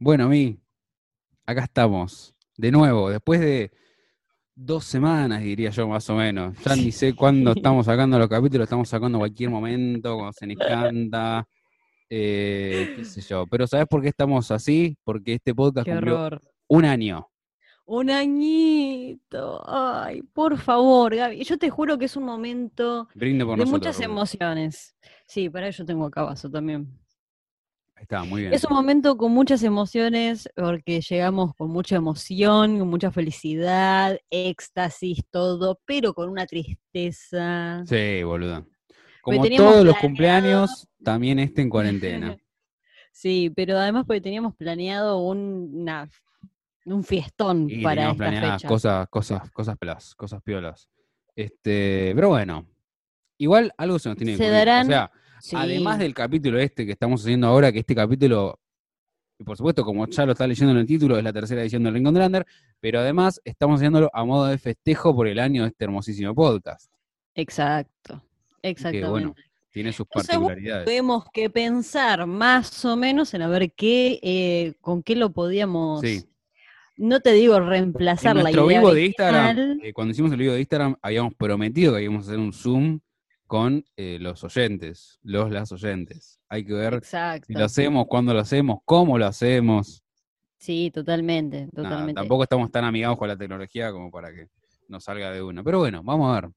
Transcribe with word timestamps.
Bueno, 0.00 0.28
mi, 0.30 0.58
acá 1.46 1.64
estamos. 1.64 2.34
De 2.56 2.70
nuevo, 2.70 3.10
después 3.10 3.38
de 3.40 3.70
dos 4.54 4.84
semanas, 4.84 5.42
diría 5.42 5.68
yo, 5.70 5.86
más 5.88 6.08
o 6.10 6.14
menos. 6.16 6.56
Ya 6.64 6.74
ni 6.74 6.90
sé 6.90 7.14
cuándo 7.14 7.52
estamos 7.56 7.84
sacando 7.86 8.18
los 8.18 8.28
capítulos, 8.28 8.64
estamos 8.64 8.88
sacando 8.88 9.18
cualquier 9.18 9.50
momento, 9.50 10.14
cuando 10.16 10.32
se 10.32 10.46
nos 10.46 10.56
canta. 10.56 11.46
eh, 12.08 12.94
qué 12.96 13.04
sé 13.04 13.20
yo. 13.20 13.46
Pero 13.46 13.66
¿sabes 13.66 13.86
por 13.86 14.02
qué 14.02 14.08
estamos 14.08 14.50
así? 14.50 14.96
Porque 15.04 15.34
este 15.34 15.54
podcast 15.54 15.84
Qué 15.86 15.92
cumplió 15.92 16.20
horror. 16.22 16.40
un 16.68 16.84
año. 16.86 17.26
Un 17.84 18.08
añito. 18.10 19.62
Ay, 19.66 20.22
por 20.22 20.56
favor, 20.58 21.14
Gaby. 21.14 21.44
Yo 21.44 21.58
te 21.58 21.70
juro 21.70 21.98
que 21.98 22.04
es 22.06 22.16
un 22.16 22.24
momento 22.24 23.08
Brinde 23.14 23.44
por 23.44 23.58
de 23.58 23.64
nosotros. 23.64 23.80
muchas 23.96 24.00
emociones. 24.00 24.96
Sí, 25.26 25.50
para 25.50 25.68
eso 25.68 25.84
tengo 25.84 26.06
acá 26.06 26.22
vaso 26.22 26.48
también. 26.50 26.88
Está, 28.00 28.24
muy 28.24 28.42
bien. 28.42 28.54
Es 28.54 28.64
un 28.64 28.74
momento 28.74 29.16
con 29.16 29.30
muchas 29.32 29.62
emociones 29.62 30.48
porque 30.56 31.00
llegamos 31.00 31.54
con 31.54 31.70
mucha 31.70 31.96
emoción, 31.96 32.78
con 32.78 32.88
mucha 32.88 33.10
felicidad, 33.12 34.18
éxtasis, 34.30 35.22
todo, 35.30 35.78
pero 35.84 36.14
con 36.14 36.28
una 36.30 36.46
tristeza. 36.46 37.84
Sí, 37.86 38.22
boluda. 38.22 38.64
Como 39.22 39.46
todos 39.48 39.84
los 39.84 39.96
cumpleaños, 39.98 40.88
también 41.04 41.38
este 41.38 41.62
en 41.62 41.70
cuarentena. 41.70 42.36
Sí, 43.12 43.50
pero 43.54 43.76
además 43.76 44.04
porque 44.06 44.20
teníamos 44.20 44.54
planeado 44.54 45.18
un, 45.18 45.70
una- 45.74 46.08
un 46.84 47.02
fiestón 47.04 47.66
Y 47.68 47.82
para 47.82 48.04
esta 48.04 48.16
planeadas 48.16 48.52
fecha. 48.62 48.68
cosas, 48.68 49.08
cosas, 49.08 49.50
cosas 49.50 49.76
pelas, 49.76 50.14
cosas 50.14 50.40
piolas. 50.42 50.88
Este, 51.34 52.12
pero 52.14 52.28
bueno, 52.28 52.66
igual 53.36 53.72
algo 53.76 53.98
se 53.98 54.08
nos 54.10 54.16
tiene 54.16 54.32
que 54.32 54.38
Se 54.38 54.44
ocurrir. 54.44 54.58
darán- 54.58 54.86
O 54.86 54.90
sea, 54.90 55.10
Sí. 55.40 55.56
además 55.56 55.98
del 55.98 56.14
capítulo 56.14 56.58
este 56.58 56.84
que 56.86 56.92
estamos 56.92 57.22
haciendo 57.22 57.46
ahora, 57.48 57.72
que 57.72 57.80
este 57.80 57.94
capítulo, 57.94 58.58
y 59.38 59.44
por 59.44 59.56
supuesto, 59.56 59.84
como 59.84 60.06
ya 60.06 60.26
lo 60.26 60.32
está 60.32 60.46
leyendo 60.46 60.72
en 60.72 60.78
el 60.78 60.86
título, 60.86 61.16
es 61.18 61.24
la 61.24 61.32
tercera 61.32 61.62
edición 61.62 61.82
del 61.82 61.94
Rincón 61.94 62.14
de 62.14 62.20
Lander, 62.20 62.46
pero 62.80 63.00
además 63.00 63.40
estamos 63.44 63.76
haciéndolo 63.80 64.10
a 64.12 64.24
modo 64.24 64.46
de 64.46 64.58
festejo 64.58 65.14
por 65.14 65.26
el 65.26 65.38
año 65.38 65.62
de 65.62 65.68
este 65.68 65.84
hermosísimo 65.84 66.34
podcast. 66.34 66.92
Exacto, 67.34 68.22
Que 68.62 68.68
exactamente. 68.70 69.08
bueno, 69.08 69.34
tiene 69.70 69.92
sus 69.92 70.06
Entonces, 70.06 70.28
particularidades. 70.30 70.84
Tuvimos 70.84 71.24
que 71.32 71.48
pensar 71.48 72.26
más 72.26 72.84
o 72.84 72.96
menos 72.96 73.32
en 73.34 73.42
a 73.42 73.48
ver 73.48 73.72
qué, 73.72 74.18
eh, 74.22 74.74
con 74.80 75.02
qué 75.02 75.14
lo 75.16 75.30
podíamos, 75.32 76.00
Sí. 76.00 76.24
no 76.96 77.20
te 77.20 77.32
digo 77.32 77.58
reemplazar 77.60 78.32
En 78.32 78.38
la 78.38 78.42
nuestro 78.42 78.66
idea 78.66 78.80
vivo 78.80 78.92
de 78.92 79.06
Instagram, 79.06 79.80
eh, 79.82 79.92
cuando 79.94 80.12
hicimos 80.12 80.32
el 80.32 80.38
vivo 80.38 80.52
de 80.52 80.60
Instagram, 80.60 80.96
habíamos 81.00 81.34
prometido 81.34 81.94
que 81.94 82.02
íbamos 82.02 82.26
a 82.26 82.30
hacer 82.30 82.38
un 82.40 82.52
Zoom 82.52 83.00
con 83.50 83.84
eh, 83.96 84.18
los 84.20 84.44
oyentes, 84.44 85.18
los 85.24 85.50
las 85.50 85.72
oyentes. 85.72 86.38
Hay 86.48 86.64
que 86.64 86.72
ver 86.72 86.94
Exacto. 86.94 87.46
si 87.48 87.54
lo 87.54 87.64
hacemos, 87.64 88.06
cuándo 88.06 88.32
lo 88.32 88.38
hacemos, 88.38 88.78
cómo 88.84 89.18
lo 89.18 89.26
hacemos. 89.26 90.04
Sí, 90.56 90.92
totalmente, 90.94 91.62
Nada, 91.72 91.88
totalmente. 91.88 92.14
tampoco 92.14 92.44
estamos 92.44 92.70
tan 92.70 92.84
amigados 92.84 93.18
con 93.18 93.26
la 93.26 93.36
tecnología 93.36 93.90
como 93.90 94.08
para 94.08 94.32
que 94.32 94.46
nos 94.86 95.02
salga 95.02 95.32
de 95.32 95.42
una. 95.42 95.64
Pero 95.64 95.80
bueno, 95.80 96.00
vamos 96.04 96.30
a 96.30 96.40
ver. 96.42 96.50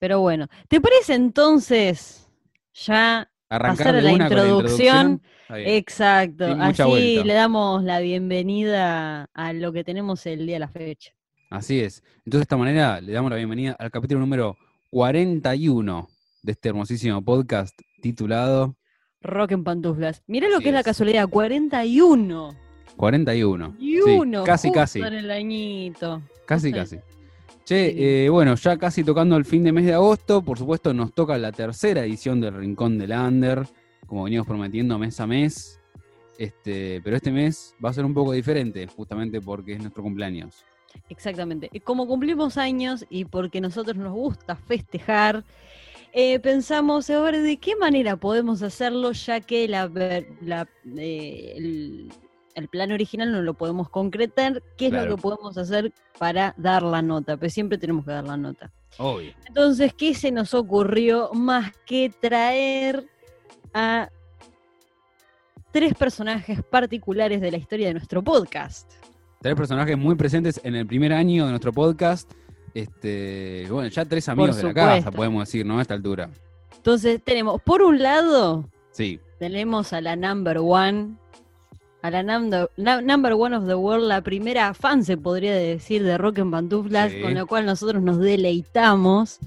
Pero 0.00 0.18
bueno, 0.18 0.48
¿te 0.66 0.80
parece 0.80 1.14
entonces 1.14 2.28
ya 2.74 3.30
Arrancar 3.48 3.86
pasar 3.86 3.94
a 3.94 4.00
la 4.02 4.10
introducción? 4.10 5.22
Exacto, 5.50 6.44
así 6.58 6.82
vuelta. 6.82 7.24
le 7.24 7.34
damos 7.34 7.84
la 7.84 8.00
bienvenida 8.00 9.30
a 9.32 9.52
lo 9.52 9.72
que 9.72 9.84
tenemos 9.84 10.26
el 10.26 10.44
día 10.44 10.56
de 10.56 10.60
la 10.60 10.68
fecha. 10.68 11.12
Así 11.50 11.78
es. 11.78 12.02
Entonces, 12.24 12.40
de 12.40 12.42
esta 12.42 12.56
manera, 12.56 13.00
le 13.00 13.12
damos 13.12 13.30
la 13.30 13.36
bienvenida 13.36 13.76
al 13.78 13.92
capítulo 13.92 14.18
número 14.18 14.56
41 14.90 16.08
de 16.46 16.52
este 16.52 16.68
hermosísimo 16.68 17.22
podcast 17.24 17.76
titulado 18.00 18.76
Rock 19.20 19.50
en 19.50 19.64
pantuflas. 19.64 20.22
Mirá 20.28 20.48
lo 20.48 20.60
que 20.60 20.68
es 20.68 20.74
la 20.74 20.84
casualidad, 20.84 21.28
41. 21.28 22.54
41. 22.96 23.74
Y 23.80 23.96
Sí, 23.96 24.00
uno, 24.02 24.44
casi, 24.44 24.68
justo 24.68 24.80
casi. 24.80 25.00
en 25.00 25.12
el 25.14 25.30
añito. 25.32 26.22
Casi, 26.46 26.72
casi. 26.72 26.98
Che, 27.64 27.90
Sí. 27.90 27.96
eh, 27.98 28.28
bueno, 28.30 28.54
ya 28.54 28.76
casi 28.78 29.02
tocando 29.02 29.36
el 29.36 29.44
fin 29.44 29.64
de 29.64 29.72
mes 29.72 29.86
de 29.86 29.94
agosto, 29.94 30.40
por 30.42 30.56
supuesto 30.56 30.94
nos 30.94 31.12
toca 31.12 31.36
la 31.36 31.50
tercera 31.50 32.04
edición 32.04 32.40
del 32.40 32.54
Rincón 32.54 32.96
del 32.96 33.10
Under, 33.10 33.66
como 34.06 34.22
venimos 34.22 34.46
prometiendo 34.46 34.96
mes 35.00 35.18
a 35.18 35.26
mes, 35.26 35.80
este, 36.38 37.00
pero 37.02 37.16
este 37.16 37.32
mes 37.32 37.74
va 37.84 37.90
a 37.90 37.92
ser 37.92 38.04
un 38.04 38.14
poco 38.14 38.30
diferente, 38.30 38.86
justamente 38.86 39.40
porque 39.40 39.72
es 39.72 39.80
nuestro 39.80 40.04
cumpleaños. 40.04 40.64
Exactamente. 41.08 41.68
Como 41.82 42.06
cumplimos 42.06 42.56
años 42.56 43.04
y 43.10 43.24
porque 43.24 43.60
nosotros 43.60 43.96
nos 43.96 44.12
gusta 44.12 44.54
festejar, 44.54 45.42
eh, 46.18 46.40
pensamos 46.40 47.10
a 47.10 47.20
ver 47.20 47.42
de 47.42 47.58
qué 47.58 47.76
manera 47.76 48.16
podemos 48.16 48.62
hacerlo, 48.62 49.12
ya 49.12 49.40
que 49.40 49.68
la, 49.68 49.86
ver- 49.86 50.26
la, 50.40 50.66
eh, 50.96 51.52
el, 51.56 52.10
el 52.54 52.68
plan 52.68 52.90
original 52.90 53.30
no 53.32 53.42
lo 53.42 53.52
podemos 53.52 53.90
concretar. 53.90 54.62
¿Qué 54.78 54.86
es 54.86 54.90
Claro. 54.92 55.10
lo 55.10 55.16
que 55.16 55.22
podemos 55.22 55.58
hacer 55.58 55.92
para 56.18 56.54
dar 56.56 56.82
la 56.82 57.02
nota? 57.02 57.36
Pues 57.36 57.52
siempre 57.52 57.76
tenemos 57.76 58.06
que 58.06 58.12
dar 58.12 58.24
la 58.24 58.38
nota. 58.38 58.72
Obvio. 58.96 59.32
Entonces, 59.46 59.92
¿qué 59.92 60.14
se 60.14 60.30
nos 60.32 60.54
ocurrió 60.54 61.30
más 61.34 61.70
que 61.84 62.10
traer 62.18 63.06
a 63.74 64.08
tres 65.70 65.92
personajes 65.92 66.62
particulares 66.64 67.42
de 67.42 67.50
la 67.50 67.58
historia 67.58 67.88
de 67.88 67.92
nuestro 67.92 68.24
podcast? 68.24 68.90
Tres 69.42 69.54
personajes 69.54 69.98
muy 69.98 70.14
presentes 70.14 70.58
en 70.64 70.76
el 70.76 70.86
primer 70.86 71.12
año 71.12 71.44
de 71.44 71.50
nuestro 71.50 71.72
podcast. 71.74 72.32
Este, 72.76 73.66
bueno, 73.70 73.88
ya 73.88 74.04
tres 74.04 74.28
amigos 74.28 74.58
de 74.58 74.64
la 74.64 74.74
casa, 74.74 75.10
podemos 75.10 75.46
decir, 75.48 75.64
¿no? 75.64 75.78
A 75.78 75.82
esta 75.82 75.94
altura. 75.94 76.28
Entonces, 76.76 77.22
tenemos, 77.24 77.62
por 77.62 77.80
un 77.80 78.02
lado, 78.02 78.68
Sí, 78.90 79.18
tenemos 79.38 79.94
a 79.94 80.02
la 80.02 80.14
number 80.14 80.58
one, 80.60 81.16
a 82.02 82.10
la 82.10 82.22
number, 82.22 82.70
la 82.76 83.00
number 83.00 83.32
one 83.32 83.56
of 83.56 83.66
the 83.66 83.74
world, 83.74 84.06
la 84.06 84.20
primera 84.20 84.74
fan, 84.74 85.02
se 85.04 85.16
podría 85.16 85.54
decir, 85.54 86.02
de 86.02 86.18
Rock 86.18 86.36
en 86.38 86.50
Pantuflas, 86.50 87.12
Sí. 87.12 87.20
con 87.22 87.32
la 87.32 87.46
cual 87.46 87.64
nosotros 87.64 88.02
nos 88.02 88.18
deleitamos, 88.18 89.38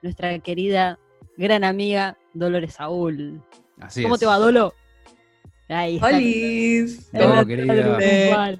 nuestra 0.00 0.38
querida 0.38 0.98
gran 1.36 1.64
amiga 1.64 2.16
Dolores 2.32 2.72
Saúl. 2.74 3.42
así 3.78 4.02
¿Cómo 4.02 4.14
es. 4.14 4.20
te 4.20 4.26
va, 4.26 4.38
Dolo? 4.38 4.72
Ahí. 5.68 5.98
Todo, 7.12 7.30
Hola, 7.30 7.44
querida. 7.44 8.58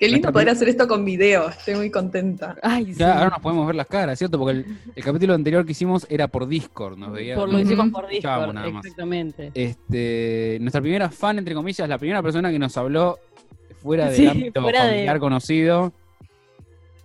Qué 0.00 0.08
lindo 0.08 0.32
poder 0.32 0.48
hacer 0.48 0.66
esto 0.70 0.88
con 0.88 1.04
video, 1.04 1.50
estoy 1.50 1.74
muy 1.74 1.90
contenta. 1.90 2.56
Ay, 2.62 2.94
sí. 2.94 3.02
Ahora 3.02 3.28
nos 3.28 3.40
podemos 3.40 3.66
ver 3.66 3.76
las 3.76 3.86
caras, 3.86 4.18
¿cierto? 4.18 4.38
Porque 4.38 4.58
el, 4.60 4.66
el 4.96 5.04
capítulo 5.04 5.34
anterior 5.34 5.66
que 5.66 5.72
hicimos 5.72 6.06
era 6.08 6.26
por 6.26 6.48
Discord, 6.48 6.96
nos 6.96 7.12
veía. 7.12 7.34
Por 7.36 7.48
lo 7.48 7.58
nos 7.58 7.62
hicimos 7.66 7.90
por 7.90 8.08
Discord, 8.08 8.54
nada 8.54 8.70
más. 8.70 8.84
exactamente. 8.86 9.50
Este, 9.52 10.56
nuestra 10.62 10.80
primera 10.80 11.10
fan, 11.10 11.36
entre 11.38 11.54
comillas, 11.54 11.86
la 11.86 11.98
primera 11.98 12.22
persona 12.22 12.50
que 12.50 12.58
nos 12.58 12.74
habló 12.78 13.18
fuera 13.82 14.06
del 14.06 14.16
Sí, 14.16 14.26
ámbito 14.26 14.62
fuera 14.62 14.84
de- 14.84 14.90
familiar 14.90 15.18
conocido, 15.20 15.92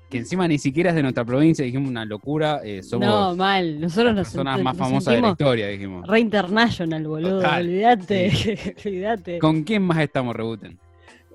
que 0.10 0.20
encima 0.20 0.48
ni 0.48 0.58
siquiera 0.58 0.92
es 0.92 0.96
de 0.96 1.02
nuestra 1.02 1.26
provincia, 1.26 1.66
dijimos 1.66 1.90
una 1.90 2.06
locura, 2.06 2.62
eh, 2.64 2.82
somos 2.82 3.08
No, 3.10 3.36
mal. 3.36 3.82
Nosotros 3.82 4.16
las 4.16 4.16
nos, 4.16 4.28
personas 4.28 4.60
sent- 4.60 4.64
más 4.64 4.78
nos 4.78 4.88
famosas 4.88 5.14
de 5.16 5.22
la 5.22 5.30
historia, 5.32 5.68
dijimos. 5.68 6.08
re 6.08 6.20
international, 6.22 7.06
boludo. 7.06 7.40
Olvídate, 7.40 8.76
olvídate. 8.86 9.40
¿Con 9.40 9.64
quién 9.64 9.82
más 9.84 9.98
estamos, 10.00 10.34
Rebuten? 10.34 10.80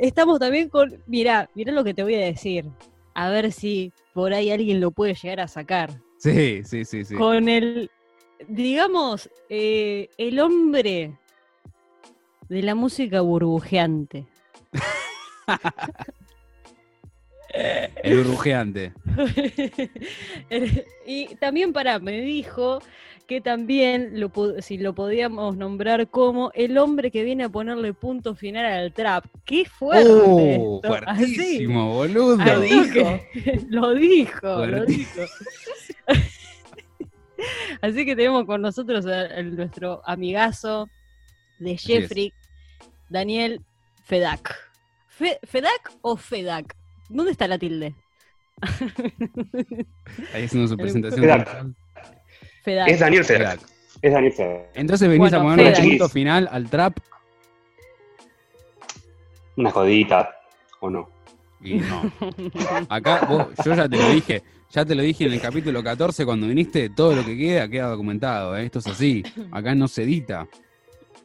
Estamos 0.00 0.38
también 0.38 0.70
con. 0.70 1.02
Mirá, 1.06 1.50
mirá 1.54 1.72
lo 1.72 1.84
que 1.84 1.92
te 1.92 2.02
voy 2.02 2.14
a 2.14 2.24
decir. 2.24 2.64
A 3.12 3.28
ver 3.28 3.52
si 3.52 3.92
por 4.14 4.32
ahí 4.32 4.50
alguien 4.50 4.80
lo 4.80 4.90
puede 4.92 5.14
llegar 5.14 5.40
a 5.40 5.48
sacar. 5.48 5.90
Sí, 6.16 6.62
sí, 6.64 6.86
sí, 6.86 7.04
sí. 7.04 7.14
Con 7.14 7.50
el. 7.50 7.90
Digamos, 8.48 9.28
eh, 9.50 10.08
el 10.16 10.40
hombre 10.40 11.18
de 12.48 12.62
la 12.62 12.74
música 12.74 13.20
burbujeante. 13.20 14.26
El 18.02 18.16
burbujeante. 18.16 18.94
y 21.06 21.34
también 21.36 21.74
para, 21.74 21.98
me 21.98 22.22
dijo 22.22 22.78
que 23.30 23.41
también 23.41 24.18
lo, 24.18 24.32
si 24.60 24.76
lo 24.76 24.92
podíamos 24.92 25.56
nombrar 25.56 26.08
como 26.08 26.50
el 26.52 26.76
hombre 26.78 27.12
que 27.12 27.22
viene 27.22 27.44
a 27.44 27.48
ponerle 27.48 27.94
punto 27.94 28.34
final 28.34 28.66
al 28.66 28.92
trap. 28.92 29.24
¡Qué 29.44 29.64
fuerte! 29.66 30.58
¡Oh! 30.60 30.80
esto! 30.82 30.94
Así. 31.06 31.36
Fuertísimo, 31.36 31.94
boludo. 31.94 32.36
Lo 32.44 32.60
dijo. 32.60 33.21
lo 33.68 33.94
dijo, 33.94 34.66
lo 34.66 34.84
dijo. 34.84 35.21
Así 37.80 38.04
que 38.04 38.16
tenemos 38.16 38.47
con 38.47 38.62
nosotros 38.62 39.06
a, 39.06 39.21
a 39.27 39.42
nuestro 39.44 40.03
amigazo 40.04 40.88
de 41.60 41.74
es. 41.74 41.82
Jeffrey, 41.84 42.32
Daniel 43.10 43.60
Fedak. 44.06 44.56
Fe- 45.06 45.38
¿Fedak 45.44 45.92
o 46.03 46.16
Fedak? 46.16 46.74
¿Dónde 47.09 47.30
está 47.30 47.47
la 47.47 47.59
tilde? 47.59 47.94
Ahí 50.34 50.47
haciendo 50.47 50.66
su 50.66 50.77
presentación. 50.77 51.77
Fedak. 52.62 52.89
Es 52.89 53.01
Daniel 53.01 53.24
Fedak. 53.24 53.59
Fedak. 53.60 53.71
Es 54.03 54.12
Daniel 54.12 54.33
Fedak. 54.33 54.62
Entonces 54.74 55.09
venís 55.09 55.18
Bueno, 55.30 55.39
a 55.39 55.42
ponerle 55.42 55.71
Fedak. 55.74 55.89
punto 55.89 56.09
final 56.09 56.48
al 56.51 56.71
trap 56.71 56.98
Una 59.57 59.71
jodita, 59.71 60.30
¿o 60.80 60.91
no? 60.91 61.09
y 61.62 61.74
no. 61.74 62.10
Acá, 62.89 63.27
vos- 63.28 63.48
yo 63.65 63.74
ya 63.74 63.86
te 63.86 63.97
lo 63.98 64.09
dije, 64.10 64.42
ya 64.71 64.84
te 64.84 64.95
lo 64.95 65.03
dije 65.03 65.27
en 65.27 65.34
el 65.34 65.41
capítulo 65.42 65.83
14 65.83 66.24
cuando 66.24 66.47
viniste, 66.47 66.89
todo 66.89 67.15
lo 67.15 67.22
que 67.24 67.36
queda 67.36 67.68
queda 67.68 67.89
documentado, 67.89 68.57
¿eh? 68.57 68.65
esto 68.65 68.78
es 68.78 68.86
así, 68.86 69.22
acá 69.53 69.74
no 69.74 69.86
se 69.86 70.04
edita. 70.04 70.47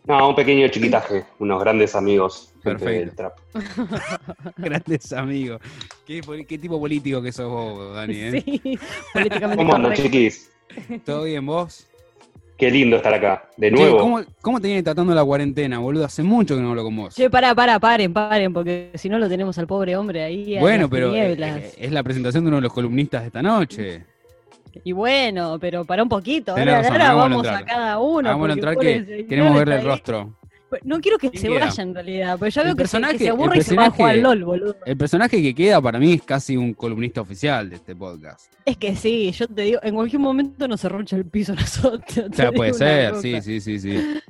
No, 0.06 0.30
un 0.30 0.36
pequeño 0.36 0.68
chiquitaje, 0.68 1.24
unos 1.40 1.60
grandes 1.62 1.96
amigos. 1.96 2.52
Perfecto. 2.62 2.92
del 2.92 3.16
trap. 3.16 3.38
Grandes 4.58 5.14
amigos. 5.14 5.62
¿Qué, 6.06 6.22
tipo 6.60 6.80
político 6.80 7.22
que 7.22 7.32
sos 7.32 7.48
vos, 7.50 7.96
Dani? 7.96 8.16
¿eh? 8.16 8.42
Sí, 8.42 8.80
políticamente 9.14 9.58
¿Cómo 9.64 9.76
andan, 9.76 9.94
chiquis? 9.94 10.52
¿Todo 11.06 11.24
bien 11.24 11.46
vos? 11.46 11.88
Qué 12.58 12.72
lindo 12.72 12.96
estar 12.96 13.14
acá. 13.14 13.50
De 13.58 13.70
Che, 13.70 13.76
nuevo. 13.76 14.00
¿cómo, 14.00 14.22
¿Cómo 14.42 14.62
te 14.62 14.68
viene 14.68 14.82
tratando 14.82 15.14
la 15.14 15.26
cuarentena, 15.26 15.80
boludo? 15.80 16.06
Hace 16.06 16.24
mucho 16.24 16.56
que 16.56 16.62
no 16.62 16.70
hablo 16.70 16.84
con 16.84 16.96
vos. 16.96 17.14
Che, 17.16 17.30
pará, 17.30 17.54
pará, 17.54 17.80
paren, 17.80 18.14
paren, 18.14 18.54
porque 18.54 18.92
si 18.94 19.10
no 19.10 19.20
lo 19.20 19.28
tenemos 19.28 19.58
al 19.58 19.68
pobre 19.68 19.98
hombre 19.98 20.24
ahí. 20.24 20.58
a 20.58 20.62
bueno, 20.62 20.90
pero 20.90 21.14
eh, 21.14 21.36
eh, 21.38 21.72
es 21.78 21.92
la 21.92 22.02
presentación 22.02 22.46
de 22.46 22.48
uno 22.48 22.58
de 22.58 22.62
los 22.62 22.74
columnistas 22.74 23.22
de 23.22 23.28
esta 23.28 23.42
noche. 23.42 24.06
Y 24.84 24.92
bueno, 24.94 25.58
pero 25.60 25.84
para 25.84 26.04
un 26.04 26.10
poquito. 26.10 26.52
Ahora, 26.52 26.82
razón, 26.82 26.94
ahora 26.94 27.06
hagámoslo 27.10 27.38
vamos 27.38 27.48
a 27.48 27.60
entrar. 27.60 27.66
cada 27.66 28.00
uno. 28.00 28.30
Vamos 28.30 28.50
a 28.50 28.54
entrar 28.54 28.78
que 28.78 29.26
queremos 29.28 29.56
verle 29.56 29.76
el 29.76 29.84
rostro. 29.86 30.38
No 30.84 31.00
quiero 31.00 31.18
que 31.18 31.30
¿Quién 31.30 31.42
se 31.42 31.48
queda? 31.48 31.66
vaya 31.66 31.84
en 31.84 31.94
realidad, 31.94 32.38
porque 32.40 32.52
ya 32.52 32.62
El 32.62 32.68
veo 32.68 32.76
que 32.76 32.88
se, 32.88 33.02
que 33.02 33.18
se 33.20 33.30
aburre 33.30 33.58
y 33.60 33.62
se 33.62 33.76
va 33.76 33.86
a 33.86 33.90
jugar 33.92 34.12
al 34.16 34.22
LOL, 34.22 34.44
boludo. 34.44 34.76
El 34.86 34.98
personaje 34.98 35.42
que 35.42 35.54
queda 35.54 35.82
para 35.82 36.00
mí 36.00 36.14
es 36.14 36.24
casi 36.24 36.58
un 36.58 36.74
columnista 36.74 37.22
oficial 37.22 37.70
de 37.70 37.76
este 37.76 37.96
podcast. 37.96 38.52
Es 38.66 38.76
que 38.78 38.96
sí, 38.96 39.32
yo 39.32 39.48
te 39.48 39.62
digo, 39.62 39.80
en 39.84 39.96
cualquier 39.96 40.20
momento 40.20 40.68
nos 40.68 40.84
arrocha 40.84 41.16
el 41.16 41.26
piso 41.26 41.54
nosotros. 41.54 42.26
O 42.32 42.36
sea, 42.36 42.52
puede 42.52 42.74
ser, 42.74 43.16
sí, 43.22 43.42
sí, 43.42 43.62
sí, 43.62 43.80
sí. 43.80 44.22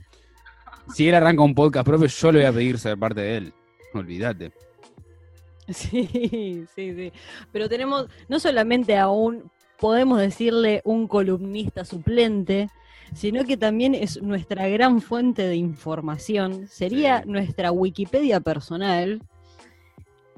Si 0.93 1.07
él 1.07 1.15
arranca 1.15 1.41
un 1.41 1.55
podcast 1.55 1.85
propio, 1.87 2.07
yo 2.07 2.31
le 2.31 2.39
voy 2.39 2.47
a 2.47 2.53
pedir 2.53 2.77
ser 2.77 2.97
parte 2.97 3.21
de 3.21 3.37
él. 3.37 3.53
Olvídate. 3.93 4.51
Sí, 5.69 6.65
sí, 6.75 6.93
sí. 6.93 7.11
Pero 7.51 7.67
tenemos 7.67 8.07
no 8.27 8.39
solamente 8.39 8.97
a 8.97 9.09
un, 9.09 9.49
podemos 9.79 10.19
decirle, 10.19 10.81
un 10.83 11.07
columnista 11.07 11.85
suplente, 11.85 12.69
sino 13.15 13.45
que 13.45 13.55
también 13.57 13.95
es 13.95 14.21
nuestra 14.21 14.67
gran 14.67 15.01
fuente 15.01 15.47
de 15.47 15.55
información. 15.55 16.67
Sería 16.67 17.21
Sí. 17.23 17.29
nuestra 17.29 17.71
Wikipedia 17.71 18.39
personal. 18.41 19.21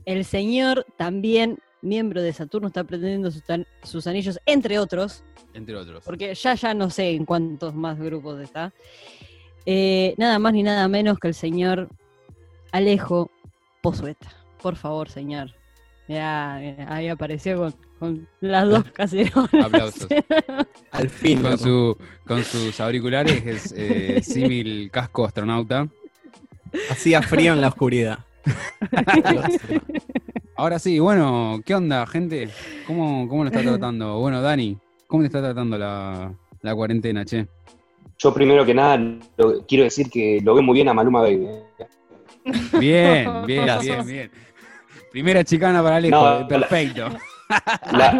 El 0.05 0.23
señor 0.23 0.85
también, 0.95 1.57
miembro 1.81 2.21
de 2.21 2.31
Saturno, 2.33 2.67
está 2.67 2.83
pretendiendo 2.83 3.29
sus 3.83 4.07
anillos, 4.07 4.39
entre 4.45 4.79
otros, 4.79 5.23
Entre 5.53 5.75
otros. 5.75 6.03
porque 6.05 6.33
ya 6.35 6.53
ya 6.53 6.73
no 6.73 6.89
sé 6.89 7.09
en 7.11 7.25
cuántos 7.25 7.73
más 7.75 7.99
grupos 7.99 8.39
está. 8.39 8.71
Eh, 9.65 10.13
nada 10.17 10.39
más 10.39 10.53
ni 10.53 10.63
nada 10.63 10.87
menos 10.87 11.17
que 11.19 11.27
el 11.27 11.33
señor 11.33 11.89
Alejo 12.71 13.31
Pozueta. 13.81 14.31
Por 14.61 14.75
favor, 14.75 15.09
señor. 15.09 15.53
Mirá, 16.07 16.57
mirá, 16.61 16.93
ahí 16.95 17.07
apareció 17.09 17.57
con, 17.57 17.75
con 17.99 18.27
las 18.41 18.67
dos 18.69 18.83
caserolas. 18.93 19.53
Aplausos. 19.53 20.07
Al 20.91 21.09
fin. 21.09 21.41
Con, 21.41 21.57
su, 21.57 21.97
con 22.25 22.43
sus 22.43 22.79
auriculares, 22.79 23.45
es 23.45 23.73
eh, 23.75 24.21
símil 24.23 24.89
casco 24.91 25.25
astronauta. 25.25 25.87
Hacía 26.89 27.21
frío 27.21 27.53
en 27.53 27.61
la 27.61 27.67
oscuridad. 27.69 28.19
Ahora 30.55 30.79
sí, 30.79 30.99
bueno, 30.99 31.61
¿qué 31.65 31.75
onda, 31.75 32.05
gente? 32.07 32.49
¿Cómo, 32.85 33.27
cómo 33.27 33.43
lo 33.43 33.49
está 33.49 33.61
tratando? 33.61 34.19
Bueno, 34.19 34.41
Dani, 34.41 34.77
¿cómo 35.07 35.21
te 35.23 35.27
está 35.27 35.41
tratando 35.41 35.77
la, 35.77 36.33
la 36.61 36.75
cuarentena, 36.75 37.25
che? 37.25 37.47
Yo 38.17 38.33
primero 38.33 38.65
que 38.65 38.73
nada 38.73 38.97
lo- 39.37 39.65
quiero 39.67 39.83
decir 39.83 40.09
que 40.09 40.39
lo 40.43 40.55
veo 40.55 40.63
muy 40.63 40.75
bien 40.75 40.87
a 40.89 40.93
Maluma 40.93 41.21
Baby. 41.21 41.47
Bien, 42.79 43.45
bien, 43.45 43.65
Gracias. 43.65 44.05
bien, 44.05 44.29
bien. 44.31 44.31
Primera 45.11 45.43
chicana 45.43 45.81
para 45.83 45.97
Alejo, 45.97 46.15
No, 46.15 46.39
eh, 46.41 46.45
perfecto. 46.47 47.07
La- 47.91 48.11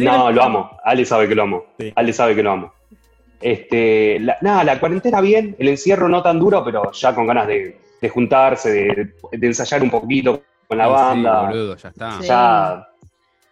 no, 0.00 0.30
lo 0.30 0.42
amo. 0.42 0.70
Ale 0.84 1.04
sabe 1.04 1.28
que 1.28 1.34
lo 1.34 1.42
amo. 1.42 1.64
Sí. 1.78 1.92
Ale 1.96 2.12
sabe 2.12 2.34
que 2.36 2.42
lo 2.42 2.52
amo. 2.52 2.72
Este, 3.40 4.20
la, 4.20 4.36
nada, 4.40 4.62
la 4.62 4.78
cuarentena 4.78 5.20
bien, 5.20 5.56
el 5.58 5.68
encierro 5.68 6.08
no 6.08 6.22
tan 6.22 6.38
duro, 6.38 6.62
pero 6.64 6.92
ya 6.92 7.12
con 7.14 7.26
ganas 7.26 7.48
de, 7.48 7.80
de 8.00 8.08
juntarse, 8.08 8.70
de, 8.70 9.12
de 9.32 9.46
ensayar 9.46 9.82
un 9.82 9.90
poquito 9.90 10.42
con 10.68 10.78
la 10.78 10.84
Sí, 10.86 10.90
banda. 10.92 11.42
boludo, 11.48 11.76
ya 11.76 11.88
está. 11.88 12.20
Sí. 12.20 12.28
ya, 12.28 12.88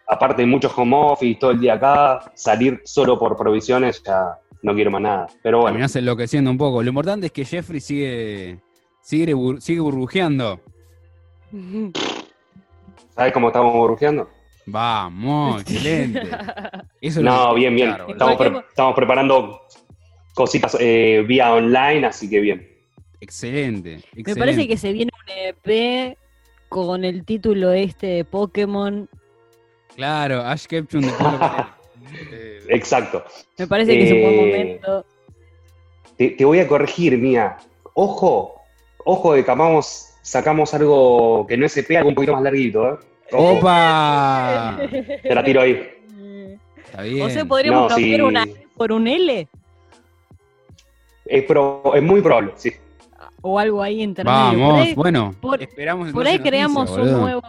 aparte 0.07 0.43
de 0.43 0.45
muchos 0.47 0.71
home 0.77 0.95
office 0.95 1.37
todo 1.39 1.51
el 1.51 1.59
día 1.59 1.73
acá, 1.73 2.31
salir 2.35 2.81
solo 2.85 3.19
por 3.19 3.35
provisiones, 3.35 4.01
ya 4.01 4.37
no 4.61 4.73
quiero 4.73 4.91
más 4.91 5.01
nada. 5.01 5.27
Pero 5.43 5.57
bueno, 5.57 5.73
Terminás 5.73 5.95
enloqueciendo 5.97 6.49
un 6.51 6.57
poco. 6.57 6.81
Lo 6.81 6.87
importante 6.89 7.25
es 7.25 7.31
que 7.33 7.43
Jeffrey 7.43 7.81
sigue, 7.81 8.59
sigue, 9.01 9.35
bur- 9.35 9.59
sigue 9.59 9.81
burbujeando. 9.81 10.61
¿sabes 13.15 13.33
cómo 13.33 13.47
estamos 13.47 13.73
burbujeando? 13.73 14.29
Vamos, 14.65 15.61
excelente. 15.61 16.21
Eso 17.01 17.21
No, 17.21 17.53
bien, 17.55 17.75
bien. 17.75 17.89
claro, 17.89 18.07
estamos, 18.09 18.35
pre- 18.37 18.49
Cualquier- 18.51 18.69
estamos 18.69 18.95
preparando 18.95 19.61
cositas 20.33 20.77
eh, 20.79 21.23
vía 21.27 21.53
online, 21.53 22.05
así 22.05 22.29
que 22.29 22.39
bien. 22.39 22.67
Excelente, 23.19 23.95
excelente. 23.95 24.33
Me 24.33 24.35
parece 24.39 24.67
que 24.67 24.77
se 24.77 24.93
viene 24.93 25.11
un 25.13 25.31
EP 25.67 26.17
con 26.69 27.03
el 27.03 27.25
título 27.25 27.71
este 27.71 28.07
de 28.07 28.25
Pokémon. 28.25 29.09
Claro, 29.95 30.41
Ash 30.41 30.65
Ketchum 30.67 31.01
de. 31.01 31.09
Eh, 32.31 32.63
Exacto. 32.69 33.23
Me 33.57 33.67
parece 33.67 33.93
que 33.97 34.03
es 34.05 34.11
un 34.11 34.21
buen 34.21 34.33
Eh, 34.33 34.37
momento. 34.81 35.05
Te, 36.17 36.29
te 36.29 36.45
voy 36.45 36.59
a 36.59 36.67
corregir, 36.67 37.17
Mía. 37.17 37.57
Ojo, 37.93 38.55
ojo 39.03 39.33
de 39.33 39.43
que 39.43 39.51
amamos, 39.51 40.10
sacamos 40.21 40.73
algo 40.73 41.45
que 41.47 41.57
no 41.57 41.65
es 41.65 41.75
EP, 41.77 41.91
algo 41.97 42.09
un 42.09 42.15
poquito 42.15 42.33
más 42.33 42.43
larguito, 42.43 42.87
¿eh? 42.93 42.97
Ojo, 43.33 43.57
¡Opa! 43.59 44.77
te 45.23 45.33
la 45.35 45.43
tiro 45.43 45.61
ahí. 45.61 45.89
Está 46.85 47.03
bien. 47.03 47.21
O 47.25 47.29
sea, 47.29 47.45
podríamos 47.45 47.83
No, 47.83 47.87
cambiar 47.87 48.15
sí. 48.19 48.21
una 48.21 48.43
E 48.43 48.67
por 48.75 48.91
un 48.91 49.07
L 49.07 49.47
Es, 51.25 51.43
pro- 51.43 51.93
es 51.95 52.03
muy 52.03 52.21
probable, 52.21 52.51
sí. 52.55 52.71
o 53.41 53.57
algo 53.57 53.81
ahí 53.81 54.01
intermedio. 54.01 54.39
por 54.51 54.57
Vamos, 54.59 54.81
ahí, 54.87 54.93
bueno, 54.95 55.35
por- 55.39 55.61
esperamos 55.61 56.11
por 56.11 56.27
ahí 56.27 56.39
creamos 56.39 56.89
un 56.91 56.97
boludo. 56.97 57.21
nuevo, 57.21 57.41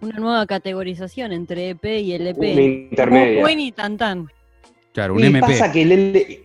una 0.00 0.18
nueva 0.18 0.46
categorización 0.46 1.32
entre 1.32 1.70
EP 1.70 1.84
y 2.00 2.12
LP. 2.14 2.52
Una 2.52 2.62
intermedia. 2.62 3.40
Buen 3.40 3.60
y 3.60 3.72
tan 3.72 3.96
tan. 3.96 4.28
Claro, 4.92 5.14
un 5.14 5.20
y 5.22 5.26
MP. 5.26 5.40
pasa 5.46 5.70
que 5.70 5.82
el 5.82 5.92
L... 5.92 6.40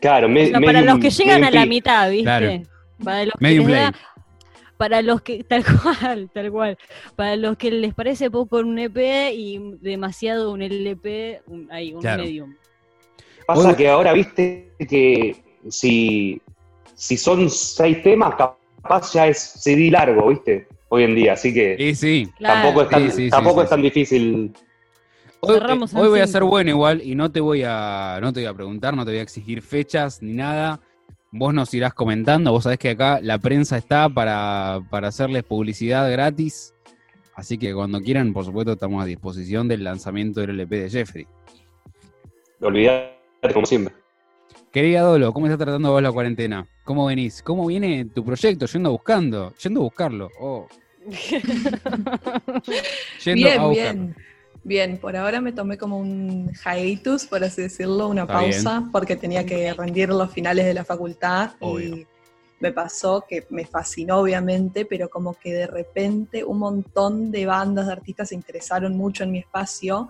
Claro, 0.00 0.28
me- 0.30 0.44
O 0.46 0.48
sea, 0.48 0.60
para 0.60 0.80
los 0.80 0.98
que 0.98 1.10
llegan 1.10 1.44
a 1.44 1.50
la 1.50 1.66
mitad, 1.66 2.08
¿viste? 2.10 2.24
Claro. 2.24 2.62
Para 3.02 3.24
los 3.24 3.34
que 3.34 3.40
Medium 3.40 3.66
da- 3.70 3.94
para 4.76 5.02
los 5.02 5.20
que, 5.20 5.44
tal 5.44 5.62
cual, 5.64 6.30
tal 6.32 6.50
cual. 6.50 6.78
Para 7.16 7.36
los 7.36 7.56
que 7.58 7.70
les 7.70 7.94
parece 7.94 8.30
poco 8.30 8.58
un 8.58 8.78
EP 8.78 9.32
y 9.34 9.58
demasiado 9.80 10.52
un 10.52 10.62
LP, 10.62 11.42
un, 11.46 11.70
ahí, 11.70 11.92
un 11.92 12.00
Claro. 12.00 12.22
medium. 12.22 12.56
Pasa 13.46 13.76
que 13.76 13.88
ahora 13.88 14.12
viste 14.12 14.72
que 14.88 15.36
si, 15.68 16.40
si 16.94 17.16
son 17.16 17.50
seis 17.50 18.02
temas, 18.02 18.34
capaz 18.36 19.12
ya 19.12 19.26
es 19.26 19.38
CD 19.38 19.90
largo, 19.90 20.28
¿viste? 20.28 20.66
Hoy 20.88 21.02
en 21.04 21.14
día, 21.14 21.34
así 21.34 21.52
que 21.52 21.76
Sí, 21.78 21.94
sí. 21.94 22.32
Claro. 22.38 22.54
tampoco 22.54 22.82
es 22.82 22.88
tan, 22.88 23.02
Sí, 23.02 23.10
sí, 23.10 23.24
sí, 23.24 23.30
tampoco 23.30 23.60
sí, 23.60 23.64
es 23.64 23.70
tan 23.70 23.82
difícil. 23.82 24.52
Hoy, 25.40 25.56
eh, 25.56 25.78
hoy 25.94 26.08
voy 26.08 26.20
a 26.20 26.26
ser 26.26 26.42
bueno 26.44 26.70
igual 26.70 27.02
y 27.02 27.14
no 27.14 27.30
te 27.32 27.40
voy 27.40 27.62
a 27.66 28.18
no 28.20 28.32
te 28.32 28.40
voy 28.40 28.46
a 28.46 28.54
preguntar, 28.54 28.94
no 28.94 29.04
te 29.04 29.10
voy 29.10 29.20
a 29.20 29.22
exigir 29.22 29.62
fechas 29.62 30.22
ni 30.22 30.32
nada. 30.32 30.80
Vos 31.32 31.54
nos 31.54 31.72
irás 31.74 31.94
comentando, 31.94 32.50
vos 32.50 32.64
sabés 32.64 32.78
que 32.78 32.90
acá 32.90 33.20
la 33.22 33.38
prensa 33.38 33.76
está 33.76 34.08
para, 34.08 34.80
para 34.90 35.08
hacerles 35.08 35.44
publicidad 35.44 36.10
gratis. 36.10 36.74
Así 37.34 37.56
que 37.56 37.72
cuando 37.72 38.00
quieran, 38.00 38.32
por 38.32 38.44
supuesto, 38.44 38.72
estamos 38.72 39.02
a 39.02 39.06
disposición 39.06 39.68
del 39.68 39.84
lanzamiento 39.84 40.40
del 40.40 40.50
LP 40.50 40.76
de 40.76 40.90
Jeffrey. 40.90 41.26
Olvidate 42.60 43.14
como 43.54 43.64
siempre. 43.64 43.94
Querida 44.72 45.02
Dolo, 45.02 45.32
¿cómo 45.32 45.46
estás 45.46 45.58
tratando 45.58 45.90
vos 45.92 46.02
la 46.02 46.12
cuarentena? 46.12 46.66
¿Cómo 46.84 47.06
venís? 47.06 47.42
¿Cómo 47.42 47.66
viene 47.66 48.04
tu 48.06 48.24
proyecto? 48.24 48.66
Yendo 48.66 48.90
buscando, 48.90 49.54
yendo 49.62 49.80
a 49.80 49.84
buscarlo. 49.84 50.28
Oh. 50.40 50.66
Yendo 53.24 53.48
a 53.48 53.50
Bien, 53.50 53.62
buscarlo. 53.62 53.70
bien. 53.70 54.16
Bien, 54.62 54.98
por 54.98 55.16
ahora 55.16 55.40
me 55.40 55.52
tomé 55.52 55.78
como 55.78 55.98
un 55.98 56.52
hiatus, 56.52 57.24
por 57.26 57.42
así 57.42 57.62
decirlo, 57.62 58.08
una 58.08 58.22
Está 58.22 58.34
pausa, 58.34 58.88
porque 58.92 59.16
tenía 59.16 59.44
que 59.46 59.72
rendir 59.72 60.10
los 60.10 60.30
finales 60.32 60.66
de 60.66 60.74
la 60.74 60.84
facultad 60.84 61.52
Obvio. 61.60 61.96
y 61.96 62.06
me 62.60 62.70
pasó 62.72 63.24
que 63.26 63.46
me 63.48 63.64
fascinó 63.64 64.18
obviamente, 64.18 64.84
pero 64.84 65.08
como 65.08 65.32
que 65.32 65.52
de 65.54 65.66
repente 65.66 66.44
un 66.44 66.58
montón 66.58 67.30
de 67.30 67.46
bandas, 67.46 67.86
de 67.86 67.92
artistas 67.92 68.28
se 68.28 68.34
interesaron 68.34 68.94
mucho 68.96 69.24
en 69.24 69.32
mi 69.32 69.38
espacio 69.38 70.08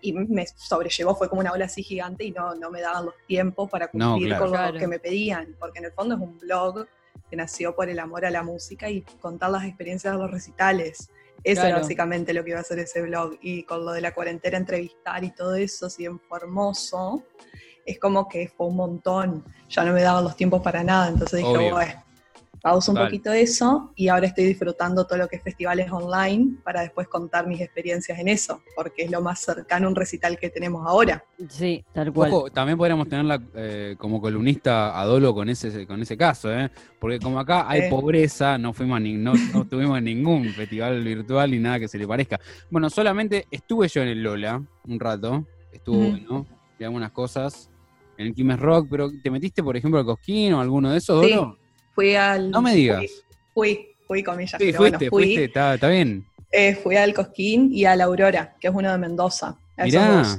y 0.00 0.12
me 0.12 0.46
sobrellevó, 0.46 1.16
fue 1.16 1.28
como 1.28 1.40
una 1.40 1.50
ola 1.52 1.64
así 1.64 1.82
gigante 1.82 2.24
y 2.24 2.30
no, 2.30 2.54
no 2.54 2.70
me 2.70 2.80
daban 2.80 3.06
los 3.06 3.14
tiempos 3.26 3.68
para 3.68 3.90
No, 3.92 4.12
cumplir 4.12 4.28
claro. 4.28 4.44
con 4.44 4.52
lo 4.52 4.58
Claro. 4.58 4.78
que 4.78 4.86
me 4.86 5.00
pedían, 5.00 5.56
porque 5.58 5.80
en 5.80 5.86
el 5.86 5.92
fondo 5.92 6.14
es 6.14 6.20
un 6.20 6.38
blog 6.38 6.86
que 7.28 7.36
nació 7.36 7.74
por 7.74 7.88
el 7.88 7.98
amor 7.98 8.24
a 8.24 8.30
la 8.30 8.44
música 8.44 8.88
y 8.88 9.00
contar 9.20 9.50
las 9.50 9.64
experiencias 9.64 10.12
de 10.14 10.18
los 10.20 10.30
recitales. 10.30 11.10
Eso 11.44 11.60
era 11.60 11.68
Claro. 11.70 11.82
básicamente 11.82 12.32
lo 12.32 12.42
que 12.42 12.50
iba 12.50 12.58
a 12.58 12.62
hacer 12.62 12.78
ese 12.78 13.02
blog. 13.02 13.36
Y 13.42 13.64
con 13.64 13.84
lo 13.84 13.92
de 13.92 14.00
la 14.00 14.14
cuarentena, 14.14 14.56
entrevistar 14.56 15.22
y 15.22 15.30
todo 15.30 15.54
eso, 15.54 15.90
si 15.90 16.02
bien 16.02 16.18
Formoso, 16.18 17.22
es 17.84 17.98
como 18.00 18.26
que 18.28 18.48
fue 18.48 18.66
un 18.68 18.76
montón. 18.76 19.44
Ya 19.68 19.84
no 19.84 19.92
me 19.92 20.02
daban 20.02 20.24
los 20.24 20.36
tiempos 20.36 20.62
para 20.62 20.82
nada. 20.82 21.08
Entonces 21.08 21.40
dije, 21.40 21.70
bueno, 21.70 22.02
pauso 22.64 22.92
un 22.92 22.96
Total. 22.96 23.08
poquito 23.10 23.30
eso 23.30 23.92
y 23.94 24.08
ahora 24.08 24.26
estoy 24.26 24.44
disfrutando 24.46 25.06
todo 25.06 25.18
lo 25.18 25.28
que 25.28 25.36
es 25.36 25.42
festivales 25.42 25.92
online 25.92 26.56
para 26.64 26.80
después 26.80 27.06
contar 27.08 27.46
mis 27.46 27.60
experiencias 27.60 28.18
en 28.18 28.26
eso, 28.26 28.62
porque 28.74 29.02
es 29.02 29.10
lo 29.10 29.20
más 29.20 29.40
cercano 29.40 29.86
a 29.86 29.90
un 29.90 29.94
recital 29.94 30.38
que 30.38 30.48
tenemos 30.48 30.82
ahora. 30.86 31.22
Sí, 31.50 31.84
tal 31.92 32.10
cual. 32.10 32.32
Ojo, 32.32 32.50
también 32.50 32.78
podríamos 32.78 33.06
tenerla 33.06 33.38
eh, 33.54 33.96
como 33.98 34.18
columnista 34.18 34.98
a 34.98 35.04
Dolo 35.04 35.34
con 35.34 35.50
ese, 35.50 35.86
con 35.86 36.00
ese 36.00 36.16
caso, 36.16 36.50
¿eh? 36.54 36.70
Porque 36.98 37.20
como 37.20 37.38
acá 37.38 37.68
hay 37.68 37.90
pobreza, 37.90 38.56
no 38.56 38.72
fuimos 38.72 38.96
a 38.96 39.00
ni- 39.00 39.12
no, 39.12 39.34
no 39.52 39.64
tuvimos 39.68 40.00
ningún 40.00 40.54
festival 40.54 41.04
virtual 41.04 41.50
ni 41.50 41.58
nada 41.58 41.78
que 41.80 41.88
se 41.88 41.98
le 41.98 42.08
parezca. 42.08 42.40
Bueno, 42.70 42.88
solamente 42.88 43.44
estuve 43.50 43.88
yo 43.88 44.00
en 44.00 44.08
el 44.08 44.22
Lola 44.22 44.62
un 44.88 44.98
rato, 44.98 45.46
estuvo 45.70 45.98
Ujú. 45.98 46.10
bueno, 46.12 46.46
y 46.78 46.84
algunas 46.84 47.12
cosas 47.12 47.68
en 48.16 48.28
el 48.28 48.34
Quilmes 48.34 48.58
Rock, 48.58 48.88
pero 48.90 49.10
¿te 49.22 49.30
metiste, 49.30 49.62
por 49.62 49.76
ejemplo, 49.76 49.98
al 50.00 50.06
Cosquín 50.06 50.54
o 50.54 50.62
alguno 50.62 50.90
de 50.90 50.96
esos, 50.96 51.22
Sí, 51.26 51.30
Dolo? 51.34 51.58
Fui 51.94 52.14
al... 52.16 52.50
No 52.50 52.60
me 52.62 52.74
digas. 52.74 53.04
Fui, 53.54 53.88
fui, 54.06 54.22
comillas. 54.22 54.52
Sí, 54.60 54.66
pero 54.66 54.78
fuiste, 54.78 54.96
bueno, 54.98 55.10
fui, 55.10 55.24
fuiste, 55.24 55.44
está, 55.44 55.74
está 55.74 55.88
bien. 55.88 56.24
eh, 56.50 56.74
fui 56.74 56.96
al 56.96 57.14
Cosquín 57.14 57.70
y 57.72 57.84
a 57.84 57.94
la 57.96 58.04
Aurora, 58.04 58.54
que 58.60 58.68
es 58.68 58.74
uno 58.74 58.90
de 58.90 58.98
Mendoza. 58.98 59.56
A 59.76 59.86
esos 59.86 60.00
Mirá. 60.00 60.16
dos, 60.18 60.38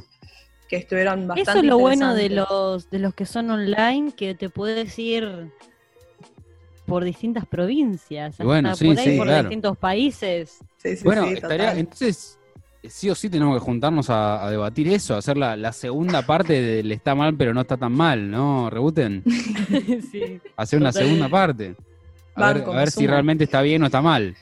que 0.69 0.77
estuvieron 0.77 1.27
bastante 1.27 1.51
Eso 1.51 1.59
es 1.59 1.65
lo 1.65 1.77
bueno 1.77 2.13
de 2.15 2.29
los, 2.29 2.89
de 2.89 2.99
los 2.99 3.13
que 3.13 3.25
son 3.25 3.51
online, 3.51 4.13
que 4.15 4.33
te 4.35 4.49
puedes 4.49 4.97
ir 4.99 5.51
por 6.85 7.03
distintas 7.03 7.45
provincias, 7.45 8.31
hasta 8.31 8.43
Bueno, 8.43 8.75
sí, 8.75 8.87
por 8.87 8.99
ahí 8.99 9.11
sí, 9.11 9.17
por 9.17 9.27
claro. 9.27 9.43
distintos 9.43 9.77
países. 9.77 10.57
Sí, 10.77 10.95
sí, 10.95 11.03
Bueno, 11.03 11.25
estaría, 11.25 11.73
entonces, 11.73 12.37
sí 12.89 13.09
o 13.09 13.15
sí 13.15 13.29
tenemos 13.29 13.55
que 13.55 13.65
juntarnos 13.65 14.09
a, 14.09 14.45
a 14.45 14.51
debatir 14.51 14.87
eso, 14.89 15.15
hacer 15.15 15.37
la, 15.37 15.55
la 15.55 15.71
segunda 15.73 16.25
parte 16.25 16.61
del 16.61 16.91
está 16.91 17.15
mal 17.15 17.35
pero 17.35 17.53
no 17.53 17.61
está 17.61 17.77
tan 17.77 17.91
mal, 17.93 18.29
¿no? 18.29 18.69
Rebuten, 18.69 19.23
sí. 20.11 20.39
hacer 20.55 20.79
una 20.79 20.91
segunda 20.91 21.29
parte. 21.29 21.75
A 22.35 22.51
ver, 22.53 22.63
a 22.69 22.85
si 22.87 23.07
realmente 23.07 23.45
está 23.45 23.61
bien 23.61 23.81
o 23.83 23.85
está 23.85 24.01
mal. 24.01 24.35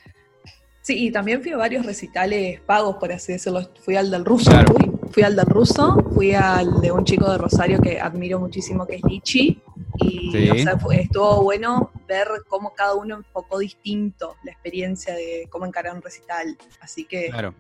Sí, 0.81 1.07
y 1.07 1.12
también 1.12 1.41
fui 1.41 1.51
a 1.51 1.57
varios 1.57 1.85
recitales 1.85 2.59
pagos, 2.62 2.97
por 2.97 3.12
así 3.12 3.31
decirlo. 3.33 3.62
Fui 3.85 3.95
al 3.95 4.12
del 4.12 4.25
ruso, 4.25 4.51
Claro. 4.51 4.73
fui, 4.73 4.91
fui 5.12 5.23
al 5.23 5.35
del 5.35 5.45
ruso, 5.45 5.95
fui 6.13 6.33
al 6.33 6.81
de 6.81 6.91
un 6.91 7.05
chico 7.05 7.31
de 7.31 7.38
Rosario 7.38 7.79
que 7.79 8.01
admiro 8.01 8.39
muchísimo, 8.39 8.85
que 8.85 8.95
es 8.95 9.01
Lichi. 9.07 9.62
Y 10.00 10.31
Sí. 10.31 10.50
o 10.50 10.55
sea, 10.57 10.77
fue- 10.79 11.01
estuvo 11.01 11.43
bueno 11.43 11.91
ver 12.07 12.27
cómo 12.50 12.73
cada 12.73 12.95
uno 12.95 13.15
enfocó 13.17 13.59
distinto 13.59 14.35
la 14.43 14.51
experiencia 14.51 15.13
de 15.13 15.47
cómo 15.50 15.65
encarar 15.65 15.95
un 15.95 16.01
recital. 16.01 16.57
Así 16.81 17.05
que 17.05 17.29
Claro. 17.29 17.53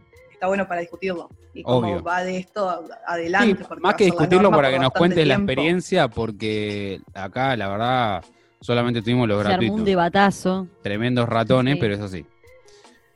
Está 0.43 0.47
bueno 0.49 0.67
para 0.67 0.81
discutirlo. 0.81 1.29
Y 1.53 1.63
cómo 1.63 1.87
Obvio. 1.87 2.03
va 2.03 2.21
de 2.23 2.37
esto 2.37 2.83
Sí, 2.85 2.91
adelante. 3.07 3.63
más 3.79 3.95
que 3.95 4.05
discutirlo 4.05 4.51
para 4.51 4.69
que 4.71 4.79
nos 4.79 4.91
cuentes 4.91 5.25
la 5.25 5.35
experiencia, 5.35 6.09
porque 6.09 6.99
acá, 7.13 7.55
la 7.55 7.69
verdad, 7.69 8.23
solamente 8.59 9.01
tuvimos 9.01 9.27
los 9.29 9.41
Se 9.45 9.53
armó 9.53 9.73
un 9.73 9.85
debatazo. 9.85 10.67
Tremendos 10.81 11.29
ratones, 11.29 11.75
Sí. 11.75 11.79
pero 11.79 11.95
eso 11.95 12.07
sí. 12.09 12.25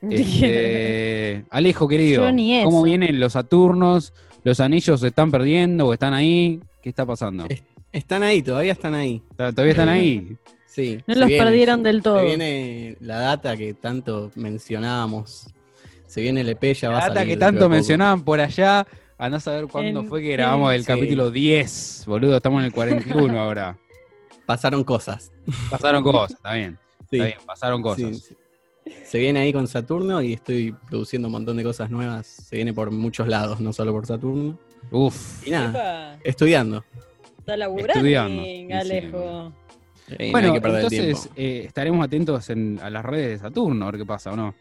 Este, 0.00 1.44
Alejo, 1.50 1.86
querido, 1.88 2.24
¿cómo 2.64 2.82
vienen 2.82 3.20
los 3.20 3.32
Saturnos? 3.34 4.14
¿Los 4.44 4.60
anillos 4.60 5.00
se 5.00 5.08
están 5.08 5.30
perdiendo 5.30 5.86
o 5.88 5.92
están 5.92 6.14
ahí? 6.14 6.60
¿Qué 6.82 6.88
está 6.88 7.04
pasando? 7.04 7.44
Es- 7.48 7.62
Están 7.92 8.22
ahí, 8.22 8.42
todavía 8.42 8.72
están 8.72 8.94
ahí. 8.94 9.22
¿Todavía 9.36 9.70
están 9.72 9.88
ahí? 9.88 10.36
Sí. 10.66 11.02
No 11.08 11.14
se 11.14 11.20
los 11.20 11.28
viene, 11.28 11.44
perdieron 11.44 11.82
del 11.82 12.02
todo. 12.02 12.20
Se 12.20 12.26
viene 12.26 12.96
la 13.00 13.18
data 13.18 13.56
que 13.56 13.74
tanto 13.74 14.30
mencionábamos. 14.36 15.48
Se 16.08 16.20
viene 16.20 16.40
el 16.40 16.48
EP, 16.48 16.74
ya 16.74 16.90
va 16.90 16.98
a 16.98 17.06
salir 17.14 17.28
que 17.28 17.36
tanto 17.36 17.68
mencionaban 17.68 18.22
por 18.24 18.40
allá. 18.40 18.84
A 19.20 19.28
no 19.28 19.38
saber 19.40 19.66
cuándo 19.66 20.04
fue 20.04 20.22
que 20.22 20.32
grabamos 20.32 20.72
el 20.74 20.80
Sí. 20.82 20.86
capítulo 20.86 21.30
10. 21.30 22.04
Boludo, 22.06 22.36
estamos 22.36 22.60
en 22.60 22.66
el 22.66 22.72
41 22.72 23.38
ahora. 23.40 23.76
Pasaron 24.46 24.84
cosas. 24.84 25.30
Pasaron 25.70 26.02
cosas, 26.02 26.32
está 26.32 26.54
bien. 26.54 26.78
Sí. 27.10 27.16
Está 27.16 27.24
bien, 27.26 27.38
pasaron 27.46 27.82
cosas. 27.82 28.16
Sí, 28.16 28.34
sí. 28.86 28.94
Se 29.04 29.18
viene 29.18 29.40
ahí 29.40 29.52
con 29.52 29.66
Saturno 29.66 30.22
y 30.22 30.32
estoy 30.34 30.74
produciendo 30.88 31.28
un 31.28 31.32
montón 31.32 31.56
de 31.58 31.64
cosas 31.64 31.90
nuevas. 31.90 32.26
Se 32.26 32.56
viene 32.56 32.72
por 32.72 32.90
muchos 32.90 33.28
lados, 33.28 33.60
no 33.60 33.72
solo 33.72 33.92
por 33.92 34.06
Saturno. 34.06 34.58
Uf. 34.90 35.46
Y 35.46 35.50
nada, 35.50 36.14
Epa, 36.14 36.20
estudiando. 36.24 36.84
Está 37.38 37.56
laburando, 37.56 37.92
Estudiando. 37.94 38.42
Alejo. 38.76 39.52
Eh, 40.10 40.26
no 40.26 40.32
Bueno, 40.32 40.48
hay 40.48 40.54
que 40.54 40.60
perder 40.62 40.78
el 40.80 40.84
entonces 40.92 41.20
tiempo. 41.22 41.32
eh, 41.36 41.64
estaremos 41.66 42.04
atentos 42.06 42.48
en- 42.50 42.78
a 42.82 42.88
las 42.88 43.04
redes 43.04 43.28
de 43.30 43.38
Saturno, 43.48 43.86
a 43.86 43.90
ver 43.90 44.00
qué 44.00 44.06
pasa 44.06 44.32
o 44.32 44.36
no. 44.36 44.54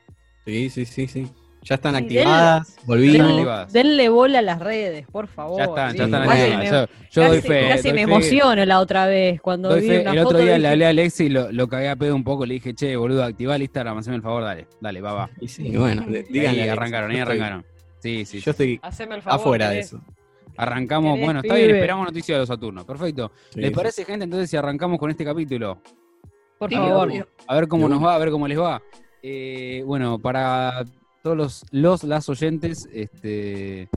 Sí, 0.47 0.69
sí, 0.69 0.85
sí, 0.85 1.07
sí. 1.07 1.27
Ya 1.63 1.75
están 1.75 1.95
Sí, 1.97 2.03
activadas, 2.03 2.77
Denle- 2.77 2.85
volvimos. 2.85 3.73
Denle 3.73 4.07
bola 4.07 4.39
a 4.39 4.41
las 4.41 4.59
redes, 4.59 5.05
por 5.11 5.27
favor. 5.27 5.57
Ya 5.57 5.65
están, 5.65 5.91
sí. 5.91 5.97
ya 5.97 6.05
están 6.05 6.25
Casi 6.25 6.41
activadas. 6.41 6.89
me- 6.89 6.95
Yo, 7.11 7.21
yo 7.21 7.27
doy 7.27 7.35
casi, 7.37 7.47
fe. 7.49 7.67
casi 7.67 7.83
doy 7.83 7.91
me 7.91 7.97
fe. 7.97 8.01
emociono 8.03 8.65
la 8.65 8.79
otra 8.79 9.05
vez 9.07 9.41
cuando 9.41 9.67
Doy 9.69 9.81
vi 9.81 9.87
fe. 9.89 9.99
una 10.01 10.11
El 10.11 10.19
otro 10.19 10.37
día 10.37 10.47
dije, 10.47 10.59
le 10.59 10.67
hablé 10.69 10.85
a 10.85 10.89
Alexi 10.89 11.23
y 11.25 11.29
lo, 11.29 11.51
lo 11.51 11.67
cagué 11.67 11.89
a 11.89 11.95
pedo 11.97 12.15
un 12.15 12.23
poco. 12.23 12.45
Le 12.45 12.53
dije, 12.53 12.73
che, 12.73 12.95
boludo, 12.95 13.21
activá 13.25 13.57
el 13.57 13.63
Instagram, 13.63 13.97
haceme 13.97 14.15
el 14.15 14.21
favor, 14.21 14.43
dale. 14.43 14.67
Dale, 14.79 15.01
va, 15.01 15.11
va. 15.13 15.29
Y 15.41 15.49
sí, 15.49 15.75
bueno, 15.75 16.05
díganle 16.29 16.63
ahí 16.63 16.69
arrancaron, 16.69 17.11
ahí 17.11 17.17
arrancaron. 17.19 17.65
Sí, 17.99 18.23
sí. 18.23 18.39
Yo 18.39 18.51
estoy 18.51 18.79
el 18.81 19.21
favor. 19.21 19.39
afuera 19.41 19.69
de 19.71 19.79
eso. 19.79 19.99
Arrancamos, 20.55 21.15
¿Querés, 21.15 21.25
bueno, 21.25 21.39
está 21.41 21.55
bien, 21.55 21.75
esperamos 21.75 22.05
noticias 22.05 22.35
de 22.35 22.39
los 22.39 22.47
Saturnos. 22.47 22.85
Perfecto. 22.85 23.31
Sí, 23.53 23.59
¿Les 23.59 23.69
sí. 23.69 23.75
parece, 23.75 24.05
gente, 24.05 24.23
entonces 24.23 24.49
si 24.49 24.55
arrancamos 24.55 24.97
con 24.99 25.11
este 25.11 25.25
capítulo? 25.25 25.81
Por 26.57 26.71
favor. 26.71 27.27
A 27.47 27.55
ver 27.55 27.67
cómo 27.67 27.89
nos 27.89 28.01
va, 28.01 28.15
a 28.15 28.17
ver 28.19 28.31
cómo 28.31 28.47
les 28.47 28.57
va. 28.57 28.81
Eh, 29.29 29.83
bueno, 29.85 30.19
para 30.19 30.85
todos 31.21 31.35
los, 31.35 31.65
los 31.71 32.03
las 32.05 32.29
oyentes, 32.29 32.87
este. 32.93 33.89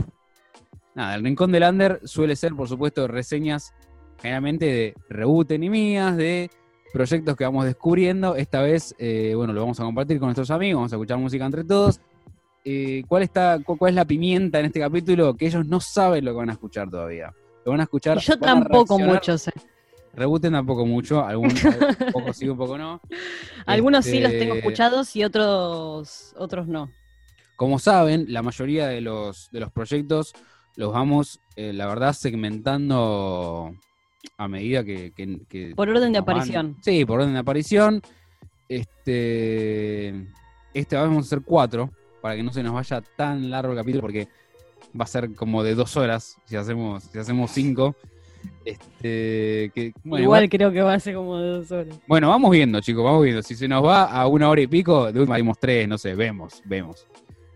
Nada, 0.96 1.14
el 1.14 1.22
Rincón 1.22 1.52
del 1.52 1.62
Under 1.62 2.00
suele 2.02 2.34
ser, 2.34 2.52
por 2.52 2.66
supuesto, 2.66 3.06
reseñas 3.06 3.72
generalmente 4.20 4.66
de 4.66 4.94
rebooten 5.08 5.62
y 5.62 5.70
mías, 5.70 6.16
de 6.16 6.50
proyectos 6.92 7.36
que 7.36 7.44
vamos 7.44 7.64
descubriendo. 7.64 8.34
Esta 8.34 8.60
vez, 8.60 8.92
eh, 8.98 9.34
bueno, 9.36 9.52
lo 9.52 9.60
vamos 9.60 9.78
a 9.78 9.84
compartir 9.84 10.18
con 10.18 10.26
nuestros 10.26 10.50
amigos, 10.50 10.78
vamos 10.80 10.92
a 10.92 10.96
escuchar 10.96 11.18
música 11.18 11.46
entre 11.46 11.62
todos. 11.62 12.00
Eh, 12.64 13.04
¿cuál, 13.06 13.22
está, 13.22 13.60
cu- 13.64 13.78
¿Cuál 13.78 13.90
es 13.90 13.94
la 13.94 14.04
pimienta 14.04 14.58
en 14.58 14.66
este 14.66 14.80
capítulo? 14.80 15.34
Que 15.34 15.46
ellos 15.46 15.64
no 15.64 15.78
saben 15.80 16.24
lo 16.24 16.32
que 16.32 16.38
van 16.38 16.50
a 16.50 16.54
escuchar 16.54 16.90
todavía. 16.90 17.32
Lo 17.64 17.70
van 17.70 17.80
a 17.80 17.84
escuchar. 17.84 18.16
Y 18.18 18.20
yo 18.20 18.36
tampoco 18.36 18.98
mucho 18.98 19.38
sé. 19.38 19.52
Rebooten 20.20 20.52
tampoco 20.52 20.84
mucho, 20.84 21.24
algún, 21.24 21.46
un 21.48 21.52
poco 22.12 22.32
sí, 22.34 22.48
un 22.48 22.56
poco 22.58 22.76
no. 22.76 23.00
Algunos 23.66 24.04
sí 24.04 24.20
los 24.20 24.30
tengo 24.32 24.54
Este, 24.54 24.58
escuchados 24.58 25.16
y 25.16 25.24
otros 25.24 26.34
otros 26.36 26.68
no. 26.68 26.90
Como 27.56 27.78
saben, 27.78 28.26
la 28.28 28.42
mayoría 28.42 28.86
de 28.88 29.00
los, 29.00 29.48
de 29.50 29.60
los 29.60 29.72
proyectos 29.72 30.32
los 30.76 30.92
vamos, 30.92 31.40
eh, 31.56 31.72
la 31.72 31.86
verdad, 31.86 32.12
segmentando 32.12 33.74
a 34.36 34.48
medida 34.48 34.84
que... 34.84 35.12
que- 35.12 35.40
que 35.48 35.74
Por 35.74 35.88
orden 35.88 36.12
de 36.12 36.20
van- 36.20 36.36
aparición. 36.36 36.76
Sí, 36.82 37.04
por 37.04 37.20
orden 37.20 37.32
de 37.34 37.38
aparición. 37.40 38.02
Este, 38.68 40.08
esta 40.74 41.00
vez 41.00 41.08
vamos 41.08 41.24
a 41.24 41.26
hacer 41.26 41.42
cuatro, 41.44 41.90
para 42.20 42.36
que 42.36 42.42
no 42.42 42.52
se 42.52 42.62
nos 42.62 42.74
vaya 42.74 43.00
tan 43.16 43.50
largo 43.50 43.72
el 43.72 43.78
capítulo, 43.78 44.02
porque 44.02 44.28
va 44.98 45.04
a 45.04 45.08
ser 45.08 45.34
como 45.34 45.62
de 45.62 45.74
dos 45.74 45.96
horas 45.96 46.36
si 46.46 46.56
hacemos, 46.56 47.04
si 47.04 47.18
hacemos 47.18 47.50
cinco. 47.50 47.96
Este, 48.64 49.70
que, 49.74 49.92
bueno, 50.04 50.24
Igual 50.24 50.48
creo 50.48 50.70
que 50.70 50.82
va 50.82 50.94
a 50.94 51.00
ser 51.00 51.14
como 51.14 51.38
de 51.38 51.48
dos 51.48 51.70
horas. 51.72 51.98
Bueno, 52.06 52.28
vamos 52.28 52.50
viendo, 52.50 52.80
chicos, 52.80 53.04
vamos 53.04 53.22
viendo. 53.24 53.42
Si 53.42 53.54
se 53.54 53.66
nos 53.68 53.84
va 53.84 54.04
a 54.04 54.26
una 54.26 54.48
hora 54.48 54.60
y 54.60 54.66
pico, 54.66 55.10
de 55.10 55.20
última 55.20 55.36
dimos 55.36 55.58
tres, 55.58 55.88
no 55.88 55.98
sé, 55.98 56.14
vemos, 56.14 56.62
vemos. 56.64 57.06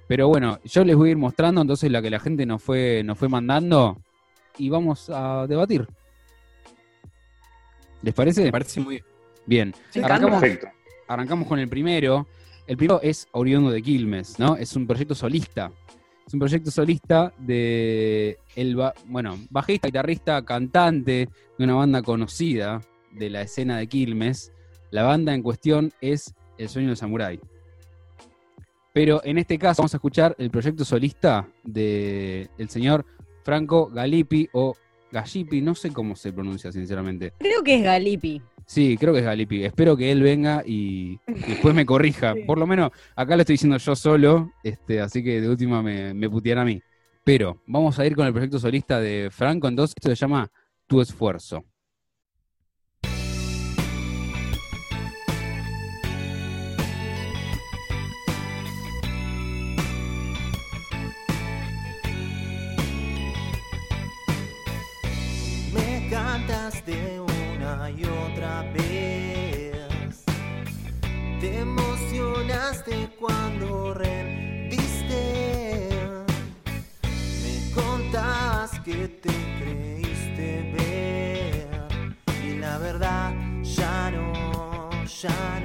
Pero 0.06 0.28
bueno, 0.28 0.58
yo 0.64 0.84
les 0.84 0.96
voy 0.96 1.08
a 1.08 1.12
ir 1.12 1.18
mostrando 1.18 1.60
entonces 1.60 1.90
la 1.90 2.02
que 2.02 2.10
la 2.10 2.20
gente 2.20 2.46
nos 2.46 2.62
fue, 2.62 3.02
nos 3.04 3.18
fue 3.18 3.28
mandando 3.28 3.98
y 4.58 4.68
vamos 4.68 5.10
a 5.10 5.46
debatir. 5.46 5.86
¿Les 8.02 8.12
parece? 8.12 8.44
Me 8.44 8.52
parece 8.52 8.80
muy 8.80 9.02
Bien. 9.46 9.74
Arrancamos, 10.02 10.40
Perfecto. 10.40 10.68
arrancamos 11.06 11.48
con 11.48 11.58
el 11.58 11.68
primero. 11.68 12.26
El 12.66 12.76
primero 12.76 13.00
es 13.02 13.28
Oriundo 13.32 13.70
de 13.70 13.82
Quilmes, 13.82 14.38
¿no? 14.38 14.56
Es 14.56 14.74
un 14.74 14.86
proyecto 14.86 15.14
solista. 15.14 15.70
Es 16.26 16.32
un 16.32 16.40
proyecto 16.40 16.70
solista 16.70 17.32
de 17.38 18.38
el 18.56 18.76
bueno, 19.06 19.38
bajista, 19.50 19.88
guitarrista, 19.88 20.44
cantante 20.44 21.28
de 21.58 21.64
una 21.64 21.74
banda 21.74 22.02
conocida 22.02 22.80
de 23.12 23.30
la 23.30 23.42
escena 23.42 23.78
de 23.78 23.86
Quilmes. 23.86 24.52
La 24.90 25.02
banda 25.02 25.34
en 25.34 25.42
cuestión 25.42 25.92
es 26.00 26.34
El 26.56 26.68
Sueño 26.68 26.88
del 26.88 26.96
Samurái. 26.96 27.40
Pero 28.92 29.20
en 29.24 29.38
este 29.38 29.58
caso 29.58 29.82
vamos 29.82 29.94
a 29.94 29.98
escuchar 29.98 30.34
el 30.38 30.50
proyecto 30.50 30.84
solista 30.84 31.48
del 31.62 32.48
el 32.56 32.68
señor 32.70 33.04
Franco 33.42 33.88
Galipi 33.88 34.48
o 34.52 34.74
Gallipi, 35.14 35.60
no 35.60 35.76
sé 35.76 35.92
cómo 35.92 36.16
se 36.16 36.32
pronuncia 36.32 36.72
sinceramente. 36.72 37.32
Creo 37.38 37.62
que 37.62 37.76
es 37.76 37.84
Galipi. 37.84 38.42
Sí, 38.66 38.96
creo 38.98 39.12
que 39.12 39.20
es 39.20 39.24
Galipi. 39.24 39.64
Espero 39.64 39.96
que 39.96 40.10
él 40.10 40.22
venga 40.22 40.64
y 40.66 41.20
después 41.46 41.72
me 41.72 41.86
corrija. 41.86 42.34
Por 42.46 42.58
lo 42.58 42.66
menos 42.66 42.90
acá 43.14 43.36
lo 43.36 43.42
estoy 43.42 43.54
diciendo 43.54 43.76
yo 43.76 43.94
solo, 43.94 44.50
este, 44.64 45.00
así 45.00 45.22
que 45.22 45.40
de 45.40 45.48
última 45.48 45.82
me, 45.82 46.12
me 46.12 46.28
puteará 46.28 46.62
a 46.62 46.64
mí. 46.64 46.82
Pero 47.22 47.62
vamos 47.66 47.96
a 47.98 48.04
ir 48.04 48.16
con 48.16 48.26
el 48.26 48.32
proyecto 48.32 48.58
solista 48.58 49.00
de 49.00 49.28
Franco, 49.30 49.68
entonces 49.68 49.94
esto 49.96 50.08
se 50.08 50.16
llama 50.16 50.50
Tu 50.88 51.00
Esfuerzo. 51.00 51.64
Cuando 73.18 73.94
rendiste. 73.94 75.88
Me 77.42 77.72
contabas 77.72 78.78
que 78.80 79.08
te 79.08 79.30
creíste 79.58 80.72
ver. 80.76 81.68
Y 82.44 82.58
la 82.58 82.78
verdad 82.78 83.32
ya 83.62 84.10
no, 84.10 84.90
ya 85.04 85.60
no. 85.60 85.63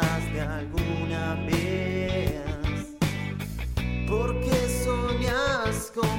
Más 0.00 0.32
de 0.32 0.40
alguna 0.40 1.34
vez. 1.46 2.96
Porque 4.08 4.56
soñas 4.84 5.92
con 5.94 6.16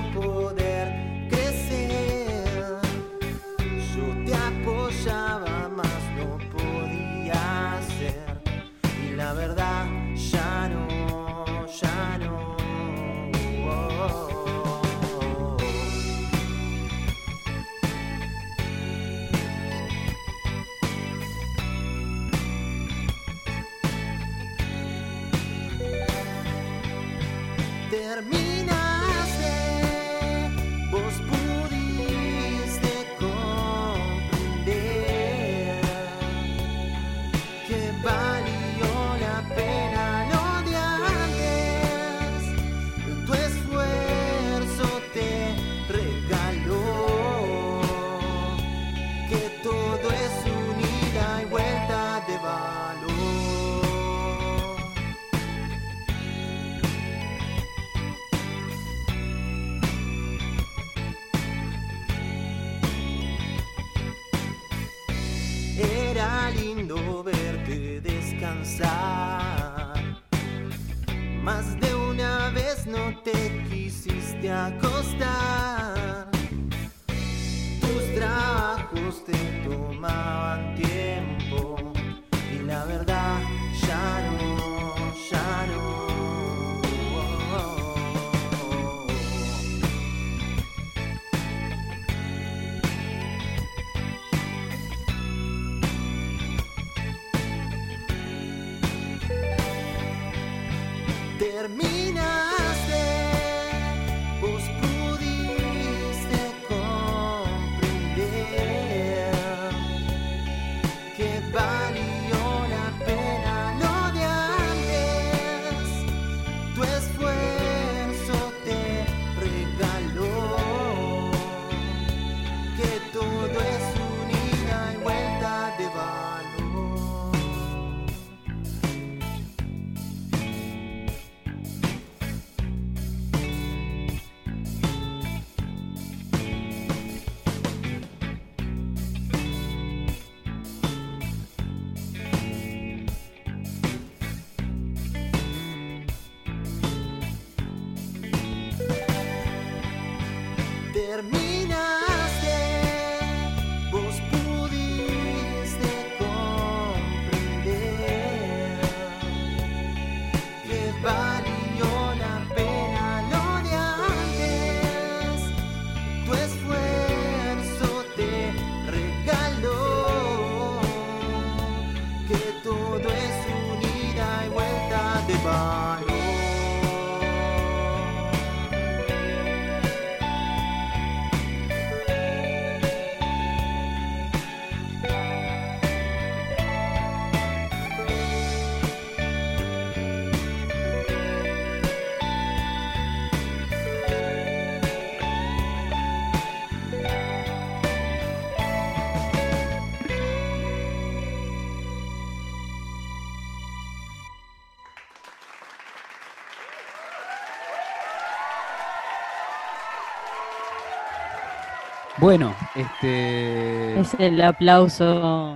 Bueno, 212.20 212.54
este. 212.76 214.00
Es 214.00 214.14
el 214.20 214.42
aplauso. 214.42 215.56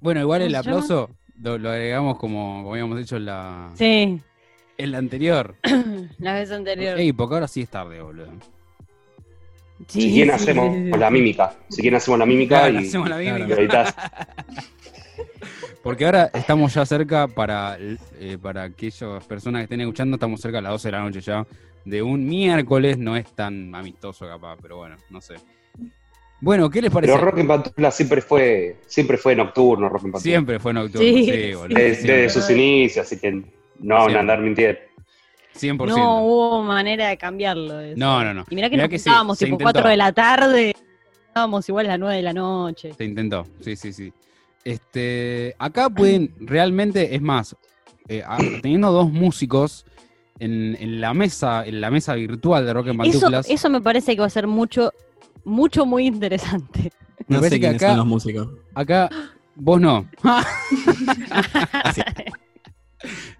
Bueno, 0.00 0.20
igual 0.20 0.42
el 0.42 0.54
aplauso 0.54 1.10
lo, 1.42 1.58
lo 1.58 1.70
agregamos 1.70 2.18
como, 2.18 2.58
como 2.62 2.72
habíamos 2.72 2.98
hecho 3.00 3.16
en 3.16 3.26
la, 3.26 3.70
Sí, 3.74 4.20
en 4.78 4.92
la 4.92 4.98
anterior. 4.98 5.56
la 6.18 6.34
vez 6.34 6.50
anterior. 6.52 6.98
Ey, 6.98 7.12
porque 7.12 7.34
ahora 7.34 7.48
sí 7.48 7.62
es 7.62 7.68
tarde, 7.68 8.00
boludo. 8.00 8.32
Sí, 9.88 10.00
si 10.02 10.12
quieren 10.12 10.38
sí, 10.38 10.42
hacemos 10.42 10.74
sí, 10.74 10.98
la 10.98 11.10
mímica. 11.10 11.54
Si 11.68 11.82
quieren 11.82 11.98
hacemos 11.98 12.18
la 12.18 12.26
mímica 12.26 12.60
Claro, 12.60 12.80
y, 12.80 12.86
hacemos 12.88 13.08
la 13.08 13.18
claro. 13.18 13.44
mímica. 13.44 13.62
y. 13.62 14.62
Porque 15.82 16.04
ahora 16.04 16.30
estamos 16.34 16.74
ya 16.74 16.84
cerca 16.84 17.28
para, 17.28 17.76
eh, 17.78 18.36
para 18.42 18.64
aquellas 18.64 19.24
personas 19.26 19.60
que 19.60 19.64
estén 19.64 19.80
escuchando, 19.80 20.16
estamos 20.16 20.40
cerca 20.40 20.58
a 20.58 20.62
las 20.62 20.72
12 20.72 20.88
de 20.88 20.92
la 20.92 21.00
noche 21.00 21.20
ya. 21.20 21.46
De 21.84 22.02
un 22.02 22.26
miércoles 22.26 22.98
no 22.98 23.16
es 23.16 23.32
tan 23.34 23.74
amistoso 23.74 24.26
capaz, 24.26 24.58
pero 24.60 24.76
bueno, 24.78 24.96
no 25.10 25.20
sé. 25.20 25.36
Bueno, 26.40 26.70
¿qué 26.70 26.80
les 26.82 26.90
parece? 26.90 27.12
Pero 27.12 27.24
Rock 27.24 27.38
en 27.38 27.48
Pantufla 27.48 27.90
siempre 27.90 28.20
fue, 28.20 28.76
siempre 28.86 29.18
fue 29.18 29.34
nocturno, 29.34 29.88
Rock 29.88 30.04
en 30.04 30.12
Pantufla. 30.12 30.30
Siempre 30.30 30.58
fue 30.60 30.72
nocturno, 30.72 31.06
Sí, 31.06 31.52
boludo. 31.56 31.78
Desde, 31.78 32.30
sus 32.30 32.48
inicios, 32.50 33.06
así 33.06 33.18
que 33.18 33.42
no 33.80 33.94
van 33.96 34.16
a 34.16 34.20
andar 34.20 34.40
mintiendo. 34.40 34.78
100%. 35.58 35.88
No 35.88 36.22
hubo 36.22 36.62
manera 36.62 37.08
de 37.08 37.16
cambiarlo. 37.16 37.80
eso. 37.80 37.98
No, 37.98 38.22
no, 38.22 38.32
no. 38.32 38.44
Y 38.48 38.54
mirá 38.54 38.68
que 38.70 38.76
Mirá 38.76 38.84
nos 38.84 38.90
que 38.90 38.98
sí, 38.98 39.08
juntábamos 39.08 39.38
tipo 39.38 39.54
intentó. 39.54 39.64
4 39.64 39.88
de 39.88 39.96
la 39.96 40.12
tarde, 40.12 40.74
estábamos 41.26 41.68
igual 41.68 41.86
a 41.86 41.88
las 41.90 41.98
9 41.98 42.16
de 42.16 42.22
la 42.22 42.32
noche. 42.32 42.92
Se 42.96 43.04
intentó, 43.04 43.46
sí, 43.60 43.74
sí, 43.74 43.92
sí. 43.92 44.12
Este, 44.64 45.56
acá 45.58 45.90
pueden, 45.90 46.34
realmente, 46.40 47.14
es 47.14 47.22
más, 47.22 47.56
eh, 48.08 48.22
teniendo 48.62 48.92
dos 48.92 49.10
músicos 49.10 49.86
en, 50.38 50.76
en 50.78 51.00
la 51.00 51.14
mesa, 51.14 51.66
en 51.66 51.80
la 51.80 51.90
mesa 51.90 52.14
virtual 52.14 52.64
de 52.66 52.72
Rock 52.72 52.88
en 52.88 53.00
Eso, 53.00 53.20
Pantuflas, 53.20 53.50
eso 53.50 53.70
me 53.70 53.80
parece 53.80 54.14
que 54.14 54.20
va 54.20 54.26
a 54.26 54.30
ser 54.30 54.46
mucho, 54.46 54.92
mucho 55.48 55.84
muy 55.86 56.06
interesante. 56.06 56.92
me 57.26 57.36
No 57.36 57.40
parece 57.40 57.56
sé 57.56 57.60
que 57.60 57.68
acá, 57.68 57.88
son 57.88 57.96
los 57.98 58.06
músicos. 58.06 58.48
acá, 58.74 59.08
vos 59.56 59.80
no. 59.80 60.06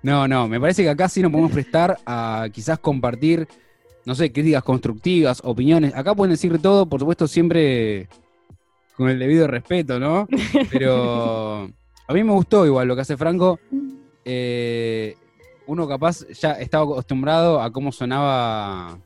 No, 0.03 0.29
no, 0.29 0.47
me 0.49 0.61
parece 0.61 0.83
que 0.83 0.91
acá 0.91 1.09
sí 1.09 1.21
nos 1.21 1.33
podemos 1.33 1.51
prestar 1.53 1.99
a 2.07 2.47
quizás 2.53 2.79
compartir, 2.79 3.49
no 4.05 4.15
sé, 4.15 4.33
críticas 4.33 4.63
constructivas, 4.63 5.41
opiniones. 5.45 5.95
Acá 5.95 6.15
pueden 6.15 6.31
decir 6.31 6.57
todo, 6.63 6.87
por 6.87 7.01
supuesto, 7.01 7.27
siempre 7.27 8.09
con 8.97 9.09
el 9.09 9.19
debido 9.19 9.47
respeto, 9.49 9.99
¿no? 9.99 10.29
Pero 10.71 11.71
a 12.07 12.13
mí 12.13 12.23
me 12.25 12.33
gustó 12.33 12.65
igual 12.67 12.87
lo 12.89 12.95
que 12.95 13.03
hace 13.03 13.17
Franco. 13.17 13.59
Eh, 14.25 15.17
uno 15.67 15.89
capaz 15.89 16.27
ya 16.29 16.53
estaba 16.53 16.85
acostumbrado 16.85 17.61
a 17.61 17.71
cómo 17.73 17.91
sonaba 17.93 18.99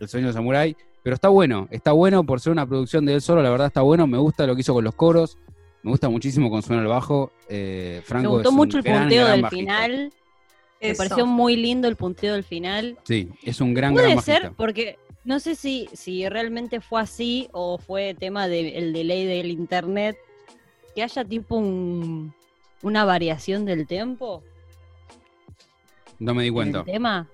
el 0.00 0.08
sueño 0.08 0.26
de 0.28 0.32
Samurai, 0.34 0.76
pero 1.04 1.14
está 1.14 1.28
bueno, 1.28 1.68
está 1.70 1.92
bueno 1.92 2.24
por 2.24 2.40
ser 2.40 2.50
una 2.52 2.66
producción 2.66 3.04
de 3.06 3.14
él 3.14 3.20
solo, 3.20 3.42
la 3.42 3.50
verdad 3.50 3.68
está 3.68 3.82
bueno, 3.82 4.06
me 4.08 4.18
gusta 4.18 4.44
lo 4.46 4.56
que 4.56 4.62
hizo 4.62 4.74
con 4.74 4.82
los 4.82 4.94
coros, 4.96 5.38
me 5.84 5.90
gusta 5.92 6.08
muchísimo 6.08 6.50
con 6.50 6.62
suena 6.62 6.82
el 6.82 6.88
bajo. 6.88 7.30
Eh, 7.48 7.96
Me 7.98 8.02
Franco 8.02 8.30
gustó 8.30 8.48
es 8.48 8.52
un 8.52 8.56
mucho 8.56 8.78
el 8.78 8.82
gran, 8.84 9.02
punteo 9.02 9.24
gran 9.26 9.32
del 9.36 9.42
bajista. 9.42 9.60
final. 9.82 10.12
Me 10.80 10.90
Eso. 10.90 10.98
pareció 10.98 11.26
muy 11.26 11.56
lindo 11.56 11.86
el 11.88 11.96
punteo 11.96 12.32
del 12.34 12.42
final. 12.42 12.98
Sí, 13.04 13.28
es 13.44 13.60
un 13.60 13.72
gran, 13.74 13.92
Puede 13.94 14.08
gran 14.12 14.22
ser, 14.24 14.34
bajista. 14.42 14.56
porque 14.56 14.98
no 15.24 15.38
sé 15.40 15.54
si, 15.54 15.88
si 15.92 16.28
realmente 16.28 16.80
fue 16.80 17.00
así 17.00 17.48
o 17.52 17.78
fue 17.78 18.14
tema 18.14 18.48
del 18.48 18.92
delay 18.92 19.24
del 19.26 19.50
internet, 19.50 20.16
que 20.94 21.02
haya 21.02 21.24
tipo 21.24 21.56
un, 21.56 22.34
una 22.82 23.04
variación 23.04 23.64
del 23.66 23.86
tempo 23.86 24.42
No 26.18 26.34
me 26.34 26.42
di 26.42 26.48
en 26.48 26.54
cuenta. 26.54 26.78
el 26.80 26.84
tema. 26.86 27.28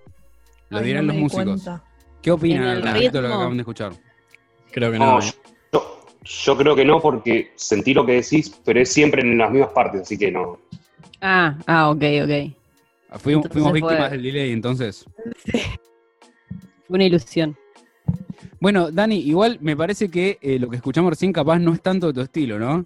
Lo 0.71 0.79
Ay, 0.79 0.85
dirán 0.87 1.07
no 1.07 1.13
los 1.13 1.17
me 1.17 1.23
músicos. 1.23 1.45
cuenta. 1.45 1.85
¿Qué 2.23 2.31
opinan 2.31 2.63
En 2.63 2.69
al 2.69 2.83
respecto 2.83 3.19
de 3.19 3.23
lo 3.23 3.29
que 3.29 3.29
ritmo. 3.29 3.35
acaban 3.37 3.57
de 3.57 3.61
escuchar? 3.63 3.93
Creo 4.73 4.93
que 4.93 4.99
No, 4.99 5.19
no. 5.19 5.25
¿eh? 5.25 5.33
yo, 5.73 6.07
yo 6.23 6.57
creo 6.57 6.77
que 6.77 6.85
no, 6.85 7.01
porque 7.01 7.53
sentí 7.57 7.95
lo 7.95 8.05
que 8.05 8.13
decís, 8.15 8.61
pero 8.65 8.81
es 8.81 8.93
siempre 8.93 9.23
en 9.23 9.39
las 9.39 9.51
mismas 9.51 9.71
partes, 9.71 10.03
así 10.03 10.19
que 10.19 10.31
no. 10.31 10.59
Ah, 11.21 11.57
ah, 11.67 11.91
ok, 11.91 12.03
ok. 12.25 12.55
Fuimos, 13.19 13.45
Entonces 13.47 13.53
fuimos 13.53 13.73
víctimas 13.73 13.99
fue- 13.99 14.11
del 14.11 14.23
delay, 14.23 14.53
entonces. 14.53 15.05
Fue 16.87 16.97
una 16.97 17.05
ilusión. 17.05 17.57
Bueno, 18.61 18.91
Dani, 18.91 19.19
igual 19.21 19.59
me 19.61 19.77
parece 19.77 20.11
que 20.11 20.39
eh, 20.43 20.59
lo 20.59 20.69
que 20.69 20.77
escuchamos 20.77 21.11
recién 21.11 21.33
capaz 21.33 21.59
no 21.59 21.73
es 21.73 21.81
tanto 21.83 22.09
de 22.09 22.13
tu 22.13 22.21
estilo, 22.21 22.59
¿no? 22.59 22.85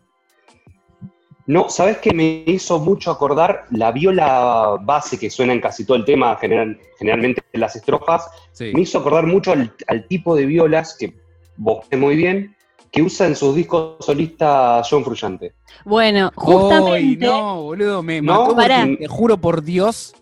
No, 1.46 1.68
¿sabes 1.68 1.98
qué 1.98 2.14
me 2.14 2.42
hizo 2.46 2.78
mucho 2.78 3.10
acordar? 3.10 3.66
La 3.70 3.92
viola 3.92 4.76
base 4.80 5.18
que 5.18 5.28
suena 5.28 5.52
en 5.52 5.60
casi 5.60 5.84
todo 5.84 5.96
el 5.98 6.04
tema, 6.04 6.36
general- 6.36 6.78
generalmente 6.98 7.42
en 7.52 7.60
las 7.60 7.76
estrofas, 7.76 8.26
Sí. 8.52 8.70
me 8.72 8.80
hizo 8.80 8.98
acordar 8.98 9.26
mucho 9.26 9.52
al, 9.52 9.72
al 9.86 10.06
tipo 10.08 10.34
de 10.34 10.46
violas 10.46 10.96
que 10.98 11.12
vos 11.56 11.86
ves 11.90 12.00
muy 12.00 12.16
bien, 12.16 12.56
que 12.90 13.02
usa 13.02 13.26
en 13.26 13.36
sus 13.36 13.54
discos 13.54 13.96
solistas 14.04 14.86
John 14.88 15.04
Frusciante. 15.04 15.52
Bueno, 15.84 16.26
¡Ay, 16.26 16.32
justamente. 16.34 17.26
no, 17.26 17.62
boludo! 17.62 18.02
Me 18.02 18.22
No, 18.22 18.54
marcó 18.54 18.96
te 18.96 19.06
juro 19.06 19.36
por 19.36 19.62
Dios. 19.62 20.14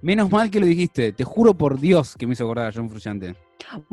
Menos 0.00 0.30
mal 0.30 0.50
que 0.50 0.60
lo 0.60 0.66
dijiste. 0.66 1.12
Te 1.12 1.24
juro 1.24 1.54
por 1.54 1.78
Dios 1.80 2.14
que 2.16 2.26
me 2.26 2.34
hizo 2.34 2.44
acordar 2.44 2.66
a 2.68 2.72
John 2.74 2.90
Frusciante. 2.90 3.34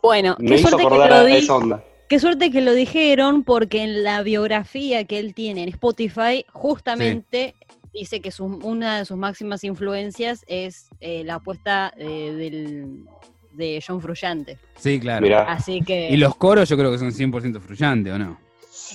Bueno, 0.02 0.36
Me 0.40 0.50
qué 0.50 0.56
hizo 0.56 0.70
suerte, 0.70 0.78
que 0.82 0.88
acordar 0.88 1.10
lo 1.10 1.16
a 1.16 1.38
esa 1.38 1.56
onda. 1.56 1.84
Qué 2.10 2.20
suerte 2.20 2.52
que 2.52 2.62
lo 2.62 2.74
dijeron, 2.74 3.44
porque 3.44 3.84
en 3.84 4.04
la 4.04 4.22
biografía 4.24 5.04
que 5.06 5.20
él 5.20 5.34
tiene 5.34 5.64
en 5.64 5.70
Spotify, 5.70 6.46
justamente 6.52 7.56
dice 7.94 8.20
que 8.22 8.32
su- 8.32 8.46
una 8.46 9.00
de 9.00 9.06
sus 9.06 9.18
máximas 9.18 9.64
influencias 9.64 10.44
es 10.48 10.90
eh, 11.00 11.24
la 11.24 11.36
apuesta 11.36 11.94
eh, 11.98 12.34
del, 12.38 13.06
de 13.54 13.84
John 13.86 14.02
Frusciante. 14.02 14.58
Sí, 14.76 15.00
claro. 15.00 15.22
Mirá. 15.22 15.44
Así 15.44 15.82
que 15.82 16.10
Y 16.12 16.18
los 16.18 16.36
coros 16.36 16.68
yo 16.70 16.78
creo 16.78 16.92
que 16.92 16.98
son 17.00 17.12
100% 17.12 17.60
Frusciante, 17.62 18.12
¿o 18.12 18.20
no? 18.20 18.38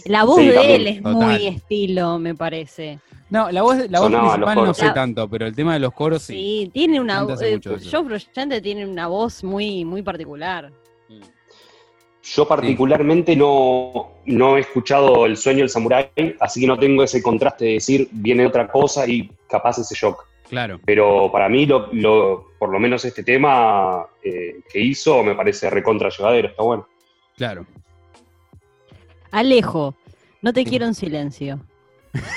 la 0.07 0.25
voz 0.25 0.41
Sí, 0.41 0.49
de 0.49 0.55
también, 0.55 0.81
él 0.81 0.87
es 0.89 0.97
total. 1.03 1.15
muy 1.15 1.47
estilo, 1.47 2.19
me 2.19 2.35
parece. 2.35 2.99
No, 3.31 3.51
la 3.53 3.63
voz, 3.63 3.77
la 3.91 4.01
voz 4.01 4.07
Sonaba 4.09 4.33
principal 4.35 4.65
no 4.67 4.75
sé 4.75 4.87
La- 4.87 4.95
tanto, 4.95 5.29
pero 5.29 5.47
el 5.47 5.55
tema 5.55 5.75
de 5.75 5.81
los 5.81 5.93
coros 5.93 6.23
sí. 6.23 6.33
Sí, 6.35 6.71
tiene 6.73 7.01
una 7.01 7.21
hace 7.21 7.55
eh. 7.55 7.61
John 7.91 8.07
Frusciante 8.07 8.61
tiene 8.61 8.87
una 8.87 9.07
voz 9.07 9.45
muy, 9.45 9.85
muy 9.85 10.03
particular. 10.03 10.73
Yo 12.25 12.49
particularmente 12.49 13.37
no, 13.37 14.13
no 14.25 14.57
he 14.57 14.61
escuchado 14.61 15.27
El 15.27 15.37
sueño 15.37 15.59
del 15.61 15.69
samurái, 15.69 16.09
así 16.41 16.61
que 16.61 16.67
no 16.67 16.79
tengo 16.79 17.03
ese 17.05 17.23
contraste 17.23 17.67
de 17.67 17.73
decir 17.75 18.09
viene 18.13 18.47
otra 18.47 18.67
cosa 18.67 19.07
y 19.07 19.31
capaz 19.47 19.79
ese 19.79 19.95
shock. 19.95 20.25
Claro. 20.49 20.81
Pero 20.87 21.31
para 21.31 21.49
mí, 21.51 21.67
lo, 21.67 21.89
lo- 21.93 22.47
por 22.59 22.71
lo 22.71 22.79
menos 22.81 23.05
este 23.05 23.23
tema 23.23 24.07
eh, 24.23 24.61
que 24.73 24.81
hizo 24.81 25.23
me 25.23 25.35
parece 25.35 25.69
recontra 25.69 26.09
llevadero, 26.09 26.49
está 26.49 26.63
bueno. 26.63 26.89
Claro. 27.37 27.67
Alejo, 29.31 29.95
no 30.43 30.53
te 30.53 30.65
quiero 30.65 30.87
en 30.87 30.95
silencio. 30.95 31.61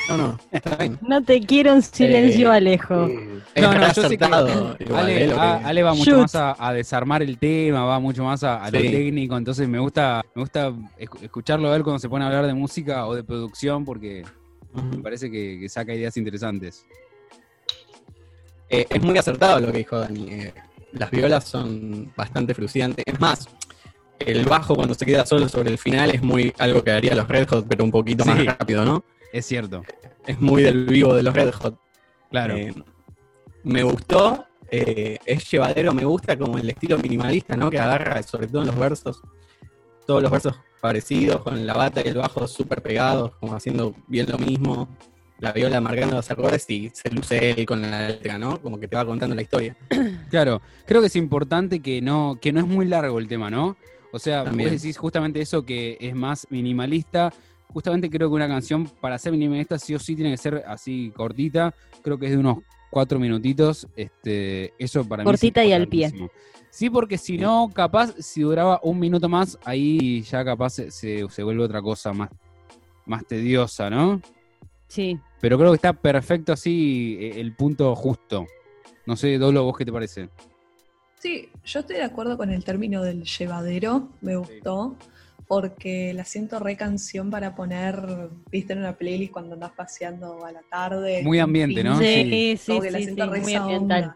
No, 0.10 0.18
no, 0.18 0.40
está 0.52 0.76
bien. 0.76 0.98
No 1.02 1.22
te 1.24 1.40
quiero 1.42 1.74
en 1.74 1.82
silencio, 1.82 2.52
Eh, 2.52 2.56
Alejo. 2.58 3.06
Es 3.54 3.62
No, 3.64 3.74
no, 3.74 3.94
yo 3.94 4.08
sé 4.08 4.18
que 4.18 4.26
Ale, 4.26 5.24
eh, 5.24 5.28
lo 5.28 5.36
que- 5.36 5.40
a- 5.42 5.68
Ale 5.68 5.84
va 5.84 5.94
mucho 5.94 6.12
Shoot. 6.12 6.20
más 6.22 6.36
a, 6.36 6.56
a 6.68 6.74
desarmar 6.74 7.22
el 7.24 7.38
tema, 7.38 7.86
va 7.86 8.00
mucho 8.00 8.24
más 8.24 8.44
a, 8.44 8.64
a 8.64 8.72
lo 8.72 8.80
técnico, 8.80 9.38
entonces 9.38 9.68
me 9.68 9.80
gusta, 9.80 10.24
me 10.36 10.42
gusta 10.42 10.70
escu- 11.00 11.22
escucharlo 11.22 11.72
a 11.72 11.76
él 11.76 11.84
cuando 11.84 12.00
se 12.00 12.10
pone 12.10 12.24
a 12.26 12.28
hablar 12.28 12.46
de 12.48 12.54
música 12.54 13.06
o 13.08 13.16
de 13.16 13.24
producción 13.24 13.84
porque 13.86 14.24
me 14.92 15.02
parece 15.02 15.32
que, 15.32 15.58
que 15.60 15.70
saca 15.70 15.94
ideas 15.94 16.16
interesantes. 16.18 16.86
Eh, 18.70 18.86
es 18.90 19.02
muy 19.02 19.18
acertado 19.18 19.60
lo 19.60 19.72
que 19.72 19.78
dijo 19.80 19.98
Dani. 20.00 20.28
eh, 20.30 20.54
las 20.94 21.10
violas 21.12 21.46
son 21.46 22.12
bastante 22.16 22.54
fruciantes. 22.54 23.04
Es 23.08 23.20
más, 23.20 23.48
el 24.20 24.46
bajo 24.46 24.76
cuando 24.76 24.94
se 24.94 25.06
queda 25.06 25.26
solo 25.26 25.48
sobre 25.48 25.70
el 25.72 25.78
final 25.78 26.10
es 26.12 26.22
muy 26.22 26.54
algo 26.60 26.84
que 26.84 26.92
haría 26.92 27.16
los 27.16 27.28
Red 27.28 27.48
Hot, 27.50 27.66
pero 27.68 27.84
un 27.84 27.92
poquito 27.92 28.24
Sí. 28.24 28.30
más 28.30 28.46
rápido, 28.46 28.84
¿no? 28.86 29.04
Es 29.34 29.46
cierto, 29.46 29.84
Es 30.26 30.40
muy 30.40 30.64
del 30.64 30.86
vivo 30.86 31.14
de 31.14 31.24
los 31.24 31.34
Red 31.34 31.52
Hot. 31.54 31.80
claro. 32.30 32.56
Eh, 32.56 32.74
me 33.64 33.84
gustó, 33.84 34.46
eh, 34.72 35.18
es 35.26 35.50
llevadero, 35.52 35.94
me 35.94 36.06
gusta 36.06 36.38
como 36.38 36.58
el 36.58 36.70
estilo 36.70 36.98
minimalista, 36.98 37.58
¿no? 37.58 37.70
Que 37.70 37.80
agarra, 37.80 38.24
sobre 38.24 38.48
todo 38.48 38.62
en 38.62 38.68
los 38.68 38.78
versos, 38.78 39.22
todos 40.06 40.22
los 40.22 40.32
versos 40.32 40.56
parecidos, 40.80 41.42
con 41.42 41.66
la 41.66 41.74
bata 41.74 42.02
y 42.04 42.08
el 42.08 42.16
bajo 42.18 42.48
súper 42.48 42.82
pegados, 42.82 43.32
como 43.40 43.56
haciendo 43.56 43.94
bien 44.08 44.28
lo 44.30 44.38
mismo. 44.38 44.88
La 45.40 45.52
viola 45.52 45.80
marcando 45.82 46.16
los 46.16 46.32
acordes 46.32 46.68
y 46.70 46.90
se 46.94 47.12
luce 47.12 47.52
él 47.52 47.66
con 47.66 47.82
la 47.82 48.08
letra, 48.08 48.38
¿no? 48.40 48.60
Como 48.60 48.80
que 48.80 48.88
te 48.88 48.96
va 48.96 49.06
contando 49.06 49.36
la 49.36 49.42
historia. 49.42 49.76
Claro, 50.30 50.62
creo 50.86 51.00
que 51.02 51.08
es 51.08 51.16
importante 51.16 51.80
que 51.80 52.02
no, 52.02 52.38
que 52.42 52.52
no 52.52 52.60
es 52.60 52.68
muy 52.68 52.86
largo 52.86 53.20
el 53.20 53.28
tema, 53.28 53.50
¿no? 53.50 53.78
O 54.12 54.20
sea, 54.20 54.44
También. 54.44 54.70
vos 54.72 54.82
decís 54.82 54.98
justamente 54.98 55.40
eso 55.42 55.64
que 55.64 55.98
es 56.02 56.16
más 56.16 56.48
minimalista. 56.50 57.34
Justamente 57.74 58.10
creo 58.10 58.30
que 58.30 58.36
una 58.36 58.48
canción 58.48 58.86
para 59.02 59.18
ser 59.18 59.32
minimalista 59.34 59.78
sí 59.78 59.94
o 59.94 60.00
sí 60.00 60.16
tiene 60.16 60.32
que 60.32 60.38
ser 60.38 60.64
así 60.68 61.12
cortita. 61.16 61.74
Creo 62.02 62.18
que 62.18 62.26
es 62.28 62.32
de 62.32 62.38
unos 62.38 62.60
cuatro 62.90 63.20
minutitos. 63.20 63.88
Este, 63.96 64.74
eso 64.80 65.08
para 65.08 65.24
mí 65.24 65.30
es 65.30 65.32
Cortita 65.40 65.64
y 65.64 65.74
al 65.74 65.88
pie. 65.88 66.12
Sí, 66.70 66.90
porque 66.90 67.18
si 67.18 67.38
no, 67.38 67.70
capaz, 67.74 68.14
si 68.20 68.42
duraba 68.42 68.80
un 68.84 69.00
minuto 69.00 69.28
más, 69.28 69.58
ahí 69.66 70.22
ya 70.22 70.44
capaz 70.46 70.72
se, 70.72 70.92
se- 70.92 71.26
se 71.30 71.44
vuelve 71.44 71.64
otra 71.64 71.82
cosa 71.82 72.14
más, 72.14 72.30
más 73.06 73.26
tediosa, 73.26 73.90
¿no? 73.90 74.22
Sí. 74.88 75.20
Pero 75.42 75.58
creo 75.58 75.72
que 75.72 75.76
está 75.76 75.94
perfecto 75.94 76.54
así 76.54 77.18
eh, 77.20 77.40
el 77.40 77.56
punto 77.56 77.96
justo. 77.96 78.46
No 79.06 79.16
sé, 79.16 79.38
Dolo, 79.38 79.64
¿vos 79.64 79.78
qué 79.78 79.86
te 79.86 79.92
parece? 79.92 80.30
Sí, 81.20 81.50
yo 81.66 81.80
estoy 81.80 81.96
de 81.98 82.04
acuerdo 82.04 82.38
con 82.38 82.52
el 82.52 82.64
término 82.64 83.02
del 83.02 83.24
llevadero, 83.24 84.10
me 84.22 84.36
gustó, 84.36 84.96
porque 85.48 86.14
la 86.14 86.26
siento 86.26 86.60
re 86.60 86.76
canción 86.76 87.30
para 87.30 87.56
poner, 87.56 87.96
viste, 88.52 88.74
en 88.74 88.80
una 88.80 88.98
playlist 88.98 89.32
cuando 89.32 89.54
andás 89.54 89.72
paseando 89.72 90.46
a 90.46 90.52
la 90.52 90.62
tarde. 90.70 91.22
Muy 91.24 91.38
en 91.38 91.44
ambiente, 91.46 91.84
¿no? 91.84 91.98
Sí, 92.00 92.58
sí, 92.60 92.68
Como 92.68 92.82
que 92.82 92.92
la 92.92 92.98
sí, 93.00 93.04
siento 93.06 93.24
sí, 93.26 93.30
re 93.32 93.40
muy 93.42 93.54
ambiental. 93.56 94.16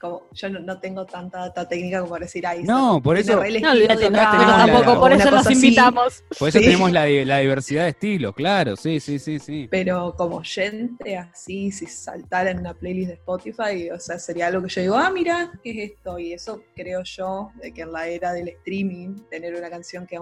Como, 0.00 0.22
yo 0.32 0.48
no, 0.48 0.60
no 0.60 0.78
tengo 0.78 1.04
tanta 1.06 1.40
data 1.40 1.66
técnica 1.68 1.98
como 1.98 2.12
para 2.12 2.24
decir, 2.26 2.46
ay, 2.46 2.62
No, 2.62 3.02
por 3.02 3.18
eso- 3.18 3.34
No, 3.34 3.74
no, 3.74 4.10
la- 4.10 4.64
tampoco, 4.66 5.00
por 5.00 5.10
eso 5.12 5.28
los 5.28 5.44
así. 5.44 5.54
invitamos. 5.54 6.22
Por 6.38 6.50
eso 6.50 6.58
Sí. 6.60 6.64
tenemos 6.66 6.92
la, 6.92 7.04
la 7.08 7.38
diversidad 7.38 7.82
de 7.82 7.88
estilos, 7.88 8.32
claro, 8.36 8.76
sí, 8.76 9.00
sí, 9.00 9.18
sí, 9.18 9.40
sí. 9.40 9.66
Pero 9.68 10.14
como 10.16 10.36
oyente, 10.36 11.16
así, 11.16 11.72
si 11.72 11.86
saltara 11.86 12.52
en 12.52 12.60
una 12.60 12.74
playlist 12.74 13.08
de 13.08 13.14
Spotify, 13.14 13.90
o 13.90 13.98
sea, 13.98 14.20
sería 14.20 14.46
algo 14.46 14.62
que 14.62 14.68
yo 14.68 14.82
digo, 14.82 14.94
ah, 14.96 15.10
mira, 15.10 15.50
¿qué 15.64 15.70
es 15.72 15.90
esto? 15.90 16.16
Y 16.20 16.32
eso 16.32 16.62
creo 16.76 17.02
yo, 17.02 17.50
de 17.60 17.72
que 17.74 17.82
en 17.82 17.90
la 17.90 18.06
era 18.06 18.32
del 18.32 18.46
streaming, 18.50 19.16
tener 19.28 19.56
una 19.56 19.68
canción 19.68 20.06
que, 20.06 20.20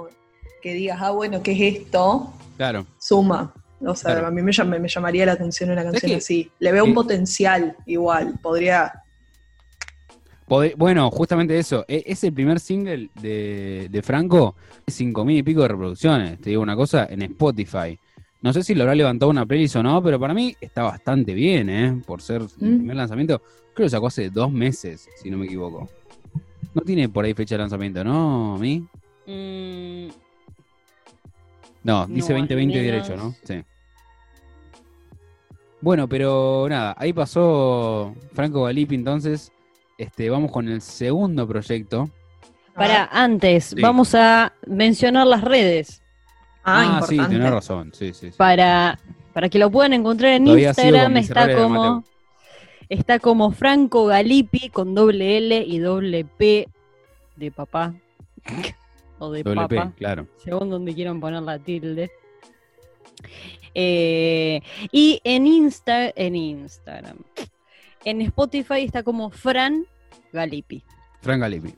que 0.67 0.75
digas, 0.75 0.99
ah, 1.01 1.13
bueno, 1.13 1.45
¿qué 1.45 1.53
es 1.53 1.77
esto? 1.77 2.33
Claro. 2.57 2.85
Suma. 2.99 3.55
O 3.81 3.95
sea, 3.95 4.13
Claro. 4.15 4.27
a 4.27 4.31
mí 4.33 4.43
me, 4.43 4.51
llam- 4.51 4.81
me 4.81 4.89
llamaría 4.89 5.25
la 5.25 5.33
atención 5.33 5.71
una 5.71 5.85
canción 5.85 6.11
que- 6.11 6.17
así. 6.17 6.51
Le 6.59 6.73
veo 6.73 6.83
un 6.83 6.91
eh, 6.91 6.95
potencial 6.95 7.77
igual, 7.87 8.35
podría... 8.43 8.93
Bueno, 10.49 11.09
justamente 11.13 11.57
eso. 11.57 11.85
e- 11.87 12.03
Es 12.07 12.25
el 12.25 12.33
primer 12.33 12.59
single 12.59 13.11
de, 13.21 13.87
de 13.91 14.03
Franco, 14.03 14.57
cinco 14.89 15.25
mil 15.25 15.39
y 15.39 15.43
pico 15.45 15.63
de 15.63 15.69
reproducciones. 15.69 16.41
Te 16.41 16.51
digo 16.51 16.63
una 16.63 16.75
cosa, 16.75 17.07
en 17.11 17.23
Spotify. 17.23 17.97
No 18.43 18.53
sé 18.53 18.65
si 18.65 18.75
lo 18.75 18.83
habrá 18.83 18.97
levantado 18.97 19.31
una 19.31 19.47
playlist 19.47 19.77
o 19.77 19.83
no, 19.85 20.03
pero 20.03 20.19
para 20.19 20.35
mí 20.35 20.57
está 20.61 20.83
bastante 20.83 21.33
bien, 21.33 21.69
¿eh? 21.71 22.03
Por 22.05 22.23
ser 22.23 22.43
el 22.43 22.49
Mm. 22.49 22.79
primer 22.79 22.97
lanzamiento. 22.97 23.39
Creo 23.39 23.75
que 23.75 23.83
lo 23.85 23.89
sacó 23.89 24.07
hace 24.09 24.31
dos 24.31 24.51
meses, 24.51 25.09
si 25.23 25.31
no 25.31 25.39
me 25.39 25.47
equivoco. 25.47 25.89
No 26.75 26.83
tiene 26.83 27.09
por 27.09 27.25
ahí 27.25 27.35
fecha 27.35 27.55
de 27.55 27.61
lanzamiento, 27.61 28.03
¿no? 28.03 28.57
¿A 28.57 28.59
mí? 28.59 28.85
Mm, 29.27 30.09
No, 31.87 32.07
dice 32.07 32.33
No, 32.33 32.41
al 32.41 32.49
2020 32.49 32.55
menos- 32.57 33.07
derecho, 33.09 33.17
¿no? 33.17 33.35
Sí. 33.45 33.63
Bueno, 35.81 36.09
pero 36.09 36.67
nada, 36.69 36.95
ahí 36.99 37.13
pasó 37.13 38.15
Franco 38.33 38.65
Galipi, 38.65 38.95
entonces. 38.95 39.53
Este, 39.99 40.29
vamos 40.29 40.51
con 40.53 40.69
el 40.69 40.81
segundo 40.83 41.47
proyecto. 41.49 42.11
para, 42.75 43.07
antes, 43.11 43.67
Sí. 43.75 43.81
vamos 43.81 44.15
a 44.15 44.53
mencionar 44.67 45.27
las 45.27 45.43
redes 45.43 46.03
Ah, 46.63 47.01
sí, 47.09 47.15
importante. 47.15 47.37
tenés 47.39 47.51
razón. 47.51 47.91
Sí, 47.95 48.13
sí, 48.13 48.31
sí. 48.31 48.37
para, 48.37 48.99
para 49.33 49.49
que 49.49 49.59
lo 49.59 49.71
puedan 49.71 49.95
encontrar 49.95 50.33
en 50.33 50.45
Todavía 50.45 50.69
Instagram. 50.69 51.17
Está 51.17 51.55
como, 51.57 52.05
está 52.91 53.19
como 53.19 53.51
Franco 53.53 54.05
Galipi 54.07 54.69
con 54.69 54.95
doble 54.95 55.39
L 55.39 55.65
y 55.67 55.79
doble 55.79 56.27
P 56.27 56.69
de 57.37 57.51
papá. 57.51 57.95
o 59.19 59.31
de 59.33 59.43
Doble 59.43 59.67
P, 59.69 59.77
papa. 59.77 59.93
claro. 59.97 60.27
según 60.37 60.71
donde 60.71 60.95
quieran 60.95 61.21
poner 61.21 61.43
la 61.43 61.59
tilde. 61.59 62.11
Eh, 63.75 64.61
y 64.93 65.21
en 65.25 65.47
Insta, 65.47 66.11
en 66.15 66.35
Instagram. 66.37 67.19
En 68.05 68.21
Spotify 68.23 68.83
está 68.85 69.03
como 69.03 69.31
Fran 69.31 69.85
Galipi. 70.33 70.83
Frank 71.21 71.41
Galipi. 71.41 71.75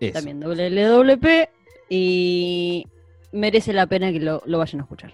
Eso. 0.00 0.12
También 0.14 0.40
doble 0.40 0.66
L, 0.68 0.82
doble 0.84 1.16
P. 1.16 1.48
Y 1.88 2.86
merece 3.32 3.72
la 3.72 3.86
pena 3.86 4.12
que 4.12 4.20
lo, 4.20 4.42
lo 4.46 4.58
vayan 4.58 4.80
a 4.80 4.84
escuchar. 4.84 5.12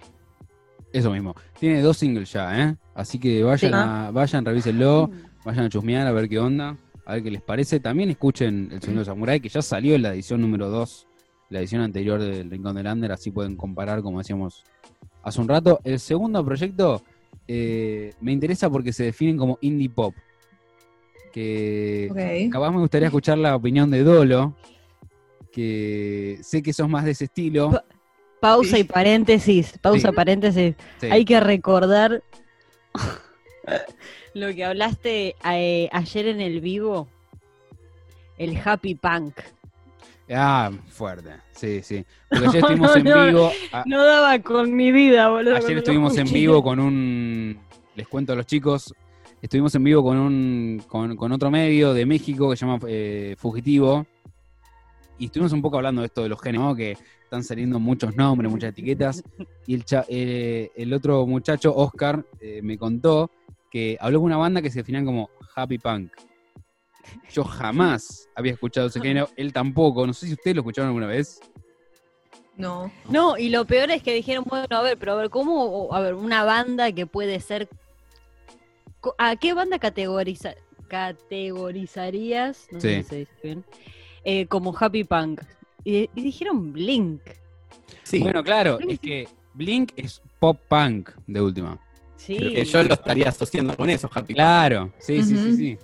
Eso 0.93 1.11
mismo. 1.11 1.35
Tiene 1.59 1.81
dos 1.81 1.97
singles 1.97 2.31
ya, 2.31 2.61
¿eh? 2.69 2.75
Así 2.93 3.19
que 3.19 3.43
vayan, 3.43 3.71
Sí. 3.71 3.77
a, 3.77 4.11
vayan, 4.11 4.45
revísenlo, 4.45 5.09
vayan 5.43 5.65
a 5.65 5.69
chusmear 5.69 6.07
a 6.07 6.11
ver 6.11 6.29
qué 6.29 6.39
onda, 6.39 6.77
a 7.05 7.13
ver 7.13 7.23
qué 7.23 7.31
les 7.31 7.41
parece. 7.41 7.79
También 7.79 8.09
escuchen 8.09 8.69
El 8.71 8.81
Sonido 8.81 9.03
Samurai, 9.05 9.39
que 9.39 9.49
ya 9.49 9.61
salió 9.61 9.95
en 9.95 10.03
la 10.03 10.13
edición 10.13 10.41
número 10.41 10.69
2, 10.69 11.07
la 11.49 11.59
edición 11.59 11.81
anterior 11.81 12.19
del 12.21 12.49
Rincón 12.49 12.75
del 12.75 12.87
Under, 12.87 13.11
así 13.11 13.31
pueden 13.31 13.55
comparar, 13.55 14.01
como 14.01 14.17
decíamos 14.19 14.63
hace 15.23 15.41
un 15.41 15.47
rato. 15.47 15.79
El 15.83 15.99
segundo 15.99 16.43
proyecto 16.43 17.01
eh, 17.47 18.13
me 18.21 18.31
interesa 18.33 18.69
porque 18.69 18.91
se 18.93 19.05
definen 19.05 19.37
como 19.37 19.57
indie 19.61 19.89
pop. 19.89 20.13
Que 21.31 22.07
Ok. 22.11 22.51
capaz 22.51 22.71
me 22.71 22.79
gustaría 22.79 23.07
escuchar 23.07 23.37
la 23.37 23.55
opinión 23.55 23.91
de 23.91 24.03
Dolo, 24.03 24.55
que 25.51 26.39
sé 26.41 26.61
que 26.63 26.73
sos 26.73 26.89
más 26.89 27.05
de 27.05 27.11
ese 27.11 27.25
estilo. 27.25 27.71
Pa- 27.71 27.85
Pausa 28.39 28.77
y 28.77 28.83
paréntesis. 28.83 29.77
Pausa, 29.81 30.09
Sí. 30.09 30.15
paréntesis. 30.15 30.75
Sí. 30.99 31.07
Hay 31.09 31.25
que 31.25 31.39
recordar 31.39 32.21
lo 34.33 34.53
que 34.53 34.63
hablaste 34.63 35.35
eh, 35.51 35.89
ayer 35.91 36.27
en 36.27 36.41
el 36.41 36.61
vivo. 36.61 37.07
El 38.37 38.55
happy 38.63 38.95
punk. 38.95 39.39
Ah, 40.29 40.71
fuerte. 40.87 41.29
Sí, 41.51 41.81
sí. 41.83 42.05
Porque 42.29 42.45
ayer 42.47 42.57
estuvimos 42.61 42.95
en 42.95 43.03
no, 43.05 43.25
vivo. 43.25 43.51
a- 43.71 43.83
No 43.85 44.05
daba 44.05 44.39
con 44.39 44.75
mi 44.75 44.91
vida, 44.91 45.29
boludo. 45.29 45.55
ayer 45.55 45.77
estuvimos 45.77 46.17
en 46.17 46.31
vivo 46.31 46.61
con 46.63 46.79
un. 46.79 47.57
Les 47.95 48.07
cuento 48.07 48.33
a 48.33 48.35
los 48.35 48.45
chicos. 48.45 48.93
Estuvimos 49.41 49.73
en 49.75 49.83
vivo 49.83 50.03
con 50.03 50.17
un. 50.17 50.83
con, 50.87 51.15
con 51.15 51.31
otro 51.31 51.49
medio 51.51 51.93
de 51.93 52.05
México 52.05 52.49
que 52.49 52.57
se 52.57 52.65
llama 52.65 52.79
eh, 52.87 53.35
Fugitivo. 53.37 54.05
Y 55.19 55.25
estuvimos 55.25 55.51
un 55.53 55.61
poco 55.61 55.77
hablando 55.77 56.01
de 56.01 56.07
esto 56.07 56.21
de 56.23 56.29
los 56.29 56.39
géneros, 56.41 56.67
¿no? 56.67 56.75
que 56.75 56.91
están 57.23 57.43
saliendo 57.43 57.79
muchos 57.79 58.15
nombres, 58.15 58.51
muchas 58.51 58.69
etiquetas. 58.69 59.23
Y 59.65 59.73
el, 59.73 59.83
cha- 59.83 60.05
eh, 60.07 60.69
el 60.75 60.93
otro 60.93 61.25
muchacho, 61.25 61.73
Oscar, 61.75 62.23
eh, 62.39 62.61
me 62.61 62.77
contó 62.77 63.31
que 63.71 63.97
habló 63.99 64.19
con 64.19 64.27
una 64.27 64.37
banda 64.37 64.61
que 64.61 64.69
se 64.69 64.79
definían 64.79 65.05
como 65.05 65.29
Happy 65.55 65.79
Punk. 65.79 66.11
Yo 67.31 67.43
jamás 67.43 68.27
había 68.35 68.53
escuchado 68.53 68.87
ese 68.87 68.99
género, 69.01 69.29
él 69.35 69.53
tampoco. 69.53 70.05
No 70.07 70.13
sé 70.13 70.27
si 70.27 70.33
ustedes 70.33 70.55
lo 70.55 70.61
escucharon 70.61 70.87
alguna 70.89 71.07
vez. 71.07 71.39
No. 72.55 72.91
No, 73.09 73.37
y 73.37 73.49
lo 73.49 73.65
peor 73.65 73.91
es 73.91 74.01
que 74.01 74.13
dijeron, 74.13 74.43
bueno, 74.47 74.65
a 74.71 74.81
ver, 74.81 74.97
pero 74.97 75.11
a 75.13 75.15
ver, 75.15 75.29
¿cómo? 75.29 75.93
A 75.93 75.99
ver, 75.99 76.13
una 76.15 76.43
banda 76.43 76.91
que 76.91 77.05
puede 77.05 77.39
ser. 77.39 77.69
¿A 79.17 79.35
qué 79.35 79.53
banda 79.53 79.77
categoriza, 79.79 80.55
categorizarías? 80.87 82.67
No 82.71 82.79
sé 82.81 83.03
si 83.03 83.09
se 83.09 83.15
dice 83.17 83.31
bien. 83.43 83.65
eh, 84.23 84.45
como 84.47 84.75
Happy 84.77 85.03
Punk. 85.03 85.41
Y, 85.83 86.09
y 86.15 86.21
dijeron 86.21 86.73
Blink. 86.73 87.21
Sí, 88.03 88.19
Bueno, 88.19 88.43
claro, 88.43 88.79
es 88.79 88.99
que 88.99 89.27
Blink 89.53 89.91
es 89.95 90.21
pop 90.39 90.59
punk 90.67 91.11
de 91.27 91.41
última. 91.41 91.79
Sí. 92.17 92.35
que 92.37 92.65
yo 92.65 92.83
lo 92.83 92.93
estaría 92.95 93.29
asociando 93.29 93.75
con 93.77 93.89
eso, 93.89 94.09
Happy. 94.13 94.33
Claro, 94.33 94.91
sí, 94.97 95.21
sí, 95.23 95.37
sí, 95.37 95.55
sí. 95.55 95.77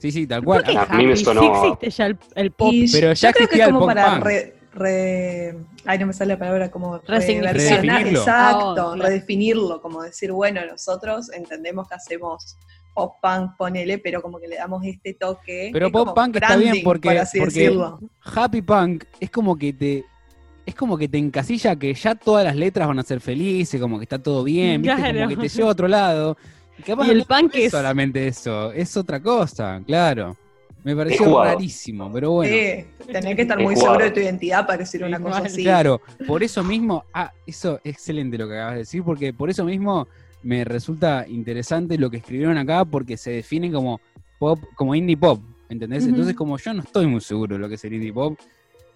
Sí, 0.00 0.10
sí, 0.10 0.26
tal 0.26 0.42
cual. 0.42 0.62
¿Por 0.64 0.72
qué 0.72 0.78
A 0.78 0.86
mí 0.96 1.06
me 1.06 1.16
sonó- 1.16 1.40
Sí 1.42 1.68
existe 1.68 1.90
ya 1.90 2.06
el, 2.06 2.18
el 2.34 2.50
pop. 2.50 2.72
Y 2.72 2.90
Pero 2.90 3.12
ya 3.12 3.28
yo 3.28 3.34
creo 3.34 3.48
que 3.48 3.60
es 3.60 3.68
como 3.68 3.86
para 3.86 4.18
re, 4.20 4.54
re- 4.72 5.56
ay 5.84 5.98
no 5.98 6.06
me 6.06 6.12
sale 6.12 6.32
la 6.34 6.38
palabra 6.38 6.70
como 6.70 6.98
Redefinirlo. 7.06 8.20
exacto, 8.20 8.70
Ah, 8.70 8.74
claro. 8.74 9.02
redefinirlo, 9.02 9.80
como 9.82 10.02
decir, 10.02 10.32
bueno, 10.32 10.60
nosotros 10.66 11.30
entendemos 11.32 11.88
que 11.88 11.94
hacemos 11.94 12.56
pop 12.94 13.14
punk, 13.22 13.56
ponele, 13.56 13.98
pero 13.98 14.20
como 14.22 14.38
que 14.40 14.48
le 14.48 14.56
damos 14.56 14.84
este 14.84 15.14
toque. 15.14 15.70
Pero 15.72 15.86
es 15.86 15.92
pop 15.92 16.14
punk 16.14 16.36
está 16.36 16.56
bien 16.56 16.82
porque- 16.82 17.08
por 17.10 17.18
así 17.18 17.38
porque- 17.38 17.54
decirlo. 17.54 18.00
Happy 18.34 18.62
Punk 18.62 19.04
es 19.20 19.30
como 19.30 19.56
que 19.56 19.72
te. 19.72 20.04
Es 20.66 20.74
como 20.74 20.96
que 20.96 21.08
te 21.08 21.18
encasilla 21.18 21.74
que 21.74 21.92
ya 21.94 22.14
todas 22.14 22.44
las 22.44 22.54
letras 22.54 22.86
van 22.86 22.98
a 22.98 23.02
ser 23.02 23.20
felices, 23.20 23.80
como 23.80 23.98
que 23.98 24.04
está 24.04 24.22
todo 24.22 24.44
bien, 24.44 24.82
¿viste? 24.82 24.96
Claro. 24.96 25.18
como 25.20 25.28
que 25.30 25.36
te 25.36 25.48
lleva 25.48 25.68
a 25.68 25.72
otro 25.72 25.88
lado. 25.88 26.36
Capaz 26.84 27.06
Y 27.06 27.10
el 27.10 27.18
no 27.18 27.24
punk 27.24 27.54
es 27.54 27.70
solamente 27.70 28.26
eso, 28.26 28.72
es 28.72 28.96
otra 28.96 29.20
cosa, 29.20 29.82
claro. 29.86 30.36
Me 30.82 30.96
pareció 30.96 31.42
rarísimo, 31.44 32.10
pero 32.10 32.30
bueno. 32.32 32.54
Sí, 32.54 32.86
tenés 33.12 33.36
que 33.36 33.42
estar 33.42 33.60
Es 33.60 33.64
muy 33.66 33.76
seguro 33.76 34.04
de 34.04 34.10
tu 34.12 34.20
identidad 34.20 34.66
para 34.66 34.78
decir 34.78 35.04
una 35.04 35.20
cosa 35.20 35.40
así. 35.40 35.62
Claro, 35.62 36.00
por 36.26 36.42
eso 36.42 36.64
mismo, 36.64 37.04
ah, 37.12 37.32
eso 37.46 37.80
es 37.84 37.92
excelente 37.94 38.38
lo 38.38 38.48
que 38.48 38.54
acabas 38.54 38.72
de 38.74 38.78
decir, 38.80 39.02
porque 39.02 39.34
por 39.34 39.50
eso 39.50 39.64
mismo 39.64 40.08
me 40.42 40.64
resulta 40.64 41.26
interesante 41.28 41.98
lo 41.98 42.10
que 42.10 42.18
escribieron 42.18 42.56
acá, 42.56 42.84
porque 42.86 43.18
se 43.18 43.30
define 43.30 43.70
como 43.70 44.00
pop, 44.38 44.58
como 44.74 44.94
indie 44.94 45.18
pop, 45.18 45.42
¿entendés? 45.68 46.06
Entonces, 46.06 46.34
como 46.34 46.56
yo 46.56 46.72
no 46.72 46.82
estoy 46.82 47.06
muy 47.06 47.20
seguro 47.20 47.56
de 47.56 47.60
lo 47.60 47.68
que 47.68 47.74
es 47.74 47.84
el 47.84 47.92
indie 47.92 48.12
pop, 48.12 48.38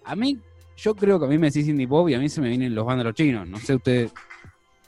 a 0.03 0.15
mí, 0.15 0.39
yo 0.77 0.95
creo 0.95 1.19
que 1.19 1.25
a 1.25 1.29
mí 1.29 1.37
me 1.37 1.47
decís 1.47 1.67
indie 1.67 1.87
pop 1.87 2.09
y 2.09 2.15
a 2.15 2.19
mí 2.19 2.29
se 2.29 2.41
me 2.41 2.49
vienen 2.49 2.73
los 2.73 2.85
vándalos 2.85 3.13
chinos, 3.13 3.47
no 3.47 3.59
sé 3.59 3.75
ustedes, 3.75 4.11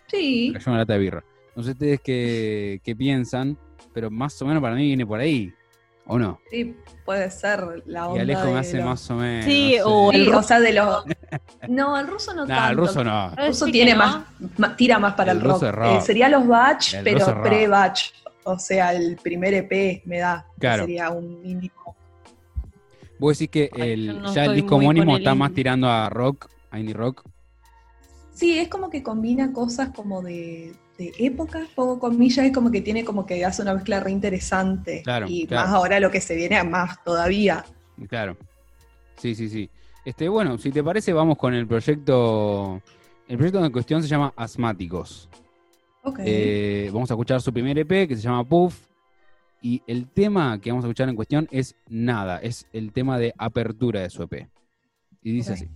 Sí, 0.08 0.52
cayó 0.54 0.72
una 0.72 0.80
lata 0.80 0.94
de 0.94 1.00
birra, 1.00 1.24
no 1.58 1.64
sé 1.64 1.72
ustedes 1.72 2.00
qué, 2.02 2.80
qué 2.84 2.96
piensan, 2.96 3.58
pero 3.94 4.10
más 4.10 4.42
o 4.42 4.46
menos 4.46 4.62
para 4.62 4.76
mí 4.76 4.84
viene 4.86 5.06
por 5.06 5.20
ahí, 5.20 5.52
¿o 6.06 6.18
no? 6.18 6.40
sí, 6.50 6.76
puede 7.04 7.30
ser 7.32 7.84
la 7.86 8.02
Y 8.02 8.08
onda 8.10 8.22
Alejo 8.22 8.46
me 8.46 8.52
de 8.54 8.60
hace 8.60 8.78
los- 8.78 8.86
más 8.86 9.12
o 9.12 9.16
menos. 9.16 9.46
Sí, 9.46 9.72
no 9.72 9.78
sé. 9.78 9.82
o 9.86 10.12
Sí, 10.12 10.18
el 10.18 10.34
o 10.36 10.44
sea, 10.44 10.60
de 10.60 10.74
los... 10.74 11.04
No, 11.68 11.98
el 12.00 12.08
ruso 12.08 12.34
no 12.34 12.46
Nah, 12.46 12.56
tanto. 12.56 12.72
el 12.72 12.78
ruso 12.88 13.04
no. 13.04 13.34
El 13.38 13.48
ruso 13.48 13.66
Sí 13.66 13.72
tiene 13.72 13.94
no. 13.94 13.98
más, 13.98 14.78
tira 14.78 15.00
más 15.00 15.14
para 15.16 15.32
El 15.34 15.40
el, 15.40 15.44
ruso 15.44 15.60
rock. 15.60 15.64
es 15.70 15.76
rock. 15.76 15.98
Eh, 15.98 16.02
sería 16.06 16.30
los 16.30 16.48
batch, 16.48 16.94
El 16.94 17.06
ruso 17.14 17.26
pero 17.28 17.42
pre-batch. 17.44 18.02
O 18.44 18.58
sea, 18.60 18.94
el 18.94 19.18
primer 19.18 19.54
EP 19.56 20.04
me 20.06 20.20
da. 20.20 20.46
Claro. 20.60 20.84
Sería 20.84 21.10
un 21.10 21.42
indie. 21.46 21.72
Vos 23.20 23.38
decís 23.40 23.50
que 23.52 23.70
Ay, 23.74 23.92
el, 23.92 24.22
no 24.22 24.34
ya 24.34 24.46
el 24.46 24.54
disco 24.56 24.76
homónimo 24.76 25.18
está 25.18 25.34
más 25.34 25.52
tirando 25.54 25.90
a 25.90 26.08
rock, 26.10 26.48
a 26.70 26.80
indie 26.80 26.94
rock. 26.94 27.24
Sí, 28.34 28.60
es 28.60 28.68
como 28.70 28.90
que 28.92 29.02
combina 29.02 29.52
cosas 29.52 29.90
como 29.96 30.22
de, 30.22 30.74
de 30.98 31.14
épocas, 31.20 31.68
pongo 31.76 32.00
comillas, 32.00 32.46
es 32.46 32.54
como 32.54 32.72
que 32.72 32.82
tiene 32.82 33.06
como 33.06 33.26
que 33.26 33.46
hace 33.46 33.62
una 33.62 33.74
mezcla 33.74 34.00
re 34.00 34.12
interesante. 34.12 35.02
Claro, 35.04 35.28
y 35.30 35.46
claro. 35.46 35.68
más 35.68 35.76
ahora 35.76 36.00
lo 36.00 36.12
que 36.12 36.22
se 36.22 36.36
viene, 36.36 36.64
más 36.64 37.04
todavía. 37.04 37.64
Claro. 38.08 38.38
Sí, 39.18 39.36
sí, 39.36 39.50
sí. 39.50 39.70
Este, 40.06 40.30
bueno, 40.30 40.58
si 40.58 40.72
te 40.72 40.84
parece, 40.84 41.12
vamos 41.14 41.38
con 41.38 41.54
el 41.54 41.68
proyecto. 41.68 42.82
El 43.28 43.38
proyecto 43.38 43.64
en 43.64 43.72
cuestión 43.72 44.02
se 44.02 44.08
llama 44.08 44.34
Asmáticos. 44.36 45.30
Ok. 46.04 46.20
Eh, 46.24 46.90
vamos 46.94 47.12
a 47.12 47.14
escuchar 47.16 47.42
su 47.42 47.52
primer 47.52 47.78
EP 47.78 48.08
que 48.08 48.16
se 48.16 48.22
llama 48.22 48.44
Puff. 48.44 48.88
Y 49.62 49.82
el 49.88 50.08
tema 50.08 50.60
que 50.62 50.70
vamos 50.70 50.86
a 50.86 50.88
escuchar 50.88 51.10
en 51.10 51.16
cuestión 51.16 51.48
es 51.52 51.76
Nada. 51.90 52.38
Es 52.38 52.68
el 52.72 52.94
tema 52.94 53.20
de 53.20 53.34
apertura 53.38 54.02
de 54.02 54.10
su 54.10 54.24
EP. 54.24 54.48
Y 55.22 55.32
dice 55.34 55.54
así. 55.54 55.68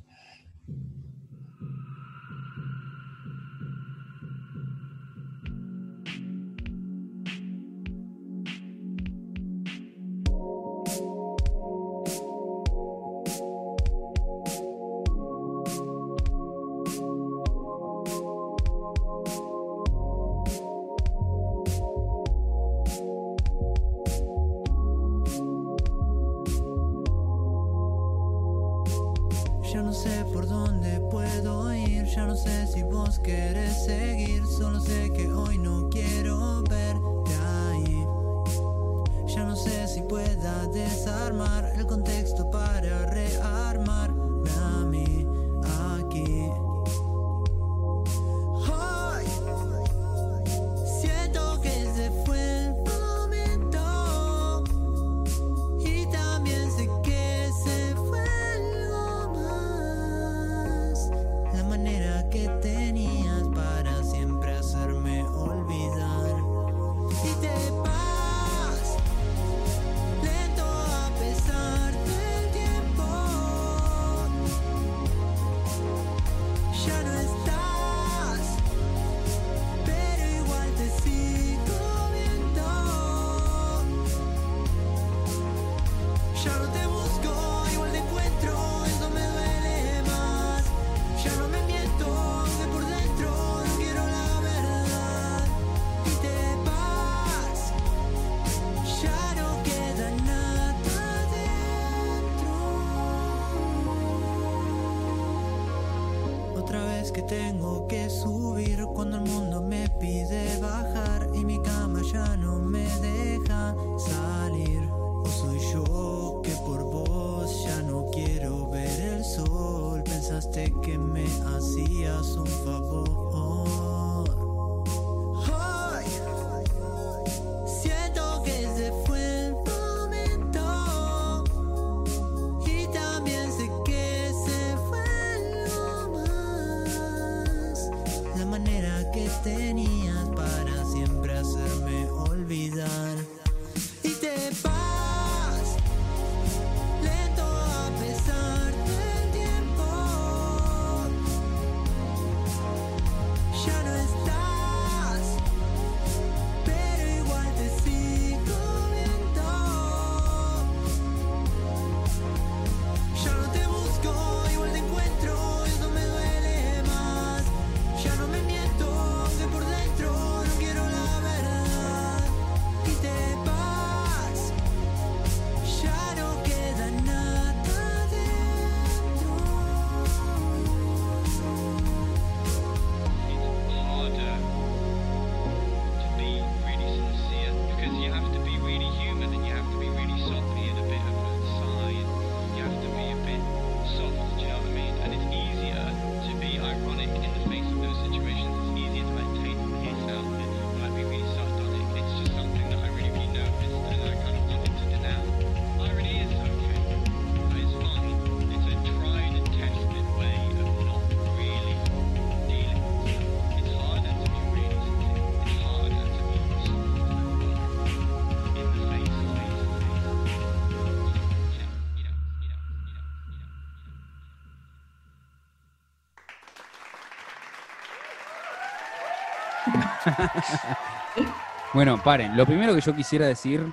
Bueno, 231.73 232.01
paren. 232.03 232.35
Lo 232.35 232.45
primero 232.45 232.75
que 232.75 232.81
yo 232.81 232.93
quisiera 232.93 233.25
decir, 233.27 233.65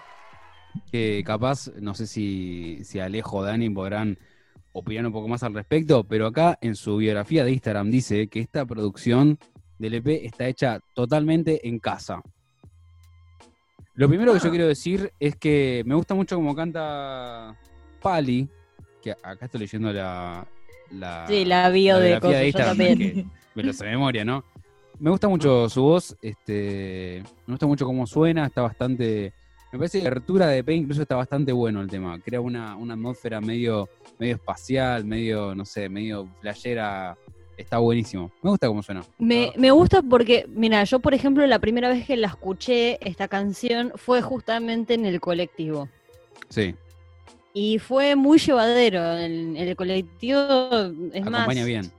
que 0.93 1.25
capaz, 1.27 1.69
no 1.81 1.95
sé 1.95 2.07
si, 2.07 2.79
si 2.85 3.01
Alejo 3.01 3.39
o 3.39 3.43
Dani 3.43 3.71
podrán 3.71 4.19
opinar 4.73 5.05
un 5.07 5.13
poco 5.13 5.27
más 5.27 5.43
al 5.43 5.55
respecto, 5.55 6.05
pero 6.05 6.29
acá 6.29 6.59
en 6.61 6.77
su 6.77 6.99
biografía 6.99 7.45
de 7.45 7.51
Instagram 7.51 7.91
dice 7.91 8.29
que 8.29 8.39
esta 8.39 8.65
producción 8.65 9.39
del 9.79 9.95
EP 9.95 10.07
está 10.25 10.47
hecha 10.47 10.81
totalmente 10.95 11.67
en 11.67 11.81
casa. 11.81 12.23
Lo 13.95 14.09
primero 14.09 14.33
que 14.33 14.39
yo 14.39 14.51
quiero 14.51 14.69
decir 14.69 15.13
es 15.19 15.35
que 15.35 15.83
me 15.85 15.97
gusta 15.97 16.15
mucho 16.15 16.37
como 16.37 16.55
canta 16.55 17.57
Pali, 18.01 18.49
que 19.03 19.11
acá 19.11 19.47
estoy 19.47 19.61
leyendo 19.61 19.93
la, 19.93 20.47
la, 20.93 21.27
Sí, 21.27 21.45
la 21.45 21.69
bio 21.71 21.99
de 21.99 22.21
de 22.21 22.47
Instagram, 22.47 22.77
que 22.77 23.27
me 23.57 23.63
lo 23.65 23.73
sé 23.73 23.87
de 23.87 23.91
memoria, 23.91 24.25
¿no? 24.25 24.45
Me 25.01 25.11
gusta 25.11 25.29
mucho 25.29 25.69
su 25.69 25.83
voz, 25.83 26.17
este, 26.21 27.23
me 27.47 27.53
gusta 27.53 27.67
mucho 27.67 27.87
cómo 27.87 28.07
suena, 28.07 28.47
está 28.47 28.63
bastante, 28.63 29.33
me 29.71 29.79
parece 29.79 29.99
que 29.99 30.05
la 30.05 30.11
apertura 30.11 30.49
de 30.49 30.59
EP 30.59 30.71
incluso 30.71 31.03
está 31.03 31.15
bastante 31.15 31.53
bueno 31.53 31.81
el 31.81 31.89
tema, 31.89 32.19
crea 32.19 32.41
una, 32.41 32.75
una 32.75 32.95
atmósfera 32.95 33.41
medio, 33.41 33.89
medio 34.19 34.35
espacial, 34.35 35.05
medio, 35.05 35.55
no 35.55 35.65
sé, 35.65 35.89
medio 35.89 36.29
flashera, 36.41 37.17
está 37.57 37.79
buenísimo, 37.79 38.33
me 38.43 38.51
gusta 38.51 38.67
cómo 38.67 38.83
suena. 38.83 39.05
Me, 39.19 39.53
me 39.57 39.71
gusta 39.71 40.03
porque, 40.03 40.47
mira, 40.49 40.83
yo 40.83 40.99
por 40.99 41.15
ejemplo 41.15 41.47
la 41.47 41.61
primera 41.61 41.89
vez 41.89 42.05
que 42.05 42.17
la 42.17 42.27
escuché 42.27 42.99
esta 43.09 43.29
canción 43.29 43.93
fue 43.95 44.21
justamente 44.21 44.95
en 44.95 45.07
el 45.07 45.21
colectivo. 45.21 45.89
Sí, 46.49 46.75
Y 47.53 47.79
fue 47.79 48.17
muy 48.17 48.39
llevadero. 48.39 49.17
En, 49.19 49.57
en 49.57 49.69
el 49.69 49.77
colectivo, 49.77 50.41
es 51.13 51.25
más, 51.25 51.43
acompaña 51.43 51.65
bien. 51.65 51.93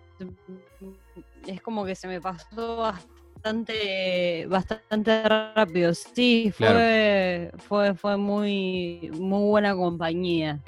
Es 1.48 1.62
como 1.62 1.86
que 1.86 1.96
se 1.96 2.08
me 2.08 2.22
pasó 2.22 2.78
bastante, 2.78 4.46
bastante 4.48 5.24
rápido. 5.24 5.94
Sí, 5.94 6.52
fue, 6.56 7.52
fue, 7.58 7.94
fue 7.96 8.18
muy, 8.18 9.10
muy 9.14 9.44
buena 9.50 9.76
compañía. 9.76 10.62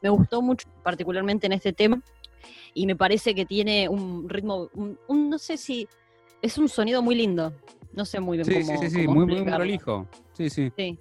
Me 0.00 0.08
gustó 0.10 0.40
mucho, 0.42 0.68
particularmente 0.82 1.46
en 1.46 1.52
este 1.52 1.72
tema, 1.72 2.00
y 2.74 2.86
me 2.86 2.96
parece 2.96 3.34
que 3.34 3.44
tiene 3.46 3.88
un 3.88 4.28
ritmo, 4.28 4.68
un, 4.74 4.98
un- 5.08 5.28
no 5.30 5.38
sé 5.38 5.56
si 5.56 5.88
es 6.42 6.56
un 6.58 6.68
sonido 6.68 7.02
muy 7.02 7.14
lindo. 7.16 7.52
No 7.92 8.04
sé 8.04 8.20
muy 8.20 8.38
bien 8.38 8.46
Sí, 8.46 8.54
cómo. 8.54 8.78
sí, 8.78 8.88
sí, 8.88 8.90
sí, 9.00 9.06
cómo 9.06 9.26
muy, 9.26 9.42
prolijo. 9.44 10.08
Sí, 10.34 10.50
sí. 10.50 10.70
Sí. 10.76 10.98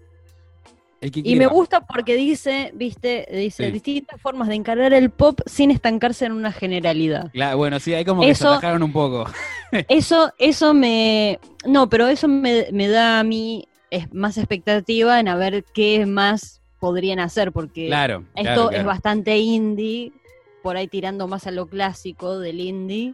Y 1.01 1.35
me 1.35 1.45
gusta 1.45 1.81
porque 1.85 2.15
dice, 2.15 2.71
viste, 2.73 3.27
dice 3.31 3.65
Sí. 3.67 3.71
distintas 3.71 4.19
formas 4.19 4.47
de 4.47 4.55
encarar 4.55 4.93
el 4.93 5.11
pop 5.11 5.39
sin 5.45 5.69
estancarse 5.69 6.25
en 6.25 6.31
una 6.31 6.51
generalidad. 6.51 7.31
Claro, 7.33 7.57
bueno, 7.57 7.79
sí, 7.79 7.93
hay 7.93 8.03
como 8.03 8.21
que 8.21 8.27
se 8.27 8.43
Eso- 8.43 8.49
atajaron 8.53 8.81
un 8.81 8.91
poco. 8.91 9.25
Eso, 9.89 10.31
eso 10.39 10.73
me. 10.73 11.39
No, 11.65 11.87
pero 11.89 12.07
eso 12.07 12.27
me, 12.27 12.67
me 12.71 12.87
da 12.87 13.19
a 13.19 13.23
mí 13.23 13.67
es 13.91 14.11
más 14.13 14.37
expectativa 14.37 15.19
en 15.19 15.27
a 15.27 15.35
ver 15.35 15.63
qué 15.73 16.05
más 16.05 16.61
podrían 16.79 17.19
hacer, 17.19 17.51
porque 17.51 17.87
Claro, 17.87 18.23
esto 18.35 18.43
claro, 18.43 18.63
es 18.63 18.69
claro. 18.69 18.87
bastante 18.87 19.37
indie, 19.37 20.13
por 20.63 20.77
ahí 20.77 20.87
tirando 20.87 21.27
más 21.27 21.45
a 21.47 21.51
lo 21.51 21.67
clásico 21.67 22.39
del 22.39 22.59
indie. 22.59 23.13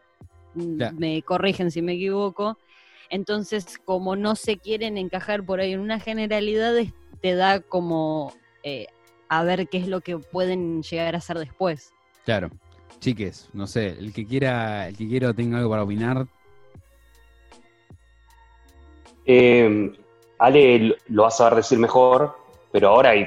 mm, 0.56 0.84
me 1.00 1.22
corrigen 1.24 1.72
si 1.72 1.82
me 1.82 1.94
equivoco. 1.94 2.58
Entonces, 3.10 3.80
como 3.84 4.16
no 4.16 4.36
se 4.36 4.58
quieren 4.58 4.98
encajar 5.00 5.44
por 5.44 5.60
ahí 5.60 5.74
en 5.74 5.80
una 5.80 6.00
generalidad, 6.00 6.78
es- 6.78 6.94
te 7.24 7.36
da 7.36 7.62
como 7.62 8.34
eh, 8.64 8.88
a 9.30 9.44
ver 9.44 9.70
qué 9.70 9.78
es 9.78 9.88
lo 9.88 10.02
que 10.02 10.18
pueden 10.18 10.84
llegar 10.84 11.16
a 11.16 11.20
hacer 11.20 11.40
después. 11.40 11.94
Claro. 12.26 12.52
Chiques, 13.00 13.50
no 13.54 13.66
sé, 13.66 13.88
el 13.88 14.14
que 14.14 14.28
quiera, 14.28 14.90
el 14.90 14.98
que 14.98 15.08
quiera 15.08 15.34
tenga 15.34 15.58
algo 15.58 15.70
para 15.72 15.84
opinar, 15.84 16.28
Eh, 19.26 19.90
Ale 20.38 20.98
lo 21.08 21.22
va 21.22 21.30
a 21.30 21.32
saber 21.32 21.56
decir 21.56 21.80
mejor, 21.80 22.36
pero 22.74 22.90
ahora 22.90 23.12
hay, 23.12 23.26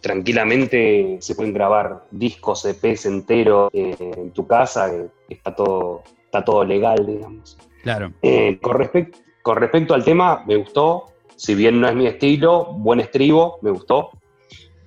tranquilamente 0.00 1.18
se 1.20 1.36
pueden 1.36 1.54
grabar 1.54 2.04
discos, 2.10 2.64
EPs 2.64 3.06
enteros 3.06 3.70
eh, 3.72 3.94
en 4.00 4.32
tu 4.32 4.44
casa, 4.44 4.90
que 5.28 5.34
está 5.34 5.54
todo, 5.54 6.02
está 6.24 6.44
todo 6.44 6.64
legal, 6.64 7.06
digamos. 7.06 7.56
claro. 7.82 8.12
Eh, 8.22 8.58
con, 8.60 8.76
respec- 8.76 9.14
con 9.40 9.56
respecto 9.56 9.94
al 9.94 10.02
tema, 10.04 10.42
me 10.48 10.56
gustó. 10.56 11.12
Si 11.36 11.54
bien 11.54 11.80
no 11.80 11.88
es 11.88 11.94
mi 11.94 12.06
estilo, 12.06 12.72
buen 12.74 13.00
estribo, 13.00 13.58
me 13.62 13.70
gustó. 13.70 14.10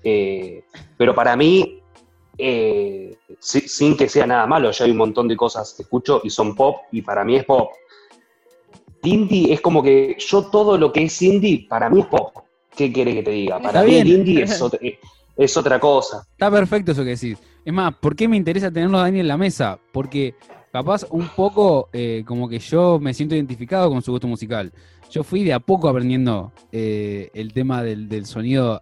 Eh, 0.04 0.64
pero 0.98 1.14
para 1.14 1.36
mí, 1.36 1.82
eh, 2.38 3.18
si- 3.40 3.68
sin 3.68 3.96
que 3.96 4.10
sea 4.10 4.26
nada 4.26 4.48
malo, 4.48 4.72
ya 4.72 4.86
hay 4.86 4.92
un 4.92 4.98
montón 4.98 5.28
de 5.28 5.36
cosas 5.38 5.74
que 5.76 5.84
escucho 5.84 6.22
y 6.24 6.30
son 6.30 6.56
pop, 6.56 6.78
y 6.92 7.02
para 7.02 7.24
mí 7.24 7.36
es 7.36 7.46
pop. 7.46 7.70
Indie 9.04 9.54
es 9.54 9.62
como 9.62 9.82
que 9.82 10.18
yo 10.20 10.44
todo 10.50 10.78
lo 10.78 10.92
que 10.92 11.04
es 11.04 11.22
indie, 11.22 11.66
para 11.70 11.90
mí 11.90 12.02
es 12.02 12.06
pop. 12.08 12.34
¿Qué 12.76 12.92
querés 12.92 13.16
que 13.16 13.24
te 13.24 13.32
diga? 13.32 13.58
Para 13.58 13.80
Está 13.80 13.84
mí 13.84 13.92
bien. 13.92 14.08
el 14.08 14.14
indie 14.14 14.44
es 14.44 14.62
otra, 14.62 14.80
es 15.38 15.58
otra 15.58 15.80
cosa. 15.80 16.24
Está 16.32 16.52
perfecto 16.52 16.92
eso 16.92 17.04
que 17.04 17.12
decís. 17.12 17.38
Es 17.64 17.74
más, 17.74 17.94
¿por 17.96 18.16
qué 18.16 18.28
me 18.28 18.38
interesa 18.38 18.72
tenerlo 18.72 18.98
a 18.98 19.04
Dani 19.04 19.20
en 19.22 19.28
la 19.28 19.38
mesa? 19.38 19.80
Porque 19.94 20.34
capaz 20.72 21.06
un 21.12 21.28
poco 21.30 21.90
eh, 21.94 22.24
como 22.26 22.48
que 22.50 22.60
yo 22.60 23.00
me 23.00 23.14
siento 23.14 23.36
identificado 23.36 23.90
con 23.90 24.02
su 24.02 24.12
gusto 24.12 24.28
musical. 24.28 24.72
Yo 25.10 25.24
fui 25.24 25.44
de 25.44 25.54
a 25.54 25.60
poco 25.60 25.90
aprendiendo 25.90 26.52
eh, 26.72 27.30
el 27.34 27.52
tema 27.54 27.82
del, 27.84 28.08
del 28.10 28.26
sonido 28.26 28.82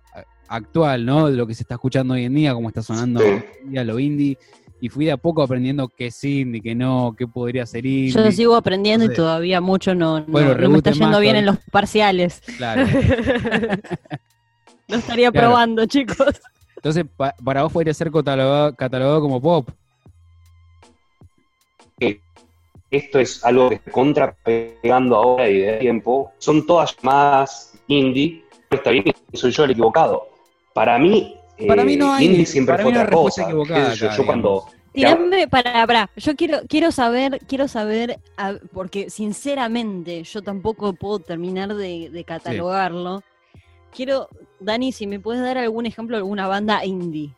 actual, 0.50 1.06
¿no? 1.06 1.30
De 1.30 1.38
lo 1.38 1.48
que 1.48 1.54
se 1.54 1.64
está 1.64 1.76
escuchando 1.76 2.14
hoy 2.16 2.26
en 2.26 2.36
día, 2.36 2.54
cómo 2.54 2.68
está 2.68 2.82
sonando 2.82 3.20
Sí. 3.22 3.26
hoy 3.28 3.44
en 3.64 3.72
día 3.72 3.84
lo 3.84 4.00
indie. 4.00 4.38
Y 4.80 4.90
fui 4.90 5.06
de 5.06 5.12
a 5.14 5.18
poco 5.18 5.42
aprendiendo 5.42 5.88
qué 5.90 6.08
es 6.08 6.24
indie, 6.24 6.62
qué 6.62 6.76
no, 6.76 7.16
qué 7.18 7.26
podría 7.28 7.66
ser 7.66 7.86
indie. 7.86 8.12
Yo 8.12 8.32
sigo 8.32 8.56
aprendiendo 8.56 9.06
No 9.08 9.12
y 9.12 9.16
todavía 9.16 9.60
mucho 9.62 9.96
no, 9.96 10.20
no- 10.20 10.26
Bueno, 10.28 10.54
no 10.54 10.70
me 10.70 10.78
está 10.78 10.92
yendo 10.92 11.08
más 11.12 11.22
bien 11.22 11.36
en 11.38 11.46
los 11.48 11.58
parciales. 11.72 12.42
Claro. 12.58 12.86
no 14.88 14.98
estaría 14.98 15.32
Claro. 15.32 15.48
probando, 15.48 15.86
chicos. 15.88 16.28
Entonces, 16.76 17.06
pa- 17.16 17.34
para 17.44 17.64
vos 17.64 17.72
podría 17.72 17.94
ser 17.94 18.12
catalogado, 18.12 18.76
catalogado 18.76 19.22
como 19.22 19.42
pop. 19.42 19.70
Esto 22.90 23.20
es 23.20 23.44
algo 23.44 23.70
que 23.70 23.76
está 23.76 23.92
contra 23.92 24.34
pegando 24.44 25.16
ahora 25.16 25.50
y 25.50 25.60
de 25.60 25.78
tiempo, 25.78 26.32
son 26.38 26.66
todas 26.66 26.96
llamadas 26.98 27.74
indie, 27.88 28.44
está 28.70 28.92
bien, 28.92 29.06
soy 29.34 29.52
yo 29.52 29.64
el 29.66 29.72
equivocado. 29.72 30.30
Para 30.74 30.98
mí, 31.00 31.36
Para 31.68 31.82
eh, 31.82 31.86
mí 31.86 31.96
no 31.98 32.14
hay- 32.14 32.26
indie 32.26 32.46
siempre 32.46 32.74
para 32.74 32.84
fue 32.84 32.92
mí 32.92 32.96
no 32.96 33.00
hay 33.02 33.06
otra 33.08 33.16
cosa. 33.18 33.44
equivocada 33.44 33.94
yo, 33.94 34.10
yo 34.16 34.26
cuando... 34.26 34.66
Tirame 34.94 35.48
para, 35.48 35.86
para, 35.86 36.10
yo 36.18 36.36
quiero, 36.36 36.60
quiero 36.68 36.92
saber, 36.92 37.40
quiero 37.48 37.68
saber, 37.68 38.20
a- 38.36 38.56
porque 38.74 39.10
sinceramente 39.12 40.24
yo 40.24 40.42
tampoco 40.42 40.94
puedo 40.94 41.20
terminar 41.20 41.76
de, 41.76 42.10
de 42.10 42.24
catalogarlo. 42.24 43.22
Quiero, 43.94 44.28
Dani, 44.60 44.92
si 44.92 45.06
me 45.06 45.20
puedes 45.20 45.42
dar 45.44 45.58
algún 45.60 45.86
ejemplo 45.86 46.16
de 46.18 46.22
alguna 46.22 46.48
banda 46.48 46.84
indie. 46.84 47.32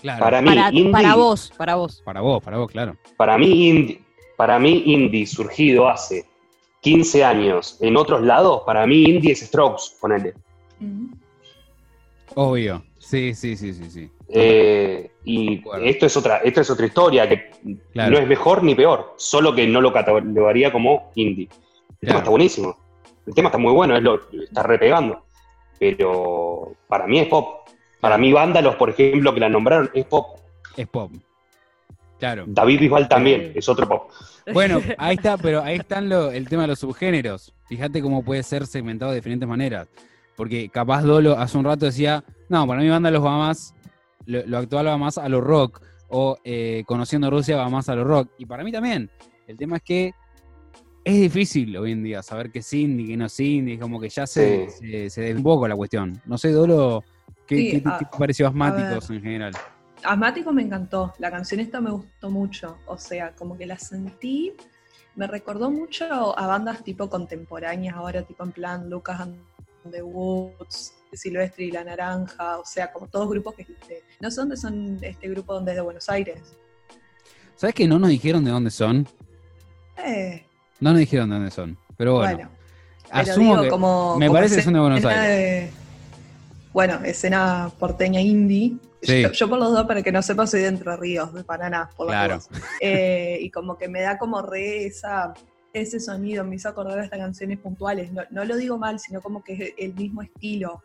Claro. 0.00 0.24
Para 0.24 0.40
mí, 0.40 0.48
Para, 0.48 0.68
indie, 0.70 0.90
para 0.92 1.14
vos, 1.14 1.52
para 1.58 1.74
vos. 1.74 2.00
Para 2.02 2.20
vos, 2.22 2.42
para 2.42 2.56
vos, 2.56 2.70
claro. 2.70 2.96
para 3.18 3.36
mí, 3.36 3.68
indie, 3.68 4.00
para 4.40 4.58
mí 4.58 4.84
indie 4.86 5.26
surgido 5.26 5.86
hace 5.86 6.24
15 6.80 7.22
años 7.22 7.76
en 7.82 7.94
otros 7.98 8.22
lados, 8.22 8.62
para 8.64 8.86
mí 8.86 9.02
indie 9.02 9.32
es 9.32 9.40
Strokes, 9.40 9.82
ponele. 10.00 10.32
Obvio. 12.34 12.82
Sí, 12.98 13.34
sí, 13.34 13.54
sí, 13.54 13.74
sí, 13.74 13.90
sí. 13.90 14.10
Eh, 14.30 15.10
y 15.24 15.62
esto 15.82 16.06
es 16.06 16.16
otra, 16.16 16.38
esto 16.38 16.62
es 16.62 16.70
otra 16.70 16.86
historia 16.86 17.28
que 17.28 17.50
Claro. 17.92 18.12
no 18.12 18.16
es 18.18 18.26
mejor 18.26 18.62
ni 18.62 18.74
peor, 18.74 19.12
solo 19.18 19.54
que 19.54 19.66
no 19.66 19.82
lo 19.82 19.92
catalogaría 19.92 20.72
como 20.72 21.10
indie. 21.16 21.44
El 21.44 21.50
Claro. 21.50 21.98
tema 22.00 22.18
está 22.20 22.30
buenísimo, 22.30 22.76
el 23.26 23.34
tema 23.34 23.48
está 23.48 23.58
muy 23.58 23.74
bueno, 23.74 23.94
es 23.94 24.02
lo, 24.02 24.22
está 24.42 24.62
repegando, 24.62 25.22
pero 25.78 26.72
para 26.88 27.06
mí 27.06 27.18
es 27.18 27.28
pop. 27.28 27.68
Para 28.00 28.16
mí 28.16 28.32
Vándalos, 28.32 28.76
por 28.76 28.88
ejemplo, 28.88 29.34
que 29.34 29.40
la 29.40 29.50
nombraron, 29.50 29.90
es 29.92 30.06
pop. 30.06 30.38
Es 30.78 30.86
pop. 30.88 31.12
Claro. 32.20 32.44
David 32.46 32.78
Bisbal 32.80 33.08
también, 33.08 33.50
es 33.54 33.68
otro 33.68 33.88
pop. 33.88 34.10
Bueno, 34.52 34.80
ahí 34.98 35.16
está, 35.16 35.36
pero 35.36 35.62
ahí 35.62 35.76
están 35.78 36.08
lo- 36.08 36.30
el 36.30 36.48
tema 36.48 36.62
de 36.62 36.68
los 36.68 36.78
subgéneros. 36.78 37.52
Fíjate 37.66 38.00
cómo 38.02 38.22
puede 38.22 38.42
ser 38.44 38.66
segmentado 38.66 39.10
de 39.10 39.16
diferentes 39.16 39.48
maneras. 39.48 39.88
Porque 40.36 40.68
capaz 40.68 41.02
Dolo 41.02 41.36
hace 41.38 41.58
un 41.58 41.64
rato 41.64 41.86
decía, 41.86 42.22
no, 42.48 42.66
para 42.66 42.80
mi 42.80 42.88
banda 42.88 43.10
los 43.10 43.24
va 43.24 43.36
más, 43.38 43.74
lo, 44.26 44.46
lo 44.46 44.58
actual 44.58 44.86
va 44.86 44.96
más 44.96 45.18
a 45.18 45.28
lo 45.28 45.40
rock. 45.40 45.82
O 46.08 46.36
eh, 46.44 46.82
conociendo 46.86 47.30
Rusia 47.30 47.56
va 47.56 47.68
más 47.68 47.88
a 47.88 47.94
lo 47.94 48.04
rock. 48.04 48.30
Y 48.38 48.46
para 48.46 48.64
mí 48.64 48.72
también. 48.72 49.08
El 49.46 49.56
tema 49.56 49.76
es 49.76 49.82
que 49.82 50.12
es 51.04 51.14
difícil 51.20 51.76
hoy 51.76 51.92
en 51.92 52.02
día 52.02 52.22
saber 52.22 52.50
qué 52.50 52.58
es 52.60 52.72
indie, 52.72 53.06
qué 53.08 53.16
no 53.16 53.26
es 53.26 53.38
indie. 53.40 53.78
Como 53.78 54.00
que 54.00 54.08
ya 54.08 54.26
se, 54.26 54.68
Sí. 54.70 55.08
se, 55.10 55.34
poco 55.36 55.66
la 55.68 55.76
cuestión. 55.76 56.20
No 56.26 56.36
sé, 56.36 56.50
Dolo, 56.52 57.04
¿qué, 57.46 57.56
Sí, 57.56 57.70
qué 57.70 57.80
te- 57.80 57.88
a- 57.88 57.98
qué 57.98 58.04
te 58.06 58.18
pareció 58.18 58.48
asmáticos 58.48 59.08
en 59.10 59.22
general? 59.22 59.52
Asmático 60.04 60.52
me 60.52 60.62
encantó, 60.62 61.12
la 61.18 61.30
canción 61.30 61.60
esta 61.60 61.80
me 61.80 61.90
gustó 61.90 62.30
mucho, 62.30 62.78
o 62.86 62.96
sea, 62.96 63.32
como 63.32 63.56
que 63.58 63.66
la 63.66 63.78
sentí, 63.78 64.52
me 65.14 65.26
recordó 65.26 65.70
mucho 65.70 66.38
a 66.38 66.46
bandas 66.46 66.82
tipo 66.82 67.08
contemporáneas 67.10 67.96
ahora, 67.96 68.22
tipo 68.22 68.42
en 68.44 68.52
plan 68.52 68.88
Lucas 68.88 69.20
and 69.20 69.36
the 69.90 70.02
Woods, 70.02 70.94
Silvestre 71.12 71.64
y 71.66 71.70
La 71.70 71.84
Naranja, 71.84 72.58
o 72.58 72.64
sea, 72.64 72.92
como 72.92 73.08
todos 73.08 73.28
grupos 73.28 73.54
que, 73.54 73.62
este, 73.62 74.02
no 74.20 74.30
sé 74.30 74.40
dónde 74.40 74.56
son 74.56 74.98
este 75.02 75.28
grupo 75.28 75.52
donde 75.54 75.72
es 75.72 75.76
de 75.76 75.82
Buenos 75.82 76.08
Aires. 76.08 76.40
¿Sabes 77.56 77.74
que 77.74 77.86
no 77.86 77.98
nos 77.98 78.08
dijeron 78.08 78.42
de 78.44 78.50
dónde 78.52 78.70
son? 78.70 79.06
Eh, 79.98 80.46
No 80.80 80.90
nos 80.92 81.00
dijeron 81.00 81.28
de 81.28 81.36
dónde 81.36 81.50
son. 81.50 81.76
Pero 81.98 82.14
bueno. 82.14 82.36
bueno, 82.36 82.50
pero 83.10 83.32
asumo 83.32 83.50
digo, 83.50 83.62
que 83.64 83.68
como, 83.68 84.16
me 84.18 84.26
como 84.28 84.38
parece 84.38 84.56
que 84.56 84.62
son 84.62 84.72
de 84.72 84.80
Buenos 84.80 85.04
Aires. 85.04 85.28
de- 85.28 85.70
bueno, 86.72 87.00
escena 87.04 87.70
porteña 87.78 88.20
indie. 88.20 88.76
Sí. 89.02 89.22
Yo, 89.22 89.32
yo 89.32 89.48
por 89.48 89.58
los 89.58 89.72
dos, 89.72 89.86
para 89.86 90.02
que 90.02 90.12
no 90.12 90.20
sepa, 90.22 90.46
soy 90.46 90.60
de 90.60 90.66
Entre 90.68 90.96
Ríos, 90.96 91.32
de 91.32 91.42
Paraná, 91.44 91.88
por 91.96 92.08
Claro. 92.08 92.34
dos. 92.36 92.48
Eh, 92.80 93.38
y 93.40 93.50
como 93.50 93.76
que 93.78 93.88
me 93.88 94.02
da 94.02 94.18
como 94.18 94.42
re 94.42 94.84
esa, 94.86 95.32
ese 95.72 96.00
sonido, 96.00 96.44
me 96.44 96.56
hizo 96.56 96.68
acordar 96.68 96.98
a 96.98 97.04
estas 97.04 97.18
canciones 97.18 97.58
puntuales. 97.58 98.12
No, 98.12 98.22
no 98.30 98.44
lo 98.44 98.56
digo 98.56 98.76
mal, 98.78 98.98
sino 98.98 99.20
como 99.22 99.42
que 99.42 99.52
es 99.54 99.72
el 99.78 99.94
mismo 99.94 100.22
estilo. 100.22 100.82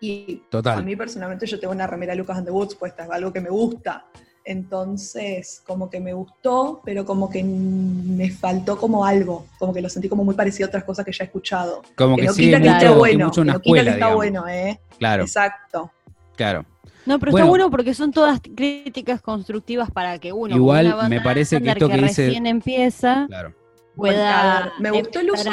Y 0.00 0.42
Total. 0.50 0.78
a 0.78 0.82
mí 0.82 0.96
personalmente 0.96 1.46
yo 1.46 1.60
tengo 1.60 1.72
una 1.72 1.86
remera 1.86 2.14
Lucas 2.14 2.36
and 2.36 2.46
the 2.46 2.52
Woods 2.52 2.74
puesta, 2.74 3.04
es 3.04 3.10
algo 3.10 3.32
que 3.32 3.40
me 3.40 3.50
gusta. 3.50 4.06
Entonces, 4.44 5.62
como 5.64 5.88
que 5.88 6.00
me 6.00 6.12
gustó, 6.12 6.82
pero 6.84 7.04
como 7.04 7.30
que 7.30 7.44
me 7.44 8.28
faltó 8.30 8.76
como 8.76 9.04
algo, 9.04 9.46
como 9.58 9.72
que 9.72 9.80
lo 9.80 9.88
sentí 9.88 10.08
como 10.08 10.24
muy 10.24 10.34
parecido 10.34 10.66
a 10.66 10.68
otras 10.68 10.82
cosas 10.82 11.04
que 11.04 11.12
ya 11.12 11.22
he 11.22 11.26
escuchado. 11.26 11.82
Como 11.96 12.16
Que 12.16 12.22
que 12.22 12.26
no 12.28 12.32
sigue 12.34 12.46
quita 12.56 12.60
que 12.62 12.68
mucho, 12.70 12.86
esté 12.86 12.98
bueno, 12.98 13.30
que 13.30 13.40
no 13.40 13.44
quita 13.44 13.52
que 13.52 13.58
escuela, 13.60 13.82
está 13.82 13.94
digamos. 13.94 14.16
bueno, 14.16 14.48
¿eh? 14.48 14.80
Claro, 14.98 15.22
Exacto. 15.22 15.90
claro. 16.36 16.64
No, 17.06 17.18
pero 17.18 17.32
Bueno. 17.32 17.44
está 17.46 17.48
bueno 17.50 17.70
porque 17.70 17.94
son 17.94 18.12
todas 18.12 18.40
críticas 18.40 19.20
constructivas 19.20 19.90
para 19.90 20.18
que 20.18 20.32
uno, 20.32 20.54
Igual 20.54 20.86
una 20.86 20.94
banda 20.96 21.08
me 21.08 21.20
parece 21.20 21.60
que 21.60 21.70
esto 21.70 21.88
que 21.88 21.96
dice- 21.96 22.26
recién 22.26 22.46
empieza, 22.46 23.26
Claro. 23.28 23.54
Pueda 23.96 24.72
me 24.78 24.90
gustó 24.90 25.20
el 25.20 25.30
uso-. 25.32 25.50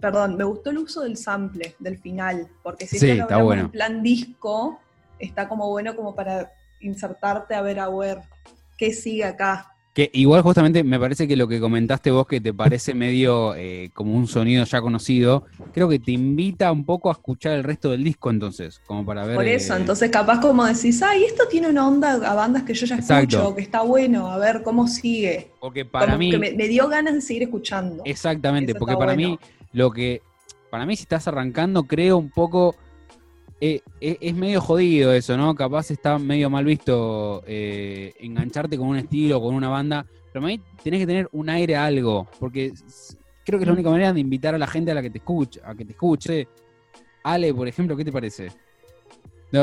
Perdón, 0.00 0.36
me 0.36 0.44
gustó 0.44 0.70
el 0.70 0.78
uso 0.78 1.02
del 1.02 1.16
sample, 1.16 1.74
del 1.78 1.98
final, 1.98 2.48
porque 2.62 2.86
si 2.86 2.98
Sí, 2.98 3.10
esto 3.10 3.22
está 3.22 3.36
bueno. 3.42 3.62
en 3.62 3.70
plan 3.70 4.02
disco, 4.02 4.80
está 5.18 5.48
como 5.48 5.68
bueno 5.70 5.94
como 5.96 6.14
para 6.14 6.52
insertarte 6.80 7.54
a 7.54 7.62
ver 7.62 7.78
a 7.80 7.88
ver 7.88 8.20
qué 8.76 8.92
sigue 8.92 9.24
acá. 9.24 9.72
Que 9.96 10.10
igual 10.12 10.42
justamente 10.42 10.84
me 10.84 11.00
parece 11.00 11.26
que 11.26 11.36
lo 11.36 11.48
que 11.48 11.58
comentaste 11.58 12.10
vos 12.10 12.26
que 12.26 12.38
te 12.38 12.52
parece 12.52 12.92
medio 12.92 13.54
eh, 13.54 13.88
como 13.94 14.14
un 14.14 14.28
sonido 14.28 14.62
ya 14.66 14.82
conocido, 14.82 15.46
creo 15.72 15.88
que 15.88 15.98
te 15.98 16.12
invita 16.12 16.70
un 16.70 16.84
poco 16.84 17.08
a 17.08 17.12
escuchar 17.12 17.52
el 17.52 17.64
resto 17.64 17.90
del 17.90 18.04
disco 18.04 18.28
entonces, 18.28 18.78
como 18.84 19.06
para 19.06 19.24
ver... 19.24 19.36
Por 19.36 19.46
eso, 19.46 19.72
eh, 19.72 19.78
entonces 19.78 20.10
capaz 20.10 20.40
como 20.40 20.66
decís, 20.66 21.02
ay, 21.02 21.24
esto 21.24 21.44
tiene 21.48 21.70
una 21.70 21.88
onda 21.88 22.12
a 22.30 22.34
bandas 22.34 22.64
que 22.64 22.74
yo 22.74 22.84
ya 22.84 22.96
Exacto. 22.96 23.38
escucho, 23.38 23.56
que 23.56 23.62
está 23.62 23.80
bueno, 23.80 24.30
a 24.30 24.36
ver 24.36 24.62
cómo 24.62 24.86
sigue. 24.86 25.52
Porque 25.60 25.86
para 25.86 26.08
como 26.08 26.18
mí... 26.18 26.30
que 26.30 26.38
me, 26.40 26.52
me 26.52 26.68
dio 26.68 26.88
ganas 26.88 27.14
de 27.14 27.22
seguir 27.22 27.44
escuchando. 27.44 28.02
Exactamente, 28.04 28.72
Eso 28.72 28.78
porque 28.78 28.96
para 28.96 29.14
bueno. 29.14 29.30
mí, 29.30 29.38
lo 29.72 29.90
que. 29.92 30.20
Para 30.70 30.84
mí, 30.84 30.94
si 30.94 31.04
estás 31.04 31.26
arrancando, 31.26 31.84
creo 31.84 32.18
un 32.18 32.28
poco. 32.28 32.76
Eh, 33.60 33.80
eh, 34.00 34.18
es 34.20 34.34
medio 34.34 34.60
jodido 34.60 35.12
eso, 35.12 35.36
¿no? 35.36 35.54
Capaz 35.54 35.90
está 35.90 36.18
medio 36.18 36.50
mal 36.50 36.64
visto 36.64 37.42
eh, 37.46 38.12
engancharte 38.20 38.76
con 38.76 38.88
un 38.88 38.96
estilo, 38.96 39.40
con 39.40 39.54
una 39.54 39.68
banda. 39.68 40.04
Pero 40.32 40.44
mí 40.46 40.60
tenés 40.82 41.00
que 41.00 41.06
tener 41.06 41.28
un 41.32 41.48
aire 41.48 41.76
a 41.76 41.86
algo. 41.86 42.28
Porque 42.38 42.72
creo 43.44 43.58
que 43.58 43.64
es 43.64 43.66
la 43.66 43.72
única 43.72 43.90
manera 43.90 44.12
de 44.12 44.20
invitar 44.20 44.54
a 44.54 44.58
la 44.58 44.66
gente 44.66 44.90
a 44.90 44.94
la 44.94 45.02
que 45.02 45.10
te 45.10 45.18
escuche, 45.18 45.60
a 45.64 45.74
que 45.74 45.84
te 45.84 45.92
escuche. 45.92 46.48
Ale, 47.22 47.52
por 47.54 47.66
ejemplo, 47.66 47.96
¿qué 47.96 48.04
te 48.04 48.12
parece? 48.12 48.48
No, 49.50 49.62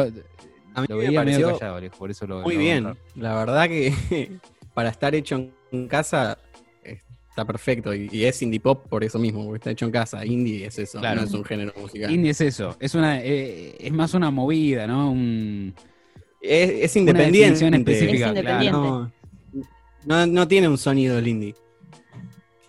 A 0.75 0.81
mí 0.81 0.87
lo 0.89 0.95
me 0.97 1.03
veía 1.05 1.23
medio 1.23 1.39
pareció 1.39 1.53
callado, 1.59 1.75
Alex, 1.77 1.95
por 1.97 2.09
eso 2.09 2.25
lo 2.25 2.41
Muy 2.41 2.55
lo- 2.55 2.59
bien, 2.59 2.97
la 3.15 3.35
verdad 3.35 3.67
que 3.67 4.39
para 4.73 4.89
estar 4.89 5.13
hecho 5.13 5.49
en 5.71 5.87
casa, 5.87 6.37
está 7.33 7.45
perfecto. 7.45 7.93
Y, 7.95 8.09
y 8.11 8.25
es 8.25 8.41
indie 8.43 8.59
pop 8.59 8.85
por 8.87 9.03
eso 9.03 9.17
mismo, 9.17 9.43
porque 9.43 9.57
está 9.57 9.71
hecho 9.71 9.85
en 9.85 9.91
casa. 9.91 10.23
Indie 10.25 10.65
es 10.67 10.77
eso, 10.77 10.99
Claro. 10.99 11.21
no 11.21 11.27
es 11.27 11.33
un 11.33 11.43
género 11.43 11.73
musical. 11.79 12.11
Indie 12.11 12.29
es 12.31 12.41
eso, 12.41 12.77
es 12.79 12.93
una 12.93 13.19
eh, 13.21 13.75
es 13.79 13.91
más 13.91 14.13
una 14.13 14.29
movida, 14.31 14.85
¿no? 14.87 15.11
Un, 15.11 15.73
es, 16.39 16.95
independiente. 16.95 17.65
específica, 17.65 18.25
Es 18.25 18.29
independiente. 18.29 18.77
No, 18.77 19.11
no, 20.05 20.27
no 20.27 20.47
tiene 20.47 20.67
un 20.67 20.77
sonido 20.77 21.17
el 21.17 21.27
indie. 21.27 21.55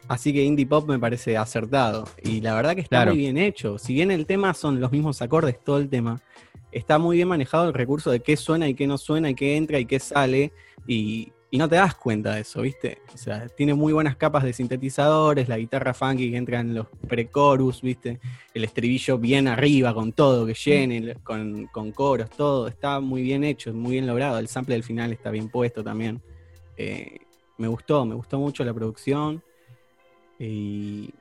Así 0.09 0.33
que 0.33 0.43
indie 0.45 0.67
pop 0.67 0.89
me 0.89 0.99
parece 0.99 1.37
acertado. 1.37 2.05
Y 2.23 2.41
la 2.41 2.55
verdad 2.55 2.75
que 2.75 2.81
está 2.83 2.97
Claro. 2.99 3.13
muy 3.13 3.19
bien 3.21 3.37
hecho. 3.39 3.79
Si 3.79 3.93
bien 3.95 4.11
el 4.11 4.27
tema 4.27 4.55
son 4.55 4.81
los 4.81 4.93
mismos 4.93 5.21
acordes 5.23 5.63
todo 5.63 5.79
el 5.79 5.89
tema, 5.89 6.21
está 6.73 6.99
muy 6.99 7.17
bien 7.17 7.29
manejado 7.29 7.67
el 7.69 7.75
recurso 7.75 8.11
de 8.11 8.21
qué 8.21 8.37
suena 8.37 8.69
y 8.69 8.75
qué 8.75 8.87
no 8.87 8.97
suena 8.99 9.31
y 9.31 9.35
qué 9.35 9.57
entra 9.57 9.79
y 9.79 9.87
qué 9.87 9.99
sale. 9.99 10.53
Y, 10.87 11.33
y 11.55 11.57
no 11.57 11.69
te 11.69 11.77
das 11.77 11.95
cuenta 11.95 12.35
de 12.35 12.41
eso, 12.41 12.63
¿viste? 12.63 12.99
O 13.15 13.17
sea, 13.17 13.47
tiene 13.47 13.75
muy 13.75 13.93
buenas 13.93 14.17
capas 14.17 14.43
de 14.43 14.53
sintetizadores, 14.53 15.49
la 15.49 15.57
guitarra 15.57 15.95
funky 15.95 16.33
que 16.33 16.37
entra 16.37 16.59
en 16.59 16.75
los 16.75 16.89
pre-chorus, 17.07 17.81
¿viste? 17.81 18.19
El 18.53 18.65
estribillo 18.65 19.19
bien 19.19 19.47
arriba 19.47 19.95
con 19.95 20.13
todo, 20.13 20.47
que 20.47 20.55
llene, 20.55 21.15
con, 21.23 21.67
con 21.67 21.93
coros, 21.93 22.29
todo. 22.31 22.67
Está 22.67 22.99
muy 22.99 23.23
bien 23.23 23.45
hecho, 23.45 23.73
muy 23.73 23.93
bien 23.93 24.09
logrado. 24.09 24.41
El 24.41 24.49
sample 24.49 24.75
del 24.75 24.83
final 24.83 25.13
está 25.13 25.31
bien 25.31 25.49
puesto 25.49 25.85
también. 25.85 26.21
Eh, 26.77 27.19
me 27.57 27.69
gustó, 27.69 28.05
me 28.05 28.17
gustó 28.17 28.41
mucho 28.41 28.65
la 28.65 28.75
producción. 28.75 29.41
Y 30.41 31.15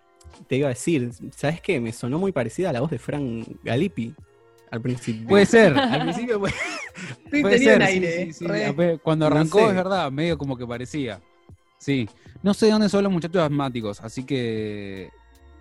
te 0.47 0.55
iba 0.55 0.65
a 0.65 0.69
decir, 0.69 1.11
¿sabes 1.29 1.61
qué? 1.61 1.79
Me 1.79 1.93
sonó 1.93 2.17
muy 2.17 2.31
parecida 2.31 2.71
a 2.71 2.73
la 2.73 2.81
voz 2.81 2.89
de 2.89 2.97
Frank 2.97 3.45
Galippi 3.63 4.15
al 4.73 4.81
principio. 4.81 5.27
puede 5.27 5.45
ser, 5.45 5.77
al 5.77 6.01
principio 6.01 6.39
puede, 6.39 6.53
Sí, 7.31 7.41
puede 7.41 7.55
tenía 7.55 7.69
ser, 7.69 7.75
un 7.77 7.81
aire. 7.83 8.33
sí, 8.33 8.33
sí, 8.33 8.45
Cuando 9.03 9.29
No 9.29 9.35
arrancó, 9.35 9.59
sé. 9.59 9.67
es 9.67 9.75
verdad, 9.75 10.11
medio 10.11 10.37
como 10.37 10.57
que 10.57 10.65
parecía. 10.65 11.21
Sí. 11.77 12.09
No 12.41 12.53
sé 12.53 12.65
de 12.67 12.71
dónde 12.71 12.89
son 12.89 13.03
los 13.03 13.11
muchachos 13.13 13.41
asmáticos, 13.43 14.01
así 14.01 14.23
que 14.25 15.09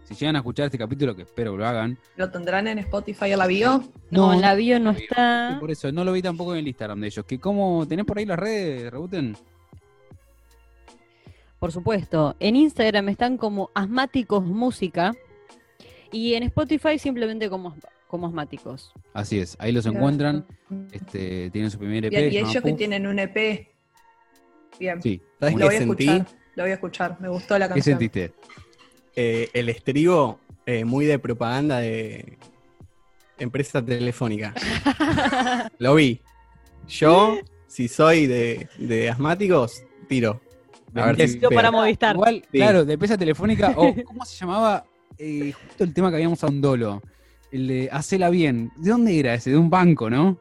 si 0.05 0.15
llegan 0.15 0.37
a 0.37 0.39
escuchar 0.41 0.67
este 0.67 0.79
capítulo, 0.79 1.15
que 1.15 1.23
espero 1.23 1.53
que 1.53 1.59
lo 1.59 1.67
hagan. 1.67 1.99
¿Lo 2.17 2.31
tendrán 2.31 2.67
en 2.69 2.79
Spotify 2.79 3.33
a 3.33 3.37
la 3.37 3.47
bio? 3.47 3.85
No, 4.11 4.33
No, 4.35 4.41
la 4.41 4.55
bio 4.55 4.81
no 4.81 4.91
está. 4.91 5.57
Por 5.61 5.71
eso, 5.71 5.93
no 5.93 6.05
lo 6.05 6.13
vi 6.13 6.23
tampoco 6.23 6.55
en 6.55 6.61
el 6.61 6.69
Instagram 6.69 7.01
de 7.01 7.07
ellos. 7.09 7.25
Que 7.27 7.39
cómo, 7.39 7.87
¿Tenés 7.87 8.05
por 8.07 8.19
ahí 8.19 8.25
las 8.27 8.39
redes, 8.39 8.91
Rebuten? 8.91 9.37
Por 11.59 11.71
supuesto. 11.71 12.35
En 12.41 12.57
Instagram 12.57 13.09
están 13.11 13.37
como 13.37 13.71
Asmáticos 13.75 14.45
Música. 14.45 15.13
Y 16.11 16.35
en 16.35 16.43
Spotify 16.45 16.99
simplemente 16.99 17.49
como, 17.49 17.75
como 18.13 18.27
Asmáticos. 18.27 18.93
Así 19.15 19.41
es, 19.41 19.57
ahí 19.59 19.73
los 19.73 19.87
encuentran. 19.87 20.45
Este, 20.93 21.49
tienen 21.51 21.71
su 21.71 21.79
primer 21.79 22.05
EP. 22.05 22.11
Bien, 22.11 22.31
y 22.33 22.37
ellos 22.39 22.63
que 22.63 22.73
tienen 22.75 23.07
un 23.07 23.19
EP. 23.19 23.69
Bien, 24.79 25.01
Sí. 25.03 25.21
¿Sabes 25.41 25.55
lo 25.55 25.59
qué 25.61 25.65
voy 25.65 25.75
a 25.75 25.79
sentí? 25.79 26.05
escuchar. 26.09 26.39
Lo 26.55 26.63
voy 26.65 26.71
a 26.71 26.75
escuchar. 26.75 27.17
Me 27.21 27.29
gustó 27.31 27.59
la 27.59 27.69
¿Qué 27.69 27.75
canción. 27.75 27.99
sentiste? 27.99 28.35
Eh, 29.17 29.49
el 29.55 29.71
estribo 29.71 30.39
eh, 30.67 30.85
muy 30.85 31.07
de 31.07 31.19
propaganda 31.19 31.79
de 31.79 32.37
empresa 33.39 33.83
telefónica. 33.83 34.53
Lo 35.79 35.95
vi. 35.95 36.21
Yo, 36.89 37.39
si 37.67 37.89
soy 37.89 38.27
de, 38.27 38.69
de 38.79 39.09
asmáticos, 39.09 39.83
tiro. 40.07 40.41
A 40.95 41.13
ver 41.13 41.29
si 41.29 41.39
para 41.39 41.71
Movistar. 41.71 42.15
Igual, 42.17 42.43
Sí. 42.53 42.59
claro, 42.59 42.85
de 42.85 42.99
pesa 42.99 43.17
telefónica, 43.17 43.73
o 43.75 43.95
¿cómo 44.05 44.25
se 44.27 44.37
llamaba? 44.37 44.85
Eh, 45.17 45.53
justo 45.53 45.85
el 45.85 45.95
tema 45.95 46.11
que 46.11 46.17
habíamos 46.17 46.45
a 46.45 46.49
un 46.49 46.61
dolo. 46.61 47.03
El 47.53 47.69
de 47.69 47.89
Hacela 47.93 48.31
bien. 48.31 48.73
¿De 48.77 48.91
dónde 48.91 49.19
era 49.19 49.35
ese? 49.35 49.51
De 49.51 49.57
un 49.59 49.71
banco, 49.71 50.09
¿no? 50.11 50.39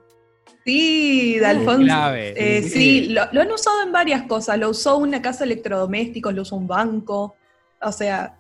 Sí, 0.66 1.36
de 1.40 1.42
Uh, 1.42 1.46
Alfonso. 1.50 1.84
clave. 1.84 2.34
Eh, 2.38 2.64
Sí. 2.64 2.70
sí, 2.70 3.10
lo, 3.10 3.24
lo 3.32 3.42
han 3.42 3.52
usado 3.52 3.84
en 3.84 3.92
varias 3.92 4.24
cosas. 4.24 4.58
Lo 4.58 4.70
usó 4.70 4.98
una 4.98 5.22
casa 5.22 5.40
de 5.46 5.54
electrodomésticos, 5.54 6.34
lo 6.34 6.44
usó 6.44 6.56
un 6.56 6.68
banco. 6.68 7.36
O 7.82 7.92
sea, 7.92 8.38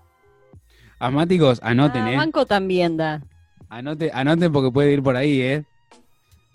Asmáticos, 1.00 1.60
anoten, 1.64 2.04
Ah, 2.04 2.14
¿eh? 2.14 2.18
Banco 2.18 2.46
también 2.46 2.96
da. 2.96 3.24
Anoten, 3.70 4.12
anoten 4.14 4.52
porque 4.52 4.72
puede 4.72 4.94
ir 4.94 5.02
por 5.02 5.16
ahí, 5.16 5.42
¿eh? 5.42 5.64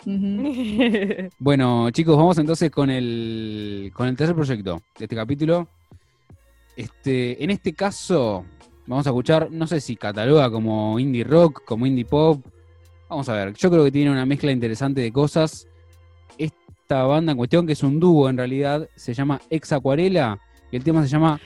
Bueno, 1.39 1.89
chicos, 1.91 2.15
vamos 2.15 2.37
entonces 2.37 2.71
con 2.71 2.89
el, 2.89 3.91
con 3.93 4.07
el 4.07 4.15
tercer 4.15 4.35
proyecto 4.35 4.81
de 4.97 5.05
este 5.05 5.15
capítulo. 5.15 5.67
Este, 6.75 7.43
en 7.43 7.49
este 7.49 7.73
caso, 7.73 8.45
vamos 8.87 9.05
a 9.05 9.11
escuchar, 9.11 9.49
no 9.51 9.67
sé 9.67 9.79
si 9.81 9.95
cataloga 9.95 10.49
como 10.49 10.97
indie 10.99 11.23
rock, 11.23 11.63
como 11.65 11.85
indie 11.85 12.05
pop. 12.05 12.43
Vamos 13.09 13.29
a 13.29 13.33
ver, 13.33 13.53
yo 13.53 13.69
creo 13.69 13.83
que 13.83 13.91
tiene 13.91 14.11
una 14.11 14.25
mezcla 14.25 14.51
interesante 14.51 15.01
de 15.01 15.11
cosas. 15.11 15.67
Esta 16.37 17.03
banda 17.03 17.31
en 17.33 17.37
cuestión, 17.37 17.65
que 17.67 17.73
es 17.73 17.83
un 17.83 17.99
dúo 17.99 18.29
en 18.29 18.37
realidad, 18.37 18.87
se 18.95 19.13
llama 19.13 19.39
Ex 19.49 19.71
Acuarela 19.71 20.39
y 20.71 20.75
el 20.77 20.83
tema 20.83 21.01
se 21.03 21.09
llama 21.09 21.39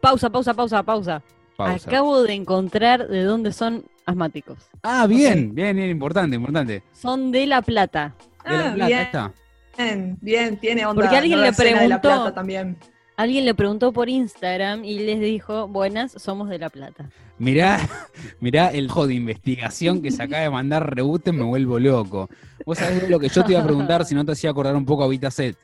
pausa, 0.00 0.30
pausa, 0.30 0.54
pausa, 0.54 0.82
pausa. 0.82 1.22
Pausa. 1.56 1.88
Acabo 1.90 2.22
de 2.22 2.32
encontrar 2.32 3.06
de 3.08 3.22
dónde 3.22 3.52
son 3.52 3.84
asmáticos. 4.06 4.58
Ah, 4.82 5.06
bien, 5.06 5.54
bien, 5.54 5.76
bien, 5.76 5.90
importante, 5.90 6.34
importante. 6.36 6.82
Son 6.92 7.30
de 7.30 7.46
La 7.46 7.60
Plata. 7.60 8.14
De 8.44 8.50
La 8.56 8.58
Ah, 8.70 8.74
Plata, 8.74 8.86
bien. 8.86 9.00
está. 9.00 9.32
bien, 9.76 10.18
bien, 10.22 10.56
tiene 10.58 10.86
onda. 10.86 11.02
Porque 11.02 11.16
alguien 11.16 11.40
le 11.40 11.48
escena 11.48 11.82
de 11.82 11.88
La 11.88 12.00
preguntó- 12.00 12.22
Plata 12.22 12.34
también. 12.34 12.78
Alguien 13.20 13.44
le 13.44 13.54
preguntó 13.54 13.92
por 13.92 14.08
Instagram 14.08 14.82
y 14.82 15.00
les 15.00 15.20
dijo, 15.20 15.68
buenas, 15.68 16.12
somos 16.12 16.48
de 16.48 16.58
La 16.58 16.70
Plata. 16.70 17.10
Mirá, 17.36 17.78
mirá 18.40 18.68
el 18.68 18.88
ojo 18.88 19.06
de 19.06 19.12
investigación 19.12 20.00
que 20.00 20.10
se 20.10 20.22
acaba 20.22 20.42
de 20.42 20.48
mandar 20.48 20.96
Rebuten, 20.96 21.36
me 21.36 21.44
vuelvo 21.44 21.78
loco. 21.78 22.30
Vos 22.64 22.78
sabés 22.78 23.10
lo 23.10 23.20
que 23.20 23.28
yo 23.28 23.44
te 23.44 23.52
iba 23.52 23.60
a 23.60 23.64
preguntar 23.64 24.06
si 24.06 24.14
no 24.14 24.24
te 24.24 24.32
hacía 24.32 24.48
acordar 24.48 24.74
un 24.74 24.86
poco 24.86 25.04
a 25.04 25.08
Vitaset. 25.08 25.54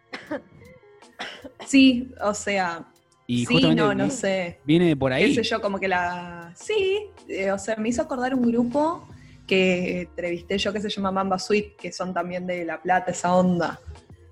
Sí, 1.66 2.12
o 2.22 2.34
sea, 2.34 2.84
Y 3.26 3.46
sí, 3.46 3.74
no, 3.74 3.94
no 3.94 4.10
sé. 4.10 4.58
viene 4.66 4.88
de 4.88 4.96
por 4.96 5.12
qué 5.12 5.16
ahí. 5.16 5.34
sé 5.34 5.42
yo, 5.42 5.58
como 5.62 5.80
que 5.80 5.88
la... 5.88 6.52
Sí, 6.54 7.06
eh, 7.26 7.50
o 7.52 7.58
sea, 7.58 7.76
me 7.76 7.88
hizo 7.88 8.02
acordar 8.02 8.34
un 8.34 8.42
grupo 8.42 9.08
que 9.46 10.02
entrevisté 10.02 10.58
yo 10.58 10.74
que 10.74 10.80
se 10.82 10.90
llama 10.90 11.10
Mamba 11.10 11.38
Sweet, 11.38 11.76
que 11.76 11.90
son 11.90 12.12
también 12.12 12.46
de 12.46 12.66
La 12.66 12.82
Plata, 12.82 13.12
esa 13.12 13.34
onda. 13.34 13.80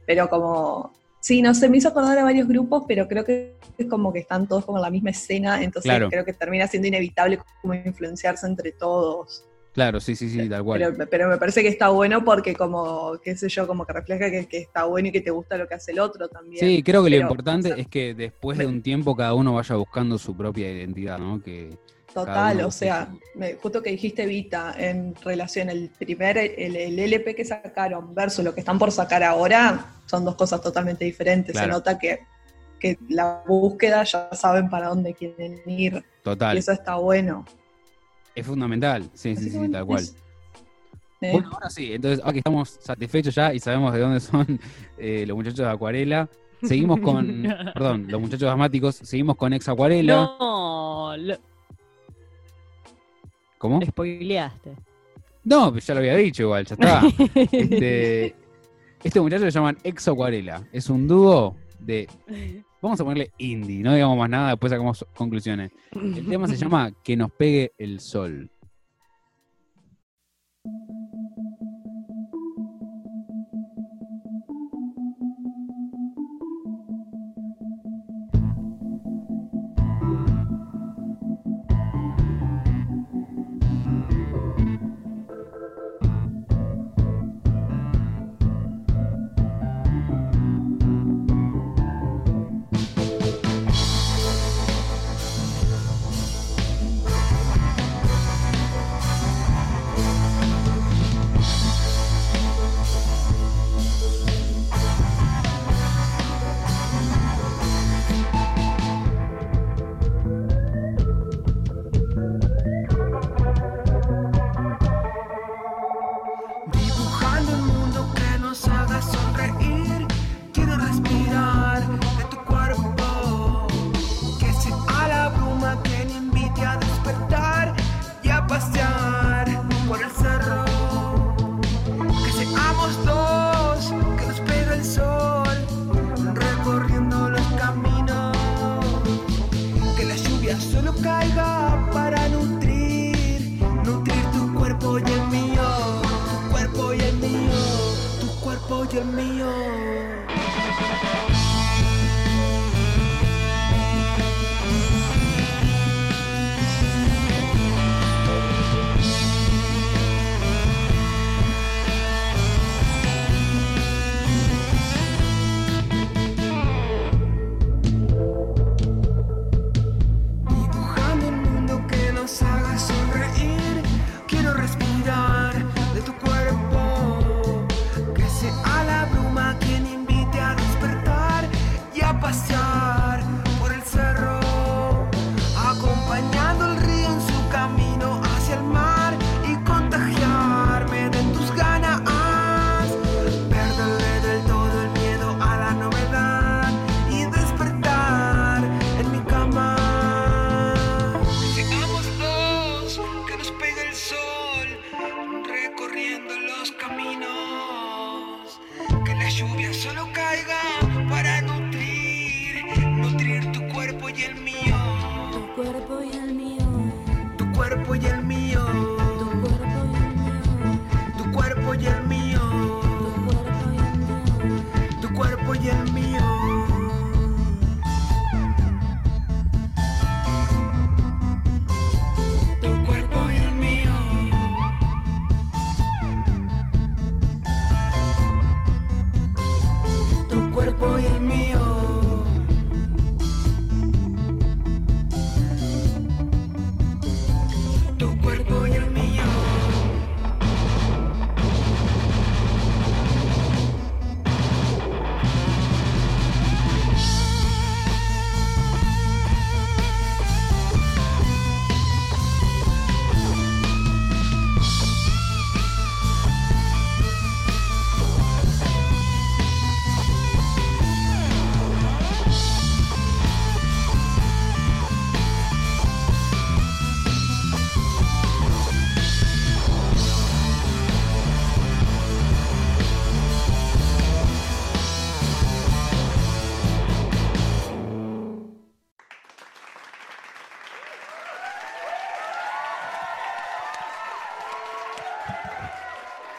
Pero 0.07 0.29
como... 0.29 0.93
Sí, 1.25 1.41
no 1.41 1.55
sé, 1.55 1.71
me 1.71 1.79
hizo 1.79 1.89
acordar 1.89 2.19
a 2.19 2.23
varios 2.23 2.47
grupos, 2.47 2.85
pero 2.87 3.09
creo 3.09 3.25
que 3.25 3.55
es 3.79 3.87
como 3.87 4.13
que 4.13 4.19
están 4.19 4.47
todos 4.47 4.63
como 4.67 4.77
en 4.77 4.83
la 4.83 4.91
misma 4.91 5.09
escena, 5.09 5.63
entonces 5.63 5.91
Claro. 5.91 6.11
creo 6.11 6.23
que 6.23 6.35
termina 6.35 6.67
siendo 6.67 6.87
inevitable 6.87 7.39
como 7.63 7.73
influenciarse 7.73 8.47
entre 8.47 8.73
todos. 8.73 9.43
Claro, 9.73 10.01
sí, 10.01 10.15
sí, 10.17 10.29
sí, 10.29 10.47
tal 10.51 10.63
cual. 10.63 10.81
Pero, 10.95 11.09
pero 11.09 11.29
me 11.31 11.39
parece 11.39 11.63
que 11.63 11.69
está 11.69 11.89
bueno 11.89 12.23
porque 12.27 12.55
como, 12.55 13.19
qué 13.25 13.35
sé 13.39 13.49
yo, 13.49 13.67
como 13.67 13.87
que 13.87 13.95
refleja 13.95 14.31
que, 14.31 14.45
que 14.45 14.59
está 14.59 14.85
bueno 14.85 15.09
y 15.09 15.13
que 15.13 15.23
te 15.23 15.31
gusta 15.31 15.57
lo 15.57 15.67
que 15.67 15.73
hace 15.73 15.93
el 15.93 16.01
otro 16.01 16.29
también. 16.29 16.61
Sí, 16.61 16.83
creo 16.83 17.03
que 17.03 17.09
lo 17.09 17.17
importante 17.17 17.69
o 17.71 17.75
sea, 17.75 17.81
es 17.83 17.89
que 17.89 18.13
después 18.13 18.59
de 18.59 18.67
un 18.67 18.83
tiempo 18.83 19.17
cada 19.17 19.33
uno 19.33 19.55
vaya 19.55 19.77
buscando 19.77 20.19
su 20.19 20.37
propia 20.37 20.71
identidad, 20.71 21.19
¿no? 21.19 21.43
Que 21.43 21.71
Total, 22.15 22.61
o 22.63 22.71
sea, 22.71 23.09
me- 23.35 23.55
justo 23.55 23.83
que 23.83 23.91
dijiste 23.91 24.25
Vita 24.27 24.73
en 24.79 25.15
relación 25.17 25.69
el 25.69 25.91
primer, 25.99 26.39
el, 26.39 26.77
el 26.77 26.99
LP 26.99 27.35
que 27.35 27.45
sacaron 27.45 28.15
versus 28.15 28.45
lo 28.45 28.55
que 28.55 28.61
están 28.61 28.79
por 28.79 28.93
sacar 28.93 29.23
ahora, 29.25 29.95
son 30.07 30.25
dos 30.25 30.37
cosas 30.37 30.63
totalmente 30.63 31.05
diferentes. 31.05 31.53
Claro. 31.53 31.67
Se 31.67 31.73
nota 31.73 31.99
que, 31.99 32.21
que 32.79 32.99
la 33.09 33.43
búsqueda 33.47 34.05
ya 34.05 34.29
saben 34.33 34.71
para 34.71 34.89
dónde 34.89 35.13
quieren 35.15 35.61
ir 35.67 36.05
total, 36.23 36.55
y 36.57 36.61
eso 36.61 36.71
está 36.73 36.95
bueno. 36.97 37.45
es 38.35 38.47
fundamental. 38.47 39.11
Sí, 39.15 39.33
Así 39.33 39.45
sí, 39.45 39.51
sí, 39.51 39.59
bueno, 39.59 39.73
tal 39.73 39.87
cual. 39.87 40.03
eso. 40.03 40.15
Eh, 41.21 41.33
Bueno, 41.33 41.51
ahora 41.53 41.71
sí, 41.71 41.93
entonces, 41.95 42.25
que 42.33 42.39
estamos 42.39 42.79
satisfechos 42.81 43.35
ya 43.35 43.53
y 43.55 43.59
sabemos 43.59 43.93
de 43.93 44.01
dónde 44.01 44.21
son 44.21 44.61
eh, 44.99 45.25
los 45.27 45.37
muchachos 45.37 45.59
de 45.67 45.69
Acuarela, 45.71 46.29
seguimos 46.63 47.01
con, 47.01 47.43
perdón, 47.75 48.07
los 48.09 48.21
muchachos 48.21 48.49
asmáticos, 48.51 48.97
seguimos 48.97 49.35
con 49.37 49.53
Ex 49.53 49.69
Acuarela. 49.69 50.15
No, 50.39 51.15
lo 51.17 51.37
¿Cómo? 53.65 53.81
spoileaste. 53.81 54.77
No, 55.45 55.73
pues 55.73 55.87
ya 55.87 55.95
lo 55.95 56.01
había 56.01 56.17
dicho 56.17 56.43
igual, 56.43 56.67
ya 56.67 56.75
está. 56.75 57.01
Este, 57.51 58.35
este 59.03 59.21
muchacho 59.23 59.45
se 59.45 59.51
llaman 59.53 59.79
Ex 59.83 60.07
Acuarela. 60.07 60.69
Es 60.71 60.91
un 60.91 61.09
dúo 61.09 61.57
de. 61.79 62.07
Vamos 62.83 63.01
a 63.01 63.05
ponerle 63.05 63.31
indie, 63.39 63.83
no 63.83 63.95
digamos 63.95 64.19
más 64.19 64.29
nada, 64.29 64.51
después 64.51 64.71
sacamos 64.71 65.07
conclusiones. 65.15 65.71
El 65.93 66.29
tema 66.29 66.47
se 66.47 66.57
llama 66.57 66.93
Que 67.03 67.17
nos 67.17 67.33
pegue 67.33 67.73
el 67.79 68.01
sol. 68.01 68.51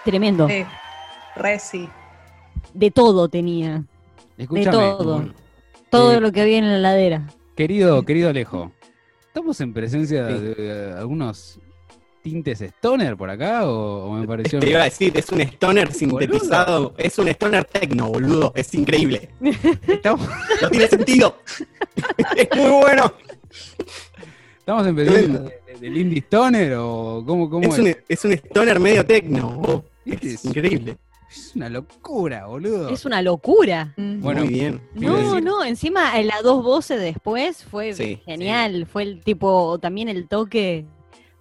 Tremendo. 0.06 0.48
Sí, 0.48 0.64
re 1.36 1.60
sí. 1.60 1.90
De 2.74 2.92
todo 2.92 3.28
tenía. 3.28 3.84
Escúchame, 4.38 4.72
todo. 4.72 5.26
Todo 5.90 6.14
Eh, 6.14 6.22
lo 6.22 6.32
que 6.32 6.42
había 6.42 6.58
en 6.60 6.70
la 6.72 6.78
heladera. 6.78 7.28
Querido, 7.56 8.04
querido 8.04 8.30
Alejo, 8.30 8.72
¿estamos 9.28 9.60
en 9.62 9.74
presencia 9.74 10.26
de, 10.26 10.94
algunos 10.98 11.60
tintes 12.22 12.60
stoner 12.62 13.16
por 13.16 13.30
acá 13.30 13.66
o, 13.70 14.06
o 14.08 14.14
me 14.14 14.28
pareció... 14.28 14.60
Te 14.60 14.70
iba 14.72 14.82
a 14.82 14.86
decir, 14.86 15.14
es 15.16 15.30
un 15.30 15.42
stoner 15.42 15.92
sintetizado, 15.94 16.94
es 16.98 17.18
un 17.20 17.28
stoner 17.30 17.64
techno, 17.66 18.10
boludo, 18.10 18.52
es 18.56 18.74
increíble. 18.74 19.30
Estamos, 19.88 20.28
No 20.62 20.70
tiene 20.70 20.88
sentido. 20.88 21.38
es 22.36 22.50
muy 22.58 22.70
bueno. 22.82 23.14
estamos 24.60 24.88
en 24.88 24.96
presencia 24.96 25.40
de- 25.40 25.40
de- 25.50 25.80
del 25.80 25.98
indie 25.98 26.20
stoner 26.20 26.74
o 26.78 27.24
cómo, 27.26 27.50
cómo 27.50 27.68
Es 27.72 27.78
un, 27.80 27.96
es 28.08 28.26
un 28.26 28.32
stoner 28.34 28.80
medio 28.80 29.06
techno. 29.06 29.84
Es 30.06 30.46
increíble. 30.46 30.98
Es 31.30 31.56
una 31.56 31.70
locura, 31.70 32.46
boludo. 32.46 32.90
Es 32.90 33.06
una 33.06 33.22
locura. 33.22 33.94
Bueno, 33.98 34.42
muy 34.42 34.54
bien. 34.54 34.82
No, 34.94 35.42
no, 35.42 35.64
encima 35.66 36.20
en 36.20 36.28
las 36.28 36.44
dos 36.44 36.64
voces 36.64 37.00
después 37.02 37.64
fue 37.64 37.94
Sí, 37.94 38.22
genial. 38.26 38.86
Fue 38.86 39.04
el 39.04 39.24
tipo, 39.24 39.80
también 39.80 40.08
el 40.08 40.28
toque, 40.28 40.86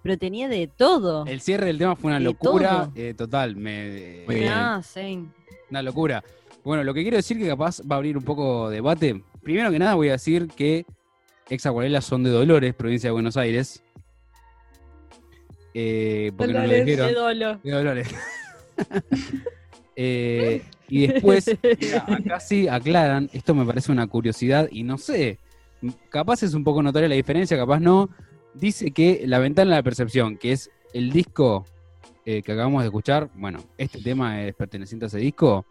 pero 0.01 0.17
tenía 0.17 0.47
de 0.47 0.67
todo. 0.67 1.25
El 1.25 1.39
cierre 1.39 1.67
del 1.67 1.77
tema 1.77 1.95
fue 1.95 2.09
una 2.09 2.19
De 2.19 2.25
locura 2.25 2.89
eh, 2.95 3.13
total. 3.15 3.55
Me, 3.55 4.23
Muy 4.25 4.35
bien. 4.35 4.51
Ah, 4.51 4.81
sí. 4.83 5.23
Una 5.69 5.81
locura. 5.81 6.23
Bueno, 6.63 6.83
lo 6.83 6.93
que 6.93 7.03
quiero 7.03 7.17
decir 7.17 7.37
que 7.37 7.47
capaz 7.47 7.79
va 7.81 7.95
a 7.95 7.97
abrir 7.97 8.17
un 8.17 8.23
poco 8.23 8.69
de 8.69 8.75
debate. 8.77 9.23
Primero 9.43 9.69
que 9.69 9.77
nada 9.77 9.93
voy 9.93 10.09
a 10.09 10.13
decir 10.13 10.47
que 10.47 10.85
Exacuarelas 11.49 12.05
son 12.05 12.23
de 12.23 12.31
Dolores, 12.31 12.73
provincia 12.73 13.09
de 13.09 13.11
Buenos 13.11 13.37
Aires. 13.37 13.83
Eh, 15.75 16.31
porque 16.35 16.53
no 16.53 16.65
lo 16.65 16.73
dijeron. 16.73 17.07
Qué 17.07 17.13
dolo. 17.13 17.59
De 17.63 17.71
Dolores. 17.71 18.07
Eh, 19.97 20.61
y 20.89 21.07
después, 21.07 21.49
mira, 21.79 22.05
acá 22.05 22.39
sí 22.41 22.67
aclaran, 22.67 23.29
esto 23.31 23.55
me 23.55 23.65
parece 23.65 23.93
una 23.93 24.05
curiosidad 24.07 24.67
y 24.69 24.83
no 24.83 24.97
sé, 24.97 25.39
capaz 26.09 26.43
es 26.43 26.53
un 26.53 26.65
poco 26.65 26.83
notoria 26.83 27.07
la 27.07 27.15
diferencia, 27.15 27.55
capaz 27.57 27.79
no. 27.79 28.09
Dice 28.53 28.91
que 28.91 29.23
La 29.25 29.39
Ventana 29.39 29.71
de 29.71 29.77
la 29.77 29.83
Percepción, 29.83 30.37
que 30.37 30.51
es 30.51 30.69
el 30.93 31.11
disco 31.13 31.65
eh, 32.25 32.41
que 32.41 32.51
acabamos 32.51 32.81
de 32.81 32.87
escuchar, 32.87 33.29
bueno, 33.35 33.59
este 33.77 34.01
tema 34.01 34.41
es 34.43 34.53
perteneciente 34.53 35.05
a 35.05 35.07
ese 35.07 35.19
disco, 35.19 35.65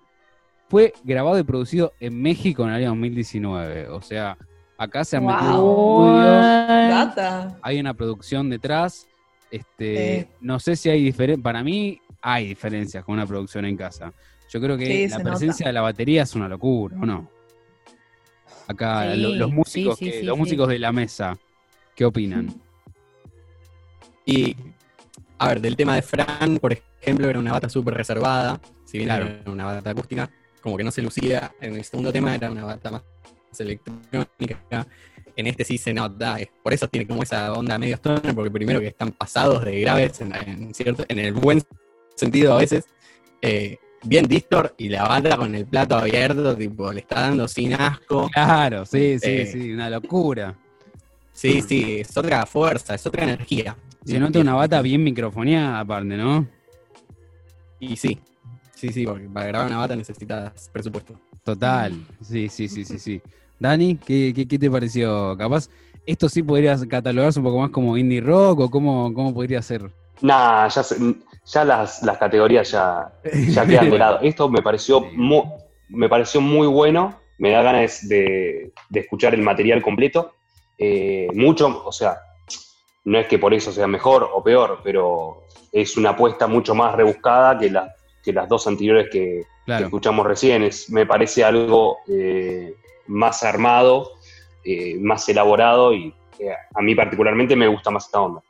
fue 0.71 0.95
grabado 1.05 1.39
y 1.39 1.43
producido 1.43 1.93
en 2.01 2.21
México 2.23 2.63
en 2.63 2.71
el 2.71 2.75
año 2.77 2.89
2019. 2.91 3.89
O 3.89 4.01
sea, 4.01 4.39
acá 4.79 5.05
se 5.05 5.19
han 5.19 5.27
metido 5.27 5.61
Wow. 5.63 6.07
estudios, 6.07 6.91
Data. 6.91 7.59
hay 7.61 7.79
una 7.79 7.93
producción 7.93 8.49
detrás. 8.49 9.07
Este, 9.51 10.23
Sí. 10.23 10.29
no 10.41 10.59
sé 10.59 10.77
si 10.77 10.89
hay 10.89 11.05
diferencias. 11.05 11.43
Para 11.43 11.63
mí 11.63 12.01
hay 12.27 12.49
diferencias 12.49 13.05
con 13.05 13.15
una 13.15 13.27
producción 13.27 13.67
en 13.67 13.77
casa. 13.77 14.13
Yo 14.49 14.59
creo 14.61 14.79
que 14.79 14.87
Sí, 14.87 15.09
la 15.09 15.17
se 15.19 15.23
presencia 15.23 15.65
nota. 15.65 15.69
de 15.69 15.73
la 15.75 15.81
batería 15.83 16.23
es 16.23 16.35
una 16.35 16.49
locura, 16.49 16.97
¿o 17.01 17.05
no? 17.05 17.31
Acá 18.67 19.13
Sí, 19.13 19.21
lo- 19.21 19.35
los 19.35 19.51
músicos, 19.53 19.99
sí, 19.99 20.07
que- 20.07 20.21
sí, 20.21 20.23
los 20.23 20.35
sí. 20.37 20.41
músicos 20.41 20.69
de 20.69 20.79
la 20.79 20.91
mesa, 20.91 21.37
¿qué 21.95 22.05
opinan? 22.07 22.49
Y, 24.25 24.57
a 25.39 25.49
ver, 25.49 25.61
del 25.61 25.77
tema 25.77 25.95
de 25.97 26.03
Fran, 26.03 26.59
por 26.59 26.73
ejemplo, 26.73 27.29
era 27.29 27.39
una 27.39 27.53
bata 27.53 27.69
súper 27.69 27.95
reservada. 27.95 28.59
Si 28.87 28.97
bien 28.97 29.09
Claro. 29.09 29.27
era 29.27 29.51
una 29.51 29.65
bata 29.67 29.91
acústica, 29.91 30.31
como 30.63 30.77
que 30.79 30.85
no 30.85 30.91
se 30.91 31.03
lucía. 31.03 31.53
En 31.61 31.75
el 31.77 31.85
segundo 31.85 32.11
tema 32.11 32.35
era 32.35 32.51
una 32.51 32.65
bata 32.65 32.91
más 32.91 33.03
electrónica. 33.59 34.87
En 35.37 35.47
este 35.47 35.65
sí 35.65 35.77
se 35.79 35.93
nota. 35.93 36.39
es- 36.41 36.49
Por 36.63 36.73
eso 36.73 36.89
tiene 36.89 37.07
como 37.07 37.23
esa 37.23 37.53
onda 37.53 37.77
medio 37.77 37.97
stoner, 37.97 38.35
porque 38.35 38.51
primero 38.51 38.81
que 38.81 38.87
están 38.89 39.11
pasados 39.13 39.63
de 39.65 39.79
graves 39.81 40.21
en, 40.23 40.35
en 40.35 40.75
cierto, 40.75 41.05
en 41.09 41.19
el 41.19 41.33
buen 41.35 41.61
sentido 42.15 42.55
a 42.55 42.59
veces. 42.59 42.85
eh, 43.43 43.79
bien 44.07 44.27
distor 44.27 44.75
y 44.77 44.91
la 44.91 45.05
bata 45.09 45.37
con 45.37 45.55
el 45.55 45.65
plato 45.67 45.97
abierto, 45.97 46.55
tipo, 46.55 46.93
le 46.93 47.01
está 47.01 47.23
dando 47.23 47.49
sin 47.49 47.73
asco. 47.75 48.29
Claro, 48.33 48.85
sí, 48.85 49.19
sí, 49.19 49.31
Eh, 49.31 49.47
sí, 49.51 49.73
una 49.73 49.89
locura. 49.89 50.55
Sí, 51.33 51.63
sí, 51.63 52.01
es 52.01 52.17
otra 52.17 52.45
fuerza, 52.47 52.95
es 52.95 53.07
otra 53.07 53.25
energía. 53.25 53.77
Se 54.05 54.19
nota 54.21 54.39
una 54.41 54.55
bata 54.55 54.81
bien 54.83 55.03
microfoneada 55.03 55.81
aparte, 55.81 56.17
¿no? 56.17 56.47
Y 57.81 57.97
sí, 57.97 58.19
sí, 58.75 58.91
sí, 58.93 59.05
porque 59.07 59.27
para 59.29 59.47
grabar 59.47 59.67
una 59.69 59.79
bata 59.79 59.97
necesitas 59.97 60.69
presupuesto. 60.73 61.19
Total, 61.43 61.93
sí, 62.21 62.49
sí, 62.49 62.69
sí, 62.69 62.85
sí, 62.85 62.99
sí. 62.99 63.21
Dani, 63.59 63.97
¿qué, 63.97 64.33
qué, 64.35 64.47
qué 64.47 64.59
te 64.59 64.71
pareció? 64.71 65.37
Capaz, 65.37 65.69
esto 66.07 66.29
sí 66.29 66.43
podrías 66.43 66.85
catalogarse 66.87 67.39
un 67.41 67.45
poco 67.47 67.61
más 67.61 67.71
como 67.71 67.97
indie 67.97 68.21
rock 68.21 68.61
o 68.61 68.71
cómo, 68.71 69.13
cómo 69.15 69.33
podría 69.35 69.63
ser. 69.63 69.91
Nah, 70.23 70.69
ya 70.69 70.83
sé, 70.83 70.97
ya 71.47 71.65
las, 71.65 72.03
las 72.03 72.19
categorías 72.19 72.71
ya, 72.71 73.13
ya 73.49 73.67
quedan 73.67 73.91
de 73.91 73.99
lado. 73.99 74.19
Esto 74.23 74.49
me 74.49 74.63
pareció, 74.63 75.01
Sí. 75.01 75.07
mu- 75.17 75.59
me 75.89 76.09
pareció 76.09 76.41
muy 76.41 76.67
bueno, 76.67 77.21
me 77.39 77.51
da 77.51 77.63
ganas 77.63 78.09
de, 78.09 78.73
de 78.89 79.01
escuchar 79.01 79.35
el 79.35 79.43
material 79.43 79.83
completo. 79.83 80.33
Eh, 80.79 81.29
mucho, 81.35 81.83
o 81.85 81.93
sea, 81.93 82.19
no 83.05 83.19
es 83.19 83.27
que 83.29 83.39
por 83.39 83.53
eso 83.55 83.71
sea 83.73 83.87
mejor 83.87 84.29
o 84.33 84.43
peor, 84.43 84.81
pero 84.83 85.43
es 85.73 85.97
una 85.97 86.11
apuesta 86.11 86.47
mucho 86.47 86.75
más 86.75 86.95
rebuscada 86.95 87.59
que, 87.59 87.71
la- 87.71 87.95
que 88.23 88.33
las 88.33 88.49
dos 88.49 88.67
anteriores 88.67 89.09
que, 89.11 89.45
escuchamos 89.67 90.27
recién. 90.27 90.63
Es, 90.63 90.91
me 90.91 91.07
parece 91.07 91.43
algo 91.45 91.99
eh, 92.09 92.75
más 93.07 93.43
armado, 93.43 94.11
eh, 94.65 94.97
más 95.01 95.29
elaborado 95.29 95.93
y 95.95 96.15
eh, 96.39 96.51
a 96.75 96.83
mí 96.83 96.95
particularmente 96.95 97.55
me 97.57 97.67
gusta 97.69 97.91
más 97.91 98.07
esta 98.07 98.21
onda. 98.21 98.43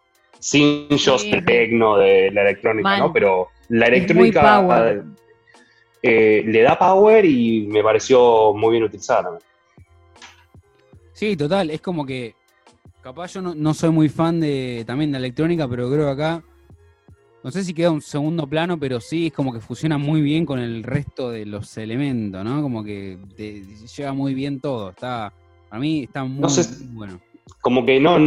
Sin 0.45 0.89
yo 0.91 1.19
Sí. 1.19 1.31
el 1.31 1.43
tecno 1.43 1.97
de 1.97 2.31
la 2.31 2.43
electrónica. 2.43 2.99
¿no? 2.99 3.11
Pero 3.15 3.49
la 3.71 3.87
electrónica 3.87 4.61
power. 4.61 5.05
eh, 6.03 6.43
le 6.47 6.61
da 6.61 6.79
power 6.79 7.25
y 7.25 7.67
me 7.67 7.83
pareció 7.83 8.53
muy 8.53 8.73
bien 8.73 8.83
utilizada. 8.85 9.39
Sí, 11.15 11.35
total, 11.35 11.71
es 11.71 11.81
como 11.81 12.05
que 12.05 12.35
capaz 13.01 13.33
yo 13.33 13.41
no, 13.41 13.55
no 13.55 13.73
soy 13.73 13.89
muy 13.89 14.11
fan 14.11 14.39
de 14.39 14.85
también 14.87 15.11
de 15.13 15.19
la 15.19 15.25
electrónica, 15.27 15.67
pero 15.67 15.91
creo 15.91 16.05
que 16.05 16.11
acá 16.13 16.43
no 17.43 17.51
sé 17.51 17.65
si 17.65 17.73
queda 17.73 17.91
un 17.91 18.03
segundo 18.03 18.47
plano, 18.47 18.79
pero 18.79 19.01
sí 19.01 19.29
es 19.29 19.33
como 19.33 19.51
que 19.51 19.61
funciona 19.61 19.97
muy 19.97 20.21
bien 20.21 20.45
con 20.45 20.59
el 20.59 20.83
resto 20.83 21.31
de 21.31 21.47
los 21.47 21.75
elementos, 21.79 22.45
¿no? 22.45 22.61
Como 22.61 22.85
que 22.85 23.17
te- 23.35 23.63
lleva 23.97 24.13
muy 24.13 24.35
bien 24.35 24.61
todo, 24.61 24.91
está 24.91 25.33
para 25.71 25.81
mí 25.81 26.03
está 26.05 26.23
muy, 26.25 26.41
No 26.41 26.49
sé- 26.51 26.85
muy 26.85 26.97
bueno. 26.97 27.21
Como 27.63 27.87
que 27.87 27.99
no, 27.99 28.19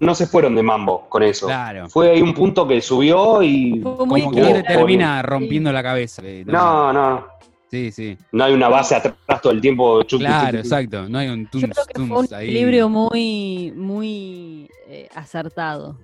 no 0.00 0.14
se 0.14 0.26
fueron 0.26 0.54
de 0.54 0.62
mambo 0.62 1.08
con 1.08 1.22
eso. 1.22 1.46
Claro. 1.46 1.88
Fue 1.88 2.10
ahí 2.10 2.20
un 2.22 2.34
punto 2.34 2.66
que 2.66 2.80
subió 2.80 3.42
y... 3.42 3.80
Fue 3.80 4.06
muy 4.06 4.20
Como 4.22 4.32
que 4.34 4.40
no 4.40 4.52
te 4.52 4.62
termina 4.62 5.22
rompiendo 5.22 5.72
la 5.72 5.82
cabeza. 5.82 6.22
eh, 6.24 6.44
No, 6.46 6.92
no, 6.92 7.26
Sí, 7.70 7.90
sí. 7.90 8.16
no 8.32 8.44
hay 8.44 8.52
una 8.54 8.68
base 8.68 8.94
atrás 8.94 9.16
todo 9.42 9.52
el 9.52 9.60
tiempo. 9.60 10.00
Claro, 10.08 10.58
exacto. 10.58 11.08
No 11.08 11.18
hay 11.18 11.28
un 11.28 11.48
Yo 11.52 11.60
creo 11.68 11.84
que 11.86 11.94
tuns 11.94 12.08
fue 12.08 12.18
un 12.20 12.34
ahí. 12.34 12.44
equilibrio 12.46 12.88
muy, 12.88 13.72
muy 13.74 14.68
eh, 14.86 15.08
acertado. 15.14 15.98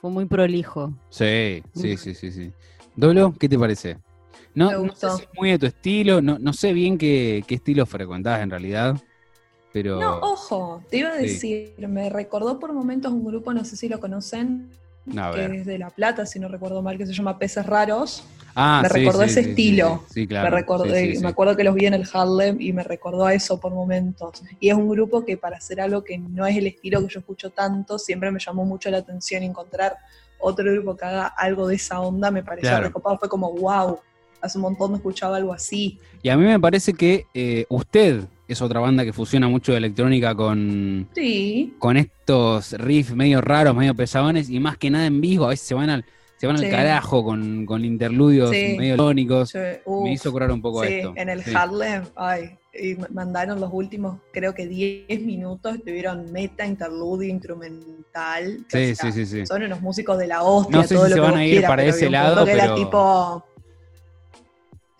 Fue 0.00 0.10
muy 0.10 0.24
prolijo. 0.24 0.92
Sí, 1.10 1.62
sí, 1.74 1.96
sí, 1.96 2.14
sí, 2.14 2.32
sí. 2.32 2.50
Dolo, 2.96 3.32
¿qué 3.38 3.48
te 3.48 3.56
parece? 3.58 3.98
No, 4.54 4.66
Me 4.66 4.72
no 4.72 4.80
sé 4.80 4.88
gustó. 4.88 5.16
si 5.16 5.22
es 5.22 5.28
muy 5.38 5.50
de 5.50 5.58
tu 5.60 5.66
estilo, 5.66 6.20
no, 6.20 6.38
no 6.40 6.52
sé 6.52 6.72
bien 6.72 6.98
qué, 6.98 7.44
qué 7.46 7.54
estilo 7.54 7.86
frecuentás 7.86 8.40
en 8.42 8.50
realidad, 8.50 8.96
pero... 9.72 9.98
No, 10.00 10.18
ojo, 10.18 10.82
te 10.90 10.98
iba 10.98 11.10
a 11.10 11.16
Sí. 11.18 11.22
decir, 11.26 11.74
me 11.88 12.10
recordó 12.10 12.58
por 12.58 12.72
momentos 12.72 13.12
un 13.12 13.24
grupo, 13.24 13.52
no 13.54 13.64
sé 13.64 13.76
si 13.76 13.88
lo 13.88 14.00
conocen, 14.00 14.70
a 15.16 15.32
que 15.32 15.44
es 15.46 15.66
de 15.66 15.78
La 15.78 15.90
Plata, 15.90 16.26
si 16.26 16.38
no 16.38 16.48
recuerdo 16.48 16.82
mal, 16.82 16.96
que 16.98 17.06
se 17.06 17.12
llama 17.12 17.38
Peces 17.38 17.66
Raros. 17.66 18.24
Ah, 18.54 18.80
me 18.82 18.88
sí, 18.88 18.94
recordó 19.00 19.22
sí, 19.24 19.30
ese 19.30 19.40
estilo. 19.40 20.04
Sí, 20.10 20.26
claro. 20.26 20.50
me, 20.50 20.56
recordé, 20.56 21.16
sí. 21.16 21.22
me 21.22 21.28
acuerdo 21.28 21.56
que 21.56 21.64
los 21.64 21.74
vi 21.74 21.86
en 21.86 21.94
el 21.94 22.06
Harlem 22.12 22.60
y 22.60 22.72
me 22.74 22.82
recordó 22.84 23.24
a 23.24 23.32
eso 23.34 23.58
por 23.58 23.72
momentos. 23.72 24.42
Y 24.60 24.68
es 24.68 24.74
un 24.74 24.88
grupo 24.90 25.24
que 25.24 25.36
para 25.38 25.56
hacer 25.56 25.80
algo 25.80 26.04
que 26.04 26.18
no 26.18 26.46
es 26.46 26.56
el 26.56 26.66
estilo 26.66 27.00
que 27.00 27.08
yo 27.14 27.20
escucho 27.20 27.50
tanto, 27.50 27.98
siempre 27.98 28.30
me 28.30 28.38
llamó 28.38 28.64
mucho 28.66 28.90
la 28.90 28.98
atención 28.98 29.42
encontrar 29.42 29.96
otro 30.38 30.70
grupo 30.70 30.96
que 30.96 31.04
haga 31.06 31.26
algo 31.28 31.66
de 31.66 31.76
esa 31.76 32.00
onda, 32.00 32.30
me 32.30 32.42
pareció 32.42 32.68
Claro. 32.70 32.84
recopado, 32.88 33.16
fue 33.18 33.28
como 33.28 33.52
wow, 33.54 33.98
hace 34.40 34.58
un 34.58 34.62
montón 34.62 34.90
no 34.90 34.96
escuchaba 34.98 35.36
algo 35.36 35.52
así. 35.52 35.98
Y 36.22 36.28
a 36.28 36.36
mí 36.36 36.44
me 36.44 36.60
parece 36.60 36.92
que 36.92 37.26
eh, 37.32 37.64
usted 37.70 38.24
es 38.48 38.60
otra 38.60 38.80
banda 38.80 39.04
que 39.04 39.12
fusiona 39.12 39.48
mucho 39.48 39.72
de 39.72 39.78
electrónica 39.78 40.34
con, 40.34 41.08
Sí, 41.14 41.74
con 41.78 41.96
estos 41.96 42.72
riffs 42.72 43.14
medio 43.14 43.40
raros, 43.40 43.74
medio 43.74 43.94
pesadones, 43.94 44.50
y 44.50 44.60
más 44.60 44.76
que 44.76 44.90
nada 44.90 45.06
en 45.06 45.20
vivo, 45.20 45.46
a 45.46 45.48
veces 45.48 45.66
se 45.66 45.74
van 45.74 45.88
al, 45.90 46.04
se 46.36 46.46
van 46.46 46.56
al 46.56 46.68
carajo 46.68 47.24
con, 47.24 47.64
con 47.66 47.84
interludios 47.84 48.50
Sí. 48.50 48.74
medio 48.78 48.96
tónicos. 48.96 49.52
yo- 49.52 50.02
Me 50.02 50.12
hizo 50.12 50.30
curar 50.32 50.50
un 50.50 50.60
poco 50.60 50.82
Sí, 50.84 50.94
esto. 50.94 51.12
en 51.16 51.28
el. 51.28 51.42
Harlem, 51.54 52.02
ay, 52.16 52.58
y 52.74 52.96
mandaron 53.12 53.60
los 53.60 53.70
últimos, 53.72 54.18
creo 54.32 54.54
que 54.54 54.66
10 54.66 55.20
minutos, 55.22 55.78
tuvieron 55.84 56.32
meta, 56.32 56.66
interludio, 56.66 57.28
instrumental. 57.28 58.64
Sí, 58.68 58.92
o 58.92 58.94
sea, 58.96 59.12
sí, 59.12 59.12
sí, 59.12 59.26
sí. 59.26 59.46
Son 59.46 59.62
unos 59.62 59.80
músicos 59.80 60.18
de 60.18 60.26
la 60.26 60.42
hostia, 60.42 60.78
No 60.78 60.82
sé 60.82 60.94
todo 60.94 61.04
si 61.04 61.10
lo 61.10 61.14
se 61.16 61.20
van 61.20 61.36
a 61.36 61.44
ir 61.44 61.50
quieras, 61.52 61.70
para 61.70 61.84
ese 61.84 62.10
lado, 62.10 62.44
pero- 62.44 62.62
era 62.62 62.74
tipo... 62.74 63.44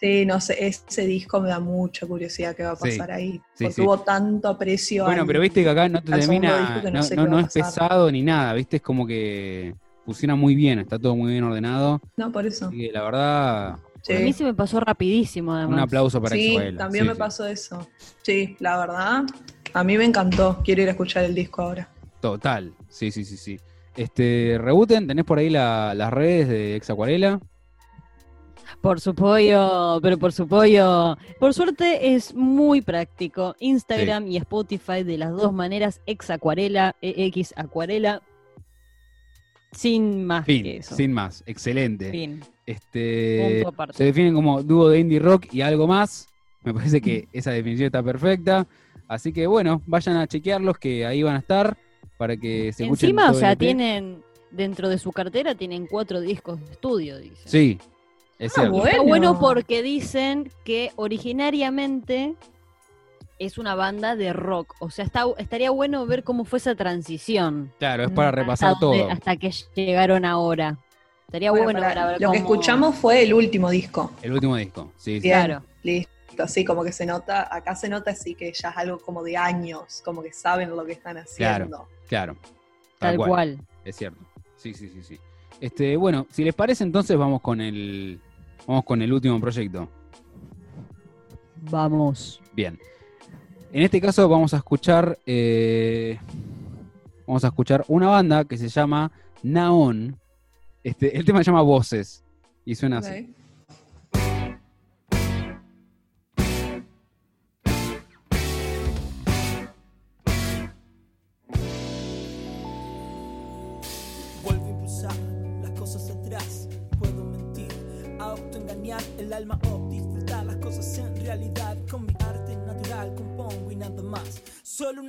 Sí, 0.02 0.26
no 0.26 0.40
sé, 0.40 0.66
ese 0.66 1.06
disco 1.06 1.40
me 1.40 1.48
da 1.48 1.60
mucha 1.60 2.08
curiosidad 2.08 2.56
qué 2.56 2.64
va 2.64 2.72
a 2.72 2.76
Sí, 2.76 2.82
pasar 2.98 3.12
ahí. 3.12 3.40
sí, 3.54 3.64
porque 3.64 3.72
sí. 3.74 3.80
hubo 3.82 4.00
tanto 4.00 4.48
aprecio. 4.48 5.04
Bueno, 5.04 5.20
al- 5.20 5.26
pero 5.28 5.40
viste 5.40 5.62
que 5.62 5.70
acá 5.70 5.88
no 5.88 6.02
te 6.02 6.10
termina, 6.10 6.82
no 6.82 6.90
no, 6.90 7.02
sé 7.04 7.14
es 7.14 7.52
pesado 7.52 8.10
ni 8.10 8.20
nada, 8.22 8.52
viste, 8.54 8.76
es 8.78 8.82
como 8.82 9.06
que 9.06 9.76
funciona 10.04 10.34
muy 10.34 10.56
bien, 10.56 10.80
está 10.80 10.98
todo 10.98 11.14
muy 11.14 11.30
bien 11.30 11.44
ordenado. 11.44 12.00
No, 12.16 12.32
por 12.32 12.44
eso. 12.46 12.72
La 12.92 13.02
verdad, 13.02 13.76
Sí. 14.02 14.14
A 14.14 14.18
mí 14.18 14.32
se 14.32 14.42
me 14.42 14.52
pasó 14.52 14.80
rapidísimo, 14.80 15.54
además. 15.54 15.74
un 15.74 15.78
aplauso 15.78 16.20
para 16.20 16.34
Sí, 16.34 16.50
Isabela. 16.50 16.78
también 16.78 17.04
Sí, 17.04 17.08
me 17.08 17.14
sí. 17.14 17.18
pasó 17.20 17.46
eso. 17.46 17.88
Sí, 18.22 18.56
la 18.58 18.76
verdad, 18.78 19.22
a 19.72 19.84
mí 19.84 19.96
me 19.96 20.04
encantó. 20.04 20.60
Quiero 20.64 20.82
ir 20.82 20.88
a 20.88 20.90
escuchar 20.90 21.22
el 21.22 21.36
disco 21.36 21.62
ahora. 21.62 21.88
Total, 22.20 22.72
sí, 22.88 23.12
sí, 23.12 23.24
sí, 23.24 23.36
sí. 23.36 23.60
Este, 23.96 24.58
Rebuten, 24.60 25.06
¿tenés 25.06 25.24
por 25.24 25.38
ahí 25.38 25.50
la- 25.50 25.94
las 25.94 26.12
redes 26.12 26.48
de 26.48 26.74
Exacuarela? 26.74 27.38
Por 28.82 29.00
su 29.00 29.14
pollo, 29.14 30.00
pero 30.02 30.18
por 30.18 30.32
su 30.32 30.48
pollo. 30.48 31.16
Por 31.38 31.54
suerte 31.54 32.14
es 32.14 32.34
muy 32.34 32.80
práctico. 32.80 33.54
Instagram 33.60 34.26
y 34.26 34.36
Spotify 34.38 35.04
de 35.04 35.18
las 35.18 35.30
dos 35.30 35.52
maneras, 35.52 36.00
ex 36.04 36.30
acuarela, 36.30 36.96
EX 37.00 37.54
acuarela. 37.56 38.22
Sin 39.70 40.26
más 40.26 40.44
Fin, 40.44 40.64
que 40.64 40.76
eso. 40.78 40.96
sin 40.96 41.12
más, 41.12 41.44
excelente. 41.46 42.10
Fin. 42.10 42.40
Este, 42.66 43.64
se 43.92 44.04
definen 44.04 44.34
como 44.34 44.62
dúo 44.64 44.88
de 44.88 44.98
indie 44.98 45.20
rock 45.20 45.46
y 45.52 45.60
algo 45.60 45.86
más. 45.86 46.28
Me 46.64 46.74
parece 46.74 47.00
que 47.00 47.28
esa 47.32 47.52
definición 47.52 47.86
está 47.86 48.02
perfecta. 48.02 48.66
Así 49.06 49.32
que 49.32 49.46
bueno, 49.46 49.80
vayan 49.86 50.16
a 50.16 50.26
chequearlos 50.26 50.76
que 50.78 51.06
ahí 51.06 51.22
van 51.22 51.36
a 51.36 51.38
estar 51.38 51.76
para 52.18 52.36
que 52.36 52.72
se 52.72 52.82
escuchen. 52.82 53.10
Encima, 53.10 53.30
o 53.30 53.34
sea, 53.34 53.54
tienen, 53.54 54.22
dentro 54.50 54.88
de 54.88 54.98
su 54.98 55.12
cartera 55.12 55.54
tienen 55.54 55.86
cuatro 55.86 56.20
discos 56.20 56.60
de 56.60 56.72
estudio, 56.72 57.18
dicen. 57.18 57.46
Sí, 57.46 57.78
es 58.42 58.58
Ah, 58.58 58.68
bueno. 58.68 58.86
Está 58.86 59.02
bueno 59.02 59.38
porque 59.38 59.82
dicen 59.82 60.50
que 60.64 60.90
originariamente 60.96 62.34
es 63.38 63.58
una 63.58 63.74
banda 63.74 64.16
de 64.16 64.32
rock. 64.32 64.74
O 64.80 64.90
sea, 64.90 65.04
está, 65.04 65.24
estaría 65.38 65.70
bueno 65.70 66.06
ver 66.06 66.24
cómo 66.24 66.44
fue 66.44 66.58
esa 66.58 66.74
transición. 66.74 67.72
Claro, 67.78 68.04
es 68.04 68.10
para 68.10 68.30
repasar 68.30 68.74
todo. 68.80 69.10
Hasta 69.10 69.36
que 69.36 69.52
llegaron 69.74 70.24
ahora. 70.24 70.78
Estaría 71.26 71.50
bueno, 71.50 71.64
Bueno, 71.64 71.80
ver, 71.80 71.88
pará, 71.88 72.02
a 72.02 72.06
ver 72.12 72.20
lo 72.20 72.30
que 72.32 72.38
escuchamos 72.38 72.96
fue 72.96 73.22
el 73.22 73.32
último 73.32 73.70
disco. 73.70 74.12
El 74.22 74.32
último 74.32 74.56
disco. 74.56 74.92
Sí, 74.96 75.14
sí. 75.14 75.20
Bien, 75.20 75.44
Claro. 75.46 75.62
listo, 75.82 76.46
sí, 76.48 76.64
como 76.64 76.84
que 76.84 76.92
se 76.92 77.06
nota, 77.06 77.48
acá 77.54 77.74
se 77.74 77.88
nota 77.88 78.10
así 78.10 78.34
que 78.34 78.52
ya 78.52 78.68
es 78.70 78.76
algo 78.76 78.98
como 78.98 79.22
de 79.22 79.36
años, 79.36 80.02
como 80.04 80.22
que 80.22 80.32
saben 80.32 80.70
lo 80.76 80.84
que 80.84 80.92
están 80.92 81.16
haciendo. 81.16 81.88
Claro. 82.08 82.36
Tal 82.98 83.16
cual. 83.16 83.58
Es 83.84 83.96
cierto. 83.96 84.18
Sí, 84.56 84.74
sí, 84.74 84.88
sí, 84.88 85.02
sí. 85.02 85.18
Este, 85.60 85.96
bueno, 85.96 86.26
si 86.30 86.44
les 86.44 86.54
parece, 86.54 86.84
entonces 86.84 87.16
vamos 87.16 87.40
con 87.40 87.60
el. 87.60 88.20
Vamos 88.66 88.84
con 88.84 89.02
el 89.02 89.12
último 89.12 89.40
proyecto. 89.40 89.88
Vamos. 91.70 92.40
Bien. 92.54 92.78
En 93.72 93.82
este 93.82 94.00
caso 94.00 94.28
vamos 94.28 94.54
a 94.54 94.58
escuchar. 94.58 95.18
eh, 95.26 96.18
vamos 97.26 97.44
a 97.44 97.48
escuchar 97.48 97.84
una 97.88 98.08
banda 98.08 98.44
que 98.44 98.56
se 98.56 98.68
llama 98.68 99.10
Naon. 99.42 100.18
Este, 100.82 101.16
el 101.16 101.24
tema 101.24 101.38
se 101.38 101.44
llama 101.44 101.62
Voces. 101.62 102.24
Y 102.64 102.74
suena 102.74 102.98
así. 102.98 103.34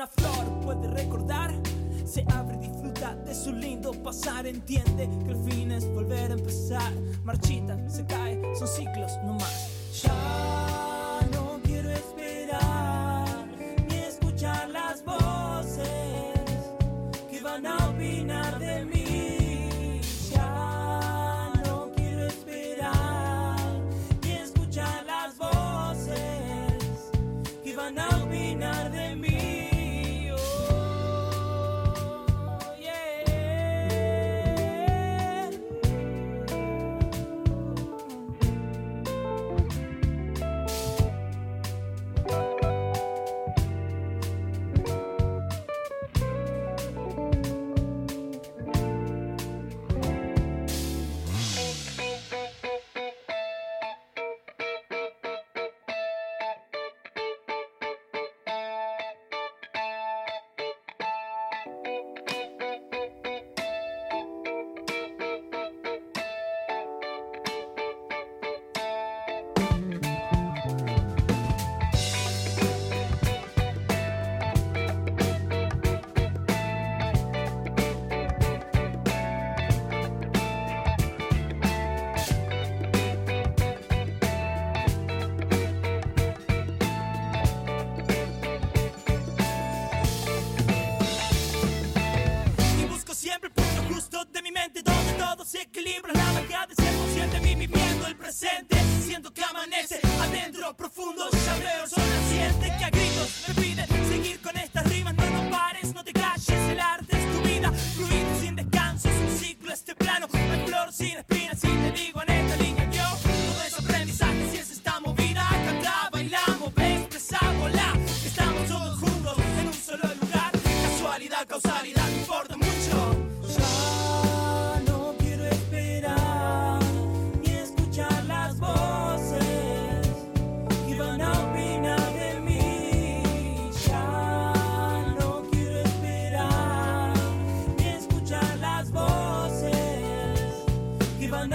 Una 0.03 0.07
flor 0.07 0.59
puede 0.61 0.87
recordar. 0.89 1.53
Se 2.05 2.25
abre 2.33 2.57
y 2.57 2.67
disfruta 2.67 3.15
de 3.15 3.33
su 3.33 3.53
lindo 3.53 3.91
pasar. 4.03 4.45
Entiende 4.45 5.09
que 5.25 5.31
el 5.31 5.37
fin 5.49 5.71
es 5.71 5.87
volver 5.93 6.31
a 6.31 6.33
empezar. 6.33 6.91
Marchita, 7.23 7.77
se 7.89 8.05
cae, 8.05 8.41
son 8.55 8.67
ciclos 8.67 9.11
no 9.23 9.33
más. 9.35 9.72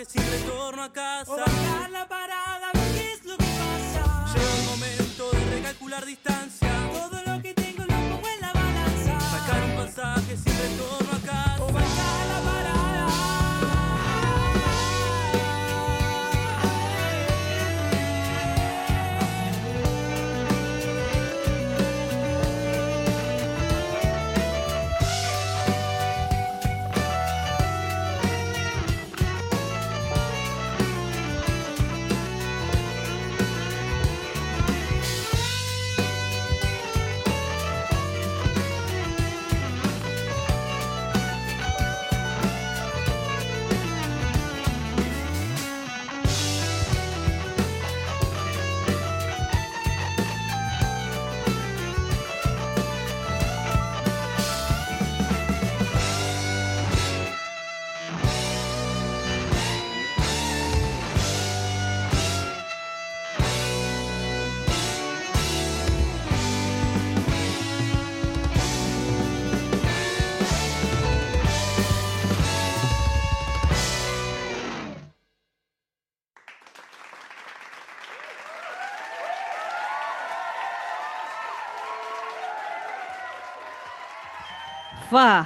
pasaje 0.00 0.04
sin 0.06 0.30
retorno 0.30 0.82
a 0.82 0.92
casa. 0.92 1.32
O 1.32 1.36
bajar 1.36 1.90
la 1.90 2.08
parada, 2.08 2.70
ver 2.72 2.92
qué 2.94 3.12
es 3.12 3.24
lo 3.24 3.36
que 3.36 3.44
pasa. 3.44 4.34
Llega 4.34 4.56
el 4.56 4.64
momento 4.64 5.30
de 5.30 5.50
recalcular 5.56 6.04
distancia. 6.04 6.68
Todo 6.92 7.22
lo 7.26 7.42
que 7.42 7.54
tengo 7.54 7.82
lo 7.82 8.16
pongo 8.16 8.28
en 8.28 8.40
la 8.40 8.52
balanza. 8.52 9.20
Sacar 9.20 9.64
un 9.64 9.76
pasaje 9.76 10.36
sin 10.36 10.58
retorno 10.58 11.12
a 11.12 11.26
casa. 11.26 11.49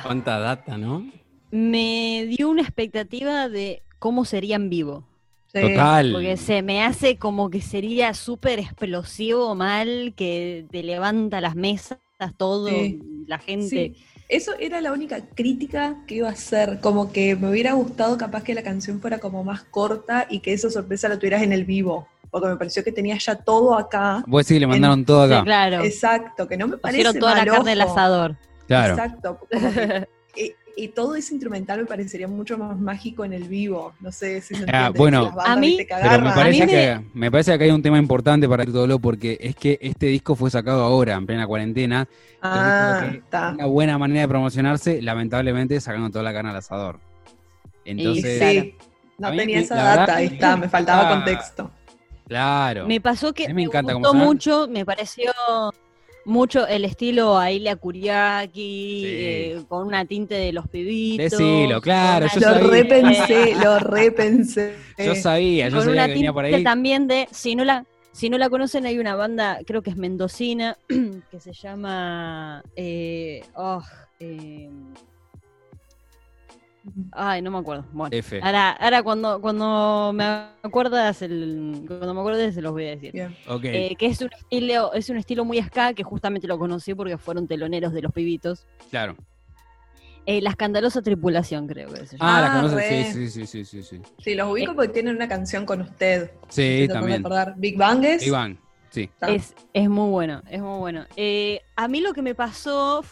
Cuánta 0.02 0.38
data, 0.38 0.76
¿no? 0.78 1.06
me 1.50 2.26
dio 2.36 2.48
una 2.50 2.62
expectativa 2.62 3.48
de 3.48 3.82
cómo 4.00 4.24
sería 4.24 4.56
en 4.56 4.70
vivo. 4.70 5.04
Sí. 5.52 5.60
Total. 5.60 6.10
Porque 6.12 6.36
se 6.36 6.62
me 6.62 6.82
hace 6.82 7.16
como 7.16 7.48
que 7.48 7.60
sería 7.60 8.12
súper 8.12 8.58
explosivo 8.58 9.54
mal, 9.54 10.14
que 10.16 10.66
te 10.72 10.82
levanta 10.82 11.40
las 11.40 11.54
mesas, 11.54 11.98
todo, 12.36 12.68
Sí. 12.68 13.00
la 13.28 13.38
gente. 13.38 13.68
Sí. 13.94 14.04
Eso 14.28 14.52
era 14.58 14.80
la 14.80 14.90
única 14.92 15.20
crítica 15.34 15.98
que 16.08 16.16
iba 16.16 16.28
a 16.28 16.32
hacer, 16.32 16.80
como 16.80 17.12
que 17.12 17.36
me 17.36 17.48
hubiera 17.50 17.74
gustado 17.74 18.18
capaz 18.18 18.42
que 18.42 18.52
la 18.54 18.62
canción 18.64 19.00
fuera 19.00 19.18
como 19.18 19.44
más 19.44 19.62
corta 19.62 20.26
y 20.28 20.40
que 20.40 20.52
esa 20.54 20.70
sorpresa 20.70 21.08
la 21.08 21.18
tuvieras 21.20 21.42
en 21.42 21.52
el 21.52 21.64
vivo, 21.64 22.08
porque 22.32 22.48
me 22.48 22.56
pareció 22.56 22.82
que 22.82 22.90
tenía 22.90 23.16
ya 23.18 23.36
todo 23.36 23.76
acá. 23.78 24.24
Vos 24.26 24.40
decís 24.44 24.56
que 24.56 24.60
le 24.60 24.66
mandaron 24.66 25.04
todo 25.04 25.28
Sí, 25.28 25.34
acá. 25.34 25.44
claro. 25.44 25.84
Exacto, 25.84 26.48
que 26.48 26.56
no 26.56 26.66
me 26.66 26.78
parece 26.78 27.04
Pusieron 27.04 27.20
toda 27.20 27.36
la 27.36 27.44
carne 27.46 27.70
del 27.70 27.80
asador. 27.82 28.36
Claro. 28.66 28.94
Exacto. 28.94 29.38
que- 29.50 30.08
y, 30.36 30.54
y 30.76 30.88
todo 30.88 31.14
ese 31.14 31.34
instrumental 31.34 31.80
me 31.80 31.86
parecería 31.86 32.26
mucho 32.26 32.58
más 32.58 32.76
mágico 32.78 33.24
en 33.24 33.32
el 33.32 33.44
vivo. 33.44 33.92
No 34.00 34.10
sé 34.10 34.40
si 34.40 34.54
se 34.56 34.64
Ah, 34.72 34.90
bueno, 34.94 35.32
a 35.44 35.54
mí- 35.56 35.78
Pero 35.88 36.20
me 36.22 36.32
parece, 36.32 36.62
A 36.62 36.66
mí 36.66 36.72
que, 36.72 37.00
me 37.14 37.30
parece 37.30 37.50
que 37.52 37.54
acá 37.54 37.64
hay 37.64 37.70
un 37.70 37.82
tema 37.82 37.98
importante 37.98 38.48
para 38.48 38.64
todo 38.66 38.98
porque 38.98 39.38
es 39.40 39.54
que 39.54 39.78
este 39.80 40.06
disco 40.06 40.34
fue 40.34 40.50
sacado 40.50 40.82
ahora, 40.82 41.14
en 41.14 41.26
plena 41.26 41.46
cuarentena. 41.46 42.08
Ah, 42.42 43.08
está. 43.12 43.50
Una 43.52 43.66
buena 43.66 43.98
manera 43.98 44.22
de 44.22 44.28
promocionarse, 44.28 45.00
lamentablemente, 45.00 45.80
sacando 45.80 46.10
toda 46.10 46.24
la 46.24 46.32
carne 46.32 46.50
al 46.50 46.56
asador. 46.56 46.98
Y 47.84 47.90
Entonces, 47.92 48.38
sí, 48.40 48.74
no 49.18 49.28
tenía 49.30 49.58
me- 49.58 49.62
esa 49.62 49.74
data, 49.76 50.16
ahí 50.16 50.28
me 50.28 50.34
está, 50.34 50.56
me 50.56 50.68
faltaba 50.68 51.02
gusta- 51.02 51.14
contexto. 51.14 51.70
claro. 52.26 52.86
Me 52.88 53.00
pasó 53.00 53.32
que 53.32 53.44
A 53.44 53.48
mí 53.48 53.54
me 53.54 53.60
me, 53.60 53.62
encanta 53.64 53.92
cómo 53.92 54.08
gustó 54.08 54.14
mucho, 54.24 54.66
me 54.68 54.84
pareció 54.84 55.30
mucho 56.24 56.66
el 56.66 56.84
estilo 56.84 57.36
Ailia 57.38 57.76
Kuriaki, 57.76 59.00
Sí. 59.02 59.06
eh, 59.06 59.64
con 59.68 59.86
una 59.86 60.04
tinte 60.04 60.34
de 60.34 60.52
los 60.52 60.68
pibitos. 60.68 61.30
Decilo, 61.38 61.80
claro, 61.80 62.26
yo 62.40 62.40
Lo 62.58 62.70
repensé, 62.70 63.54
lo 63.62 63.78
repensé. 63.78 64.74
Yo 64.98 65.14
sabía, 65.14 65.68
yo 65.68 65.76
con 65.76 65.84
sabía 65.86 66.02
una 66.02 66.06
que 66.08 66.14
venía 66.14 66.32
por 66.32 66.44
ahí. 66.44 66.62
también 66.64 67.06
de, 67.06 67.28
si 67.30 67.54
no 67.56 67.64
la, 67.64 67.84
si 68.12 68.30
no 68.30 68.38
la 68.38 68.48
conocen, 68.48 68.86
hay 68.86 68.98
una 68.98 69.16
banda, 69.16 69.58
creo 69.66 69.82
que 69.82 69.90
es 69.90 69.96
mendocina, 69.96 70.76
que 71.30 71.40
se 71.40 71.52
llama 71.52 72.62
eh, 72.76 73.42
oh, 73.54 73.82
eh, 74.20 74.70
ay, 77.12 77.42
no 77.42 77.50
me 77.50 77.58
acuerdo. 77.58 77.84
Bueno, 77.92 78.16
F. 78.16 78.40
ahora, 78.42 78.72
ahora 78.72 79.02
cuando, 79.02 79.40
cuando 79.40 80.12
me 80.14 80.24
acuerdas 80.62 81.22
el, 81.22 81.84
cuando 81.86 82.14
me 82.14 82.20
acuerdes 82.20 82.54
se 82.54 82.62
los 82.62 82.72
voy 82.72 82.86
a 82.86 82.90
decir. 82.90 83.12
Bien. 83.12 83.36
Ok. 83.48 83.64
Eh, 83.64 83.96
que 83.98 84.06
es 84.06 84.20
un 84.20 84.30
estilo, 84.32 84.92
es 84.92 85.08
un 85.08 85.16
estilo 85.16 85.44
muy 85.44 85.60
ska, 85.62 85.94
que 85.94 86.02
justamente 86.02 86.46
lo 86.46 86.58
conocí 86.58 86.94
porque 86.94 87.18
fueron 87.18 87.46
teloneros 87.46 87.92
de 87.92 88.02
los 88.02 88.12
pibitos. 88.12 88.66
claro. 88.90 89.16
Eh, 90.26 90.40
la 90.40 90.48
escandalosa 90.48 91.02
tripulación, 91.02 91.66
creo 91.66 91.92
que 91.92 92.06
se 92.06 92.16
llama. 92.16 92.38
Ah, 92.38 92.40
la 92.40 92.46
Ah, 92.58 92.62
conoces. 92.62 93.08
Sí, 93.12 93.28
sí, 93.28 93.28
sí, 93.28 93.46
sí, 93.46 93.64
sí, 93.66 93.82
sí. 93.82 94.00
Sí, 94.16 94.34
los 94.34 94.50
ubico 94.50 94.74
porque 94.74 94.88
tienen 94.90 95.16
una 95.16 95.28
canción 95.28 95.66
con 95.66 95.82
usted. 95.82 96.30
Sí, 96.48 96.62
Estoy 96.62 96.86
tratando 96.88 97.06
de 97.08 97.12
también. 97.12 97.20
acordar. 97.20 97.54
Big. 97.58 97.74
Iván, 98.26 98.58
sí. 98.88 99.10
Ah. 99.20 99.30
Es, 99.30 99.54
es 99.74 99.86
muy 99.90 100.08
bueno, 100.10 100.40
es 100.48 100.62
muy 100.62 100.78
bueno. 100.78 101.04
Eh, 101.16 101.60
a 101.76 101.88
mí 101.88 102.00
lo 102.00 102.14
que 102.14 102.22
me 102.22 102.34
pasó 102.34 103.04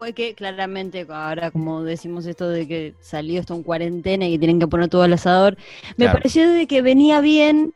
fue 0.00 0.14
que 0.14 0.34
claramente, 0.34 1.06
ahora 1.10 1.50
como 1.50 1.82
decimos 1.82 2.24
esto 2.24 2.48
de 2.48 2.66
que 2.66 2.94
salió 3.00 3.38
esto 3.38 3.54
en 3.54 3.62
cuarentena 3.62 4.26
y 4.26 4.38
tienen 4.38 4.58
que 4.58 4.66
poner 4.66 4.88
todo 4.88 5.02
al 5.02 5.12
asador, 5.12 5.58
me 5.98 6.06
Claro. 6.06 6.14
pareció 6.14 6.50
de 6.50 6.66
que 6.66 6.80
venía 6.80 7.20
bien. 7.20 7.74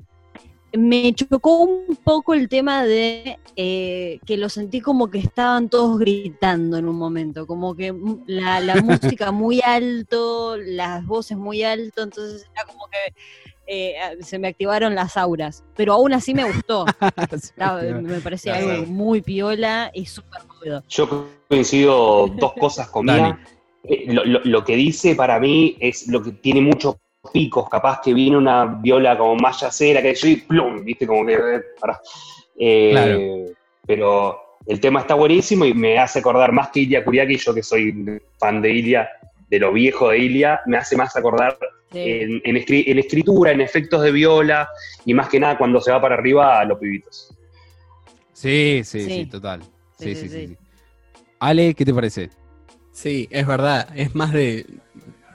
Me 0.73 1.13
chocó 1.15 1.65
un 1.65 1.97
poco 2.03 2.33
el 2.33 2.49
tema 2.49 2.83
de 2.83 3.39
eh, 3.57 4.21
que 4.25 4.39
lo 4.39 4.49
sentí 4.49 4.81
como 4.81 5.11
que 5.11 5.19
estaban 5.19 5.69
todos 5.69 5.99
gritando 5.99 6.79
en 6.79 6.89
un 6.89 6.97
momento, 6.97 7.47
como 7.47 7.77
que 7.77 7.95
la, 8.27 8.59
la 8.61 8.75
música 8.83 9.31
muy 9.31 9.61
alto, 9.63 10.57
las 10.57 11.05
voces 11.05 11.37
muy 11.37 11.63
alto, 11.63 12.03
entonces 12.05 12.47
era 12.55 12.65
como 12.65 12.87
que 12.89 13.15
eh, 13.67 13.95
se 14.21 14.39
me 14.39 14.49
activaron 14.49 14.95
las 14.95 15.17
auras, 15.19 15.63
pero 15.77 15.93
aún 15.93 16.15
así 16.15 16.33
me 16.35 16.45
gustó. 16.45 16.87
Me 18.03 18.21
parecía 18.21 18.57
algo 18.57 18.87
muy 18.87 19.21
piola 19.23 19.91
y 19.95 20.07
súper 20.07 20.43
movido. 20.65 20.83
Yo 20.89 21.27
coincido 21.49 22.27
dos 22.29 22.53
cosas 22.55 22.89
con 22.89 23.07
Dani. 23.07 23.35
Eh, 23.85 24.05
Lo, 24.09 24.25
lo- 24.25 24.41
lo 24.45 24.65
que 24.65 24.77
dice 24.77 25.15
para 25.15 25.39
mí 25.39 25.77
es 25.79 26.09
lo 26.09 26.23
que 26.23 26.33
tiene 26.33 26.61
mucho 26.61 26.99
picos, 27.33 27.69
capaz 27.69 28.01
que 28.03 28.15
viene 28.15 28.37
una 28.37 28.65
viola 28.67 29.17
como 29.17 29.37
más 29.37 29.61
yacera, 29.61 30.01
que 30.03 30.15
yo 30.15 30.29
y 30.29 30.37
plum, 30.37 30.85
viste, 30.85 31.07
como 31.07 31.25
que. 31.27 31.35
eh. 31.35 31.61
Eh, 32.59 32.91
Claro. 32.93 33.55
Pero 33.87 34.41
el 34.67 34.81
tema 34.81 35.01
está 35.01 35.15
buenísimo 35.15 35.67
y 35.67 35.75
me 35.75 35.99
hace 35.99 36.21
acordar 36.21 36.53
más 36.53 36.71
que 36.71 36.81
Ilia 36.81 37.05
Kuriaki, 37.05 37.37
yo 37.37 37.53
que 37.55 37.63
soy 37.63 38.21
fan 38.39 38.63
de 38.63 38.73
Ilia, 38.73 39.09
de 39.51 39.59
lo 39.59 39.73
viejo 39.73 40.09
de 40.09 40.19
Ilia, 40.19 40.61
me 40.67 40.79
hace 40.79 40.97
más 40.97 41.15
acordar 41.17 41.59
Sí. 41.93 42.01
en, 42.01 42.41
en 42.45 42.57
escri- 42.57 42.85
en 42.87 42.99
escritura, 42.99 43.53
en 43.53 43.61
efectos 43.61 44.03
de 44.03 44.11
viola 44.11 44.69
y 45.05 45.13
más 45.15 45.29
que 45.29 45.39
nada 45.39 45.57
cuando 45.59 45.81
se 45.81 45.93
va 45.93 46.01
para 46.01 46.15
arriba 46.17 46.59
a 46.59 46.65
los 46.65 46.79
pibitos. 46.79 47.33
Sí, 48.33 48.81
sí, 48.85 49.01
sí, 49.03 49.11
Sí. 49.11 49.27
total. 49.27 49.61
Sí, 50.05 50.15
Sí, 50.15 50.29
sí. 50.29 50.57
Ale, 51.41 51.75
¿qué 51.75 51.85
te 51.85 51.93
parece? 51.95 52.31
Sí, 52.93 53.29
es 53.31 53.47
verdad. 53.47 53.89
Es 53.95 54.15
más 54.15 54.33
de 54.33 54.67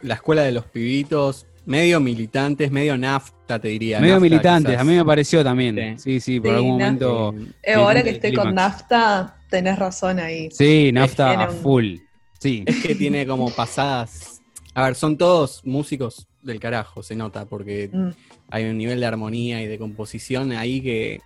la 0.02 0.16
escuela 0.16 0.44
de 0.44 0.52
los 0.52 0.66
pibitos, 0.66 1.46
medio 1.66 2.00
militantes, 2.00 2.72
medio 2.72 2.98
nafta, 2.98 3.60
te 3.60 3.68
diría. 3.68 4.00
Medio 4.00 4.14
nafta, 4.16 4.24
militantes, 4.24 4.72
quizás. 4.72 4.82
a 4.82 4.84
mí 4.86 4.96
me 4.96 5.06
pareció 5.06 5.44
también. 5.44 6.00
Sí, 6.00 6.20
Sí. 6.20 6.20
sí, 6.22 6.40
por 6.40 6.50
Sí, 6.52 6.56
algún 6.56 6.72
momento. 6.72 7.34
Eh, 7.38 7.46
Eh, 7.64 7.74
ahora 7.74 8.02
que 8.02 8.12
estoy 8.12 8.34
con 8.34 8.56
nafta, 8.56 9.38
tenés 9.50 9.78
razón 9.78 10.20
ahí. 10.20 10.50
Sí, 10.52 10.92
nafta 10.94 11.44
a 11.44 11.48
full. 11.50 11.98
Sí, 12.40 12.64
Es 12.66 12.78
que 12.82 12.96
tiene 12.96 13.28
como 13.28 13.50
pasadas. 13.52 14.42
A 14.74 14.86
ver, 14.86 14.96
son 14.96 15.18
todos 15.18 15.62
músicos 15.66 16.28
del 16.42 16.60
carajo, 16.62 17.04
se 17.04 17.14
nota, 17.16 17.46
porque 17.46 17.90
Mm. 17.92 18.10
hay 18.50 18.64
un 18.66 18.78
nivel 18.78 19.02
de 19.02 19.06
armonía 19.06 19.62
y 19.62 19.68
de 19.68 19.78
composición 19.78 20.54
ahí 20.54 20.80
que 20.82 21.20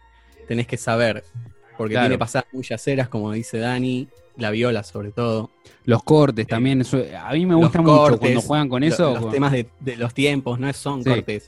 tenés 0.48 0.66
que 0.66 0.78
saber. 0.78 1.24
Porque 1.78 1.94
Claro. 1.94 2.06
tiene 2.08 2.18
pasadas 2.20 2.48
muy 2.54 2.64
yaceras, 2.64 3.08
como 3.10 3.32
dice 3.32 3.58
Dani, 3.58 4.08
la 4.38 4.52
viola 4.52 4.84
sobre 4.84 5.12
todo. 5.12 5.50
los 5.86 6.02
cortes 6.04 6.48
también. 6.48 6.82
eso- 6.82 7.04
a 7.20 7.34
mí 7.34 7.46
me 7.46 7.54
Los 7.54 7.64
gusta 7.64 7.82
mucho 7.82 7.98
cortes, 7.98 8.20
cuando 8.20 8.42
juegan 8.42 8.70
con 8.70 8.82
lo- 8.82 8.88
eso. 8.88 9.12
Los 9.12 9.20
con- 9.24 9.32
temas 9.32 9.52
de, 9.52 9.68
de 9.80 9.98
los 9.98 10.14
tiempos, 10.14 10.60
no 10.60 10.72
son 10.74 11.04
Sí. 11.04 11.10
cortes 11.10 11.48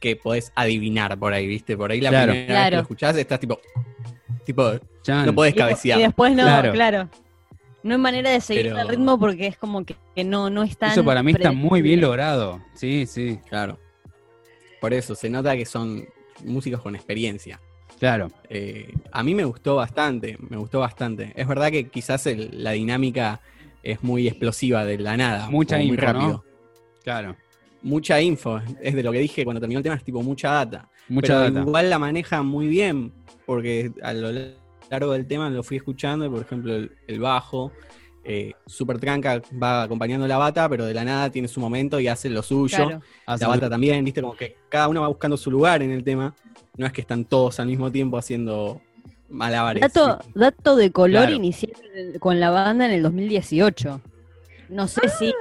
que 0.00 0.16
podés 0.16 0.52
adivinar 0.54 1.16
por 1.18 1.32
ahí, 1.32 1.46
¿viste? 1.46 1.76
Por 1.76 1.90
ahí 1.92 2.00
la 2.00 2.10
Claro. 2.10 2.32
primera 2.32 2.46
vez 2.46 2.46
que 2.46 2.52
Claro. 2.60 2.76
lo 2.76 2.82
escuchás 2.82 3.16
estás 3.16 3.38
tipo. 3.40 3.60
Tipo, 4.44 4.72
Chan. 5.02 5.26
no 5.26 5.34
podés 5.34 5.52
Y, 5.52 5.56
y 5.56 5.58
cabecear. 5.58 5.98
después 5.98 6.34
no, 6.34 6.42
Claro. 6.42 6.72
claro. 6.72 7.08
No 7.82 7.94
hay 7.94 8.00
manera 8.00 8.30
de 8.30 8.40
seguir 8.40 8.64
Pero- 8.64 8.80
el 8.80 8.88
ritmo 8.88 9.18
porque 9.18 9.46
es 9.46 9.56
como 9.56 9.84
que, 9.84 9.94
que 10.16 10.24
no, 10.24 10.50
no 10.50 10.62
es 10.64 10.76
tan 10.76 10.90
Eso 10.92 11.04
para 11.04 11.22
mí 11.22 11.32
está 11.32 11.52
muy 11.52 11.82
bien 11.82 12.00
logrado. 12.00 12.60
Sí, 12.74 13.06
sí, 13.06 13.38
Claro. 13.48 13.78
Por 14.80 14.94
eso, 14.94 15.14
se 15.14 15.28
nota 15.30 15.56
que 15.56 15.66
son 15.66 16.06
músicos 16.44 16.80
con 16.82 16.94
experiencia. 16.94 17.60
Claro. 17.98 18.30
Eh, 18.48 18.92
a 19.12 19.22
mí 19.22 19.34
me 19.34 19.44
gustó 19.44 19.76
bastante, 19.76 20.36
me 20.48 20.56
gustó 20.56 20.80
bastante. 20.80 21.32
Es 21.36 21.46
verdad 21.46 21.70
que 21.70 21.88
quizás 21.88 22.26
el- 22.26 22.62
la 22.62 22.72
dinámica 22.72 23.40
es 23.82 24.02
muy 24.02 24.26
explosiva 24.28 24.84
de 24.84 24.98
la 24.98 25.16
nada. 25.16 25.48
Mucha 25.50 25.76
muy 25.76 25.86
info, 25.86 26.00
¿no? 26.06 26.12
rápido. 26.12 26.44
Claro. 27.04 27.36
Mucha 27.82 28.20
info, 28.20 28.60
es 28.82 28.94
de 28.94 29.02
lo 29.02 29.12
que 29.12 29.18
dije 29.20 29.44
cuando 29.44 29.60
terminó 29.60 29.78
el 29.78 29.84
tema, 29.84 29.94
es 29.94 30.04
tipo 30.04 30.22
mucha 30.22 30.50
data. 30.50 30.88
Mucha 31.08 31.28
Pero 31.28 31.40
data. 31.40 31.60
igual 31.60 31.90
la 31.90 31.98
maneja 31.98 32.42
muy 32.42 32.66
bien, 32.66 33.12
porque 33.46 33.92
a 34.02 34.12
lo 34.12 34.30
largo 34.90 35.12
del 35.12 35.26
tema 35.26 35.48
lo 35.48 35.62
fui 35.62 35.76
escuchando, 35.76 36.30
por 36.30 36.40
ejemplo 36.42 36.74
el, 36.74 36.90
el 37.06 37.20
bajo, 37.20 37.72
eh, 38.24 38.52
super 38.66 38.98
tranca, 38.98 39.40
va 39.62 39.82
acompañando 39.84 40.26
la 40.26 40.36
bata, 40.38 40.68
pero 40.68 40.84
de 40.84 40.94
la 40.94 41.04
nada 41.04 41.30
tiene 41.30 41.48
su 41.48 41.60
momento 41.60 41.98
y 42.00 42.08
hace 42.08 42.28
lo 42.28 42.42
suyo. 42.42 42.76
Claro. 42.76 43.00
La 43.26 43.48
bata 43.48 43.70
también, 43.70 44.04
viste, 44.04 44.20
como 44.20 44.36
que 44.36 44.56
cada 44.68 44.88
uno 44.88 45.00
va 45.02 45.08
buscando 45.08 45.36
su 45.36 45.50
lugar 45.50 45.82
en 45.82 45.90
el 45.90 46.04
tema. 46.04 46.34
No 46.76 46.86
es 46.86 46.92
que 46.92 47.00
están 47.00 47.24
todos 47.24 47.58
al 47.58 47.66
mismo 47.66 47.90
tiempo 47.90 48.18
haciendo 48.18 48.80
malabares. 49.28 49.80
Dato, 49.80 50.20
dato 50.34 50.76
de 50.76 50.90
color 50.90 51.22
Claro. 51.22 51.34
iniciaron 51.36 51.78
con 52.20 52.38
la 52.40 52.50
banda 52.50 52.86
en 52.86 52.92
el 52.92 53.02
2018. 53.02 54.00
No 54.68 54.86
sé 54.86 55.08
si 55.18 55.32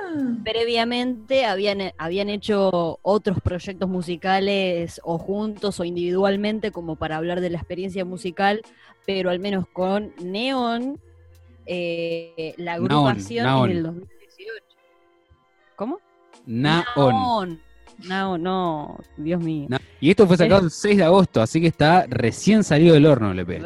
previamente 0.45 1.45
habían, 1.45 1.91
habían 1.97 2.30
hecho 2.30 2.99
otros 3.01 3.39
proyectos 3.41 3.89
musicales 3.89 5.01
o 5.03 5.17
juntos 5.17 5.80
o 5.80 5.84
individualmente 5.84 6.71
como 6.71 6.95
para 6.95 7.17
hablar 7.17 7.41
de 7.41 7.49
la 7.49 7.57
experiencia 7.57 8.05
musical, 8.05 8.61
pero 9.05 9.30
al 9.30 9.39
menos 9.39 9.65
con 9.67 10.13
Neon, 10.23 10.99
eh, 11.68 12.53
la 12.57 12.74
agrupación 12.74 13.45
Naon. 13.45 13.70
en 13.72 13.78
el 13.78 13.84
2018. 13.84 14.63
¿Cómo? 15.76 15.99
Naon. 16.45 17.59
Naon. 18.07 18.43
No, 18.43 18.97
Dios 19.18 19.41
mío. 19.41 19.65
Na- 19.70 19.82
Y 19.99 20.09
esto 20.11 20.28
fue 20.28 20.38
sacado 20.38 20.63
el 20.65 20.72
6 20.72 20.97
de 20.97 21.03
agosto, 21.03 21.41
así 21.41 21.59
que 21.59 21.68
está 21.68 22.05
recién 22.07 22.63
salido 22.63 22.93
del 22.93 23.05
horno, 23.05 23.32
LP. 23.32 23.59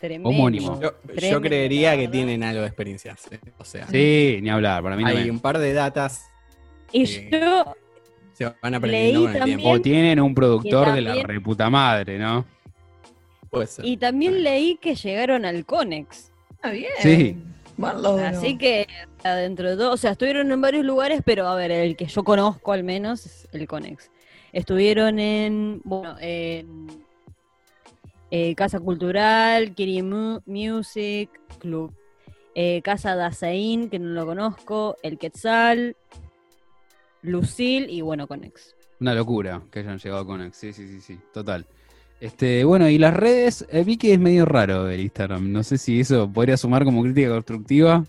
Tremendo. 0.00 0.28
Homónimo. 0.28 0.80
Yo, 0.80 1.40
creería 1.40 1.96
que 1.96 2.08
tienen 2.08 2.42
algo 2.42 2.60
de 2.60 2.66
experiencia. 2.66 3.16
sí. 3.16 3.36
O 3.58 3.64
sea, 3.64 3.86
Sí, 3.88 4.38
ni 4.42 4.50
hablar, 4.50 4.82
para 4.82 4.96
mí 4.96 5.04
hay 5.04 5.14
también. 5.14 5.34
un 5.34 5.40
par 5.40 5.58
de 5.58 5.72
datas 5.72 6.26
Y 6.92 7.06
yo 7.06 7.74
se 8.34 8.44
van 8.60 8.74
aprendiendo 8.74 8.86
Leí 8.90 9.14
con 9.14 9.32
el 9.32 9.38
también- 9.38 9.58
tiempo. 9.58 9.70
O 9.70 9.80
tienen 9.80 10.20
un 10.20 10.34
productor 10.34 10.92
de 10.92 11.00
la 11.00 11.14
reputa 11.22 11.70
madre, 11.70 12.18
¿no? 12.18 12.44
Puede 13.48 13.66
ser. 13.68 13.84
Y 13.86 13.96
también 13.96 14.42
leí 14.42 14.76
que 14.76 14.94
llegaron 14.96 15.44
al 15.44 15.64
Conex. 15.64 16.32
Ah, 16.64 16.70
bien. 16.70 16.90
Sí. 17.00 17.36
Así 18.24 18.56
que 18.56 18.86
adentro 19.22 19.68
de 19.70 19.76
todo, 19.76 19.92
o 19.92 19.96
sea, 19.96 20.12
estuvieron 20.12 20.50
en 20.50 20.60
varios 20.60 20.84
lugares, 20.84 21.20
pero 21.24 21.46
a 21.48 21.54
ver, 21.56 21.70
el 21.70 21.96
que 21.96 22.06
yo 22.06 22.22
conozco 22.24 22.72
al 22.72 22.84
menos 22.84 23.26
es 23.26 23.48
el 23.52 23.66
Conex. 23.66 24.10
Estuvieron 24.52 25.18
en, 25.18 25.80
bueno, 25.84 26.16
en 26.20 26.86
eh, 28.30 28.54
Casa 28.54 28.78
Cultural, 28.80 29.74
Kiri 29.74 30.02
Mu- 30.02 30.40
Music 30.46 31.28
Club, 31.58 31.92
eh, 32.54 32.80
Casa 32.82 33.16
Dazaín, 33.16 33.90
que 33.90 33.98
no 33.98 34.10
lo 34.10 34.24
conozco, 34.24 34.96
El 35.02 35.18
Quetzal, 35.18 35.96
Lucil 37.22 37.90
y 37.90 38.00
bueno, 38.00 38.26
Conex. 38.28 38.76
Una 39.00 39.14
locura 39.14 39.60
que 39.72 39.80
hayan 39.80 39.98
llegado 39.98 40.24
con 40.24 40.40
Ex. 40.42 40.56
Sí, 40.56 40.72
sí, 40.72 40.86
sí, 40.86 41.00
sí, 41.00 41.18
total. 41.32 41.66
Este, 42.20 42.64
bueno, 42.64 42.88
y 42.88 42.98
las 42.98 43.14
redes, 43.14 43.66
eh, 43.70 43.84
vi 43.84 43.96
que 43.96 44.14
es 44.14 44.18
medio 44.18 44.44
raro 44.44 44.88
el 44.88 45.00
Instagram. 45.00 45.52
No 45.52 45.62
sé 45.62 45.78
si 45.78 46.00
eso 46.00 46.30
podría 46.30 46.56
sumar 46.56 46.84
como 46.84 47.02
crítica 47.02 47.28
constructiva. 47.30 48.04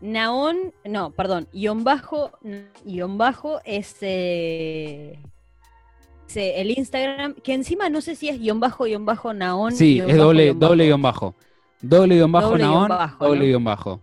Naón, 0.00 0.74
no, 0.84 1.12
perdón, 1.12 1.48
guion 1.52 1.84
bajo, 1.84 2.32
guion 2.84 3.18
bajo 3.18 3.60
es 3.64 3.96
eh, 4.00 5.16
es, 6.26 6.36
eh, 6.36 6.60
el 6.60 6.76
Instagram, 6.76 7.34
que 7.34 7.54
encima 7.54 7.88
no 7.88 8.00
sé 8.00 8.16
si 8.16 8.28
es 8.28 8.40
guion 8.40 8.58
bajo, 8.58 8.84
guion 8.84 9.06
bajo, 9.06 9.32
Naón. 9.32 9.72
Sí, 9.72 9.94
guion 9.94 10.10
es 10.10 10.16
bajo, 10.16 10.26
doble, 10.26 10.44
guion 10.44 10.58
doble 10.58 10.84
guion 10.86 11.02
bajo. 11.02 11.34
Doble 11.80 12.14
guion 12.16 12.32
bajo 12.32 12.48
Doble 12.48 12.64
guion 12.64 12.74
Naón, 12.74 12.88
bajo, 12.88 13.24
doble 13.24 13.38
¿no? 13.38 13.46
guion 13.46 13.64
bajo 13.64 14.00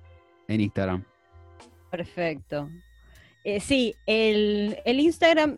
en 0.47 0.61
Instagram. 0.61 1.03
Perfecto. 1.91 2.69
Eh, 3.43 3.59
sí, 3.59 3.95
el, 4.05 4.77
el 4.85 4.99
Instagram 5.01 5.57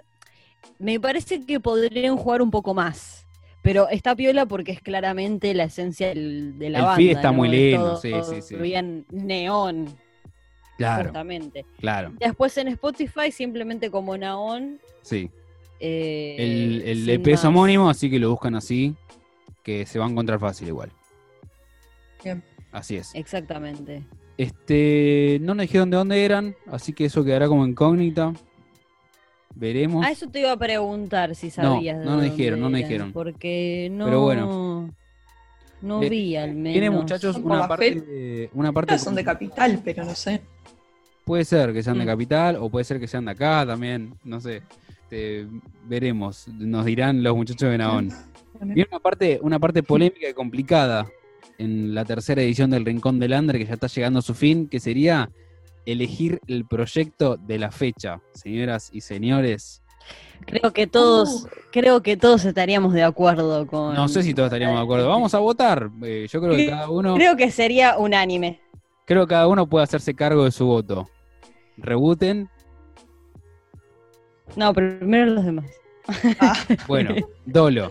me 0.79 0.99
parece 0.99 1.45
que 1.45 1.59
podrían 1.59 2.17
jugar 2.17 2.41
un 2.41 2.51
poco 2.51 2.73
más. 2.73 3.25
Pero 3.63 3.87
está 3.89 4.15
piola 4.15 4.45
porque 4.47 4.71
es 4.71 4.81
claramente 4.81 5.53
la 5.53 5.65
esencia 5.65 6.07
del- 6.09 6.57
de 6.57 6.69
la 6.71 6.79
El 6.79 6.83
banda. 6.85 6.95
feed 6.97 7.11
está 7.11 7.27
¿no? 7.31 7.37
muy 7.37 7.49
lindo, 7.49 7.99
todo- 7.99 8.01
sí, 8.01 8.11
sí, 8.27 8.41
sí. 8.41 8.55
Bien 8.55 9.05
neón, 9.11 9.85
Claro, 10.77 11.03
justamente. 11.05 11.65
claro, 11.79 12.11
Después 12.19 12.57
en 12.57 12.69
Spotify 12.69 13.31
simplemente 13.31 13.91
como 13.91 14.17
Naón. 14.17 14.79
sí. 15.03 15.29
eh, 15.79 16.35
El, 16.39 16.81
el 16.81 17.09
EP 17.09 17.27
es 17.33 17.45
homónimo, 17.45 17.87
así 17.89 18.09
que 18.09 18.17
lo 18.19 18.31
buscan 18.31 18.55
así, 18.55 18.95
que 19.63 19.85
se 19.85 19.99
va 19.99 20.05
a 20.05 20.09
encontrar 20.09 20.39
fácil 20.39 20.67
igual. 20.69 20.91
Bien. 22.23 22.43
Así 22.71 22.95
es. 22.95 23.13
Exactamente. 23.15 24.03
Este, 24.37 25.37
no 25.41 25.53
nos 25.53 25.63
dijeron 25.63 25.89
de 25.91 25.97
dónde 25.97 26.23
eran, 26.25 26.55
así 26.67 26.93
que 26.93 27.05
eso 27.05 27.23
quedará 27.23 27.47
como 27.47 27.65
incógnita. 27.65 28.33
Veremos. 29.55 30.05
Ah, 30.05 30.11
eso 30.11 30.27
te 30.27 30.39
iba 30.41 30.51
a 30.51 30.57
preguntar 30.57 31.35
si 31.35 31.49
sabías. 31.49 31.97
de 31.99 32.05
no 32.05 32.11
nos 32.11 32.19
dónde 32.21 32.35
dijeron, 32.35 32.59
no 32.59 32.69
nos 32.69 32.79
eran, 32.79 32.89
dijeron. 32.89 33.11
Porque 33.13 33.89
no. 33.91 34.05
Pero 34.05 34.21
bueno. 34.21 34.93
No 35.81 36.01
Eh, 36.03 36.09
vi 36.09 36.35
al 36.35 36.53
menos. 36.53 36.73
Tiene 36.73 36.89
muchachos 36.91 37.37
una 37.37 37.67
parte, 37.67 38.01
de- 38.01 38.49
una 38.53 38.71
parte 38.71 38.99
son 38.99 39.15
de 39.15 39.23
capital, 39.23 39.81
pero 39.83 40.03
no 40.05 40.13
sé. 40.13 40.41
Puede 41.25 41.43
ser 41.45 41.73
que 41.73 41.81
sean 41.83 41.97
de 41.97 42.03
Mm. 42.03 42.07
capital 42.07 42.55
o 42.57 42.69
puede 42.69 42.83
ser 42.85 42.99
que 42.99 43.07
sean 43.07 43.25
de 43.25 43.31
acá 43.31 43.65
también, 43.65 44.13
no 44.23 44.39
sé. 44.39 44.61
Este, 45.03 45.47
veremos, 45.87 46.47
nos 46.47 46.85
dirán 46.85 47.21
los 47.23 47.35
muchachos 47.35 47.69
de 47.69 47.77
Naón. 47.77 48.11
Viene 48.61 48.87
una 48.91 48.99
parte, 48.99 49.39
una 49.41 49.59
parte 49.59 49.81
polémica 49.83 50.29
y 50.29 50.33
complicada 50.33 51.07
en 51.57 51.93
la 51.95 52.05
tercera 52.05 52.41
edición 52.41 52.69
del 52.69 52.85
Rincón 52.85 53.19
del 53.19 53.33
Andre, 53.33 53.59
que 53.59 53.65
ya 53.65 53.73
está 53.73 53.87
llegando 53.87 54.19
a 54.19 54.21
su 54.21 54.33
fin, 54.33 54.67
que 54.67 54.79
sería 54.79 55.29
elegir 55.85 56.39
el 56.47 56.65
proyecto 56.65 57.37
de 57.37 57.59
la 57.59 57.71
fecha, 57.71 58.21
señoras 58.33 58.89
y 58.93 59.01
señores. 59.01 59.81
Creo 60.45 60.73
que 60.73 60.87
todos, 60.87 61.47
creo 61.71 62.01
que 62.01 62.17
todos 62.17 62.43
estaríamos 62.45 62.93
de 62.93 63.03
acuerdo 63.03 63.67
con. 63.67 63.93
No 63.93 64.07
sé 64.07 64.23
si 64.23 64.33
todos 64.33 64.47
estaríamos 64.47 64.77
de 64.77 64.83
acuerdo. 64.83 65.07
Vamos 65.07 65.33
a 65.35 65.39
votar. 65.39 65.89
Eh, 66.03 66.27
yo 66.29 66.41
creo 66.41 66.55
que 66.55 66.69
cada 66.69 66.89
uno, 66.89 67.15
Creo 67.15 67.35
que 67.37 67.51
sería 67.51 67.97
unánime. 67.97 68.59
creo 69.05 69.27
que 69.27 69.31
cada 69.31 69.47
uno 69.47 69.67
puede 69.67 69.83
hacerse 69.83 70.15
cargo 70.15 70.43
de 70.45 70.51
su 70.51 70.65
voto. 70.65 71.07
Rebuten. 71.77 72.49
No, 74.55 74.73
pero 74.73 74.97
primero 74.99 75.27
los 75.27 75.45
demás. 75.45 75.65
Bueno, 76.87 77.15
Dolo. 77.45 77.89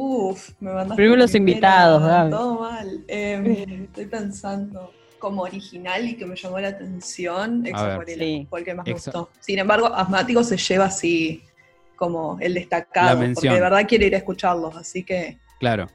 Uf, 0.00 0.50
me 0.60 0.70
mandaste 0.72 0.94
Primero 0.94 1.16
los 1.16 1.30
primera, 1.32 1.50
invitados, 1.52 2.02
Gaby. 2.04 2.30
Todo 2.30 2.60
mal. 2.60 3.04
Eh, 3.08 3.78
estoy 3.84 4.06
pensando. 4.06 4.92
como 5.18 5.42
original 5.42 6.08
y 6.08 6.14
que 6.16 6.24
me 6.24 6.36
llamó 6.36 6.60
la 6.60 6.68
atención. 6.68 7.66
Exacuarela, 7.66 8.22
Sí. 8.22 8.46
fue 8.48 8.60
el 8.60 8.64
que 8.64 8.72
más 8.74 8.86
me 8.86 8.92
Exa- 8.92 9.06
gustó. 9.06 9.30
Sin 9.40 9.58
embargo, 9.58 9.88
Asmático 9.92 10.44
se 10.44 10.56
lleva 10.56 10.84
así 10.84 11.42
como 11.96 12.38
el 12.40 12.54
La 12.54 12.60
destacado, 12.60 13.08
porque 13.16 13.26
mención. 13.26 13.54
de 13.56 13.60
verdad 13.60 13.84
quiero 13.88 14.06
ir 14.06 14.14
a 14.14 14.18
escucharlos, 14.18 14.76
así 14.76 15.02
que 15.02 15.38
Claro. 15.58 15.88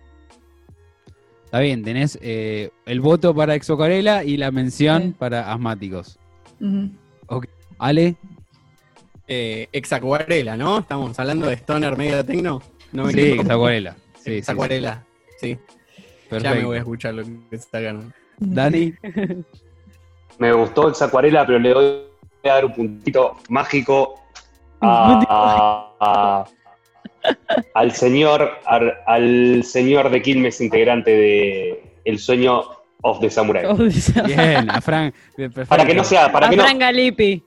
Está 1.45 1.59
bien, 1.61 1.85
tenés 1.85 2.19
eh, 2.21 2.71
el 2.85 2.99
voto 2.99 3.33
para 3.33 3.55
Exocarela 3.55 4.25
y 4.25 4.35
la 4.35 4.51
mención 4.51 5.01
Sí. 5.03 5.15
para 5.17 5.53
asmáticos. 5.53 6.19
ujú. 6.59 6.89
Ale, 7.77 8.17
Eh, 9.25 9.69
Exacuarela, 9.71 10.57
¿no? 10.57 10.79
Estamos 10.79 11.17
hablando 11.17 11.45
de 11.47 11.53
Stoner 11.55 11.95
medio 11.97 12.25
tecno. 12.25 12.61
No 12.93 13.03
me 13.05 13.11
sí, 13.13 13.19
equivoco. 13.19 13.41
Exocarela. 13.43 13.91
Sí, 13.93 13.99
sí, 14.15 14.23
sí. 14.31 14.31
Exacuarela. 14.37 15.03
Sí, 15.39 15.59
ya 16.41 16.53
me 16.55 16.63
voy 16.65 16.77
a 16.77 16.79
escuchar 16.79 17.13
lo 17.13 17.23
que 17.23 17.55
está 17.55 17.79
ganando. 17.81 18.13
Dani, 18.39 18.93
Me 20.39 20.51
gustó 20.53 20.89
esa 20.89 21.05
acuarela, 21.05 21.45
pero 21.45 21.59
le 21.59 21.73
voy 21.73 22.03
a 22.45 22.47
dar 22.47 22.65
un 22.65 22.73
puntito 22.73 23.37
mágico 23.49 24.15
a- 24.81 25.91
a- 25.99 26.45
al 27.73 27.91
señor 27.93 28.51
al, 28.65 28.93
al 29.05 29.63
señor 29.63 30.09
de 30.09 30.21
Quilmes, 30.21 30.59
integrante 30.59 31.11
de 31.11 31.83
El 32.03 32.19
sueño 32.19 32.61
of 33.01 33.19
the 33.21 33.29
Samurai. 33.29 33.65
bien, 34.25 34.69
a 34.69 34.81
Fran. 34.81 35.13
perfecto. 35.35 35.65
Para 35.67 35.85
que 35.85 35.93
no 35.93 36.03
sea, 36.03 36.31
para 36.31 36.47
a 36.47 36.49
que 36.49 36.57
no, 36.57 36.63
Fran 36.63 36.79
Galipi. 36.79 37.43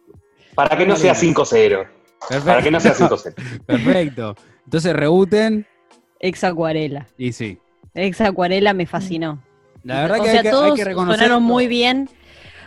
para 0.55 0.77
que 0.79 0.87
no 0.87 0.97
sea 0.97 1.15
5-0. 1.15 1.87
Para 2.45 2.63
que 2.63 2.71
no 2.71 2.81
sea 2.81 2.95
5-0. 2.95 3.35
Perfecto. 3.67 4.35
Entonces 4.67 4.93
rebuten 4.95 5.67
Ex 6.21 6.45
Acuarela. 6.45 7.07
y 7.17 7.33
sí. 7.33 7.59
Ex 7.95 8.21
Acuarela 8.21 8.75
me 8.75 8.87
fascinó. 8.87 9.43
La 9.83 10.03
verdad 10.03 10.21
o 10.21 10.23
que, 10.25 10.31
sea, 10.31 10.41
hay 10.41 10.43
que, 10.43 10.49
hay 10.49 10.53
todos 10.55 10.75
que 10.77 10.85
reconocer. 10.85 11.19
sonaron 11.21 11.43
muy 11.43 11.67
bien, 11.69 12.11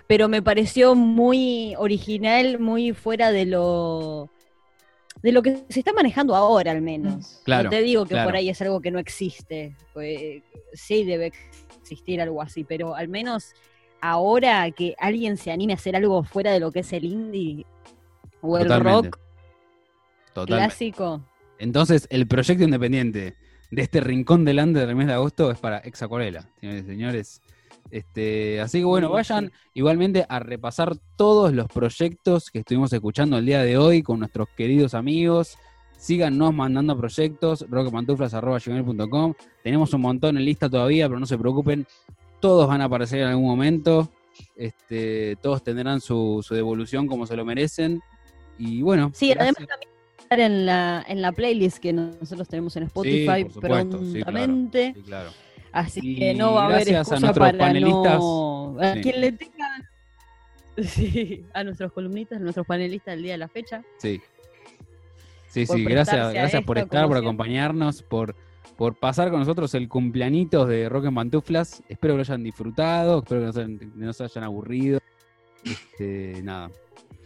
pero 0.07 0.27
me 0.29 0.41
pareció 0.41 0.95
muy 0.95 1.75
original, 1.77 2.59
muy 2.59 2.93
fuera 2.93 3.31
de 3.31 3.45
lo 3.45 4.29
de 5.21 5.33
lo 5.33 5.41
que 5.41 5.57
se 5.67 5.79
está 5.79 5.91
manejando 5.91 6.33
ahora 6.33 6.71
al 6.71 6.81
menos. 6.81 7.41
Claro, 7.43 7.65
no 7.65 7.69
te 7.71 7.81
digo 7.81 8.05
que 8.05 8.11
claro. 8.15 8.29
por 8.29 8.37
ahí 8.37 8.49
es 8.49 8.61
algo 8.61 8.79
que 8.79 8.89
no 8.89 8.99
existe, 8.99 9.75
pues, 9.93 10.41
sí 10.73 11.03
debe 11.03 11.33
existir 11.81 12.21
algo 12.21 12.41
así, 12.41 12.63
pero 12.63 12.95
al 12.95 13.09
menos 13.09 13.53
ahora 13.99 14.71
que 14.71 14.95
alguien 14.97 15.35
se 15.35 15.51
anime 15.51 15.73
a 15.73 15.75
hacer 15.75 15.97
algo 15.97 16.23
fuera 16.23 16.53
de 16.53 16.61
lo 16.61 16.71
que 16.71 16.79
es 16.79 16.93
el 16.93 17.03
indie 17.03 17.65
o 18.41 18.57
el 18.57 18.63
Totalmente. 18.67 19.09
rock 19.09 19.19
Totalmente. 20.33 20.67
clásico. 20.67 21.21
Entonces, 21.59 22.07
el 22.09 22.27
proyecto 22.27 22.63
independiente 22.63 23.35
de 23.69 23.81
este 23.81 24.01
rincón 24.01 24.45
del 24.45 24.55
del 24.73 24.95
mes 24.95 25.07
de 25.07 25.13
agosto 25.13 25.51
es 25.51 25.59
para 25.59 25.77
Exacorela, 25.79 26.49
señores 26.59 26.83
y 26.83 26.87
señores. 26.87 27.41
Este, 27.91 28.61
así 28.61 28.79
que 28.79 28.85
bueno, 28.85 29.09
vayan 29.09 29.51
igualmente 29.73 30.25
a 30.29 30.39
repasar 30.39 30.95
todos 31.15 31.53
los 31.53 31.67
proyectos 31.67 32.49
que 32.51 32.59
estuvimos 32.59 32.93
escuchando 32.93 33.37
el 33.37 33.45
día 33.45 33.63
de 33.63 33.77
hoy 33.77 34.03
con 34.03 34.19
nuestros 34.19 34.47
queridos 34.55 34.93
amigos. 34.93 35.57
Síganos 35.97 36.53
mandando 36.53 36.97
proyectos, 36.97 37.65
rockpantuflas.com. 37.69 39.33
Tenemos 39.63 39.93
un 39.93 40.01
montón 40.01 40.37
en 40.37 40.45
lista 40.45 40.69
todavía, 40.69 41.07
pero 41.07 41.19
no 41.19 41.25
se 41.25 41.37
preocupen, 41.37 41.85
todos 42.39 42.67
van 42.67 42.81
a 42.81 42.85
aparecer 42.85 43.19
en 43.21 43.27
algún 43.27 43.47
momento. 43.47 44.09
Este, 44.55 45.35
todos 45.41 45.63
tendrán 45.63 45.99
su, 45.99 46.41
su 46.47 46.55
devolución 46.55 47.07
como 47.07 47.25
se 47.25 47.35
lo 47.35 47.43
merecen. 47.43 48.01
Y 48.57 48.81
bueno, 48.81 49.11
Sí, 49.13 49.29
gracias. 49.29 49.55
además 49.57 49.69
también 49.69 49.88
estar 50.29 50.39
en 50.39 50.65
la, 50.65 51.03
en 51.07 51.21
la 51.21 51.31
playlist 51.31 51.79
que 51.79 51.91
nosotros 51.91 52.47
tenemos 52.47 52.75
en 52.75 52.83
Spotify 52.83 53.47
supuesto, 53.51 53.97
sí, 53.99 54.11
claro. 54.13 54.25
prontamente. 54.25 54.93
Sí, 54.95 55.01
claro. 55.01 55.29
Así 55.71 55.99
Y 56.03 56.15
que 56.17 56.33
no 56.35 56.53
va 56.53 56.63
a 56.63 56.65
haber 56.65 56.95
a 56.95 56.99
excusa 56.99 57.19
nuestros 57.19 57.47
para 57.47 57.57
panelistas. 57.57 58.19
no... 58.19 58.77
A 58.79 58.93
quien 58.93 59.21
le 59.21 59.31
tenga... 59.31 59.67
Sí, 60.81 61.45
a 61.53 61.63
nuestros 61.65 61.91
columnistas, 61.91 62.37
a 62.37 62.41
nuestros 62.41 62.65
panelistas 62.65 63.15
del 63.15 63.23
día 63.23 63.33
de 63.33 63.37
la 63.39 63.49
fecha. 63.49 63.83
Sí. 63.97 64.21
Sí, 65.49 65.65
sí, 65.65 65.83
gracias, 65.83 66.27
a 66.27 66.31
gracias 66.31 66.63
por 66.63 66.77
estar, 66.77 67.05
por 67.05 67.17
acompañarnos, 67.17 68.01
por, 68.01 68.33
por 68.77 68.95
pasar 68.95 69.29
con 69.29 69.39
nosotros 69.39 69.73
el 69.73 69.89
cumpleañitos 69.89 70.69
de 70.69 70.87
Rock 70.87 71.05
en 71.05 71.15
Pantuflas. 71.15 71.83
Espero 71.89 72.13
que 72.13 72.17
lo 72.19 72.21
hayan 72.21 72.43
disfrutado, 72.43 73.19
espero 73.19 73.41
que 73.41 73.45
no 73.47 73.51
se, 73.53 73.67
no 73.67 74.13
se 74.13 74.23
hayan 74.23 74.43
aburrido. 74.45 75.01
Este, 75.65 76.41
nada. 76.43 76.71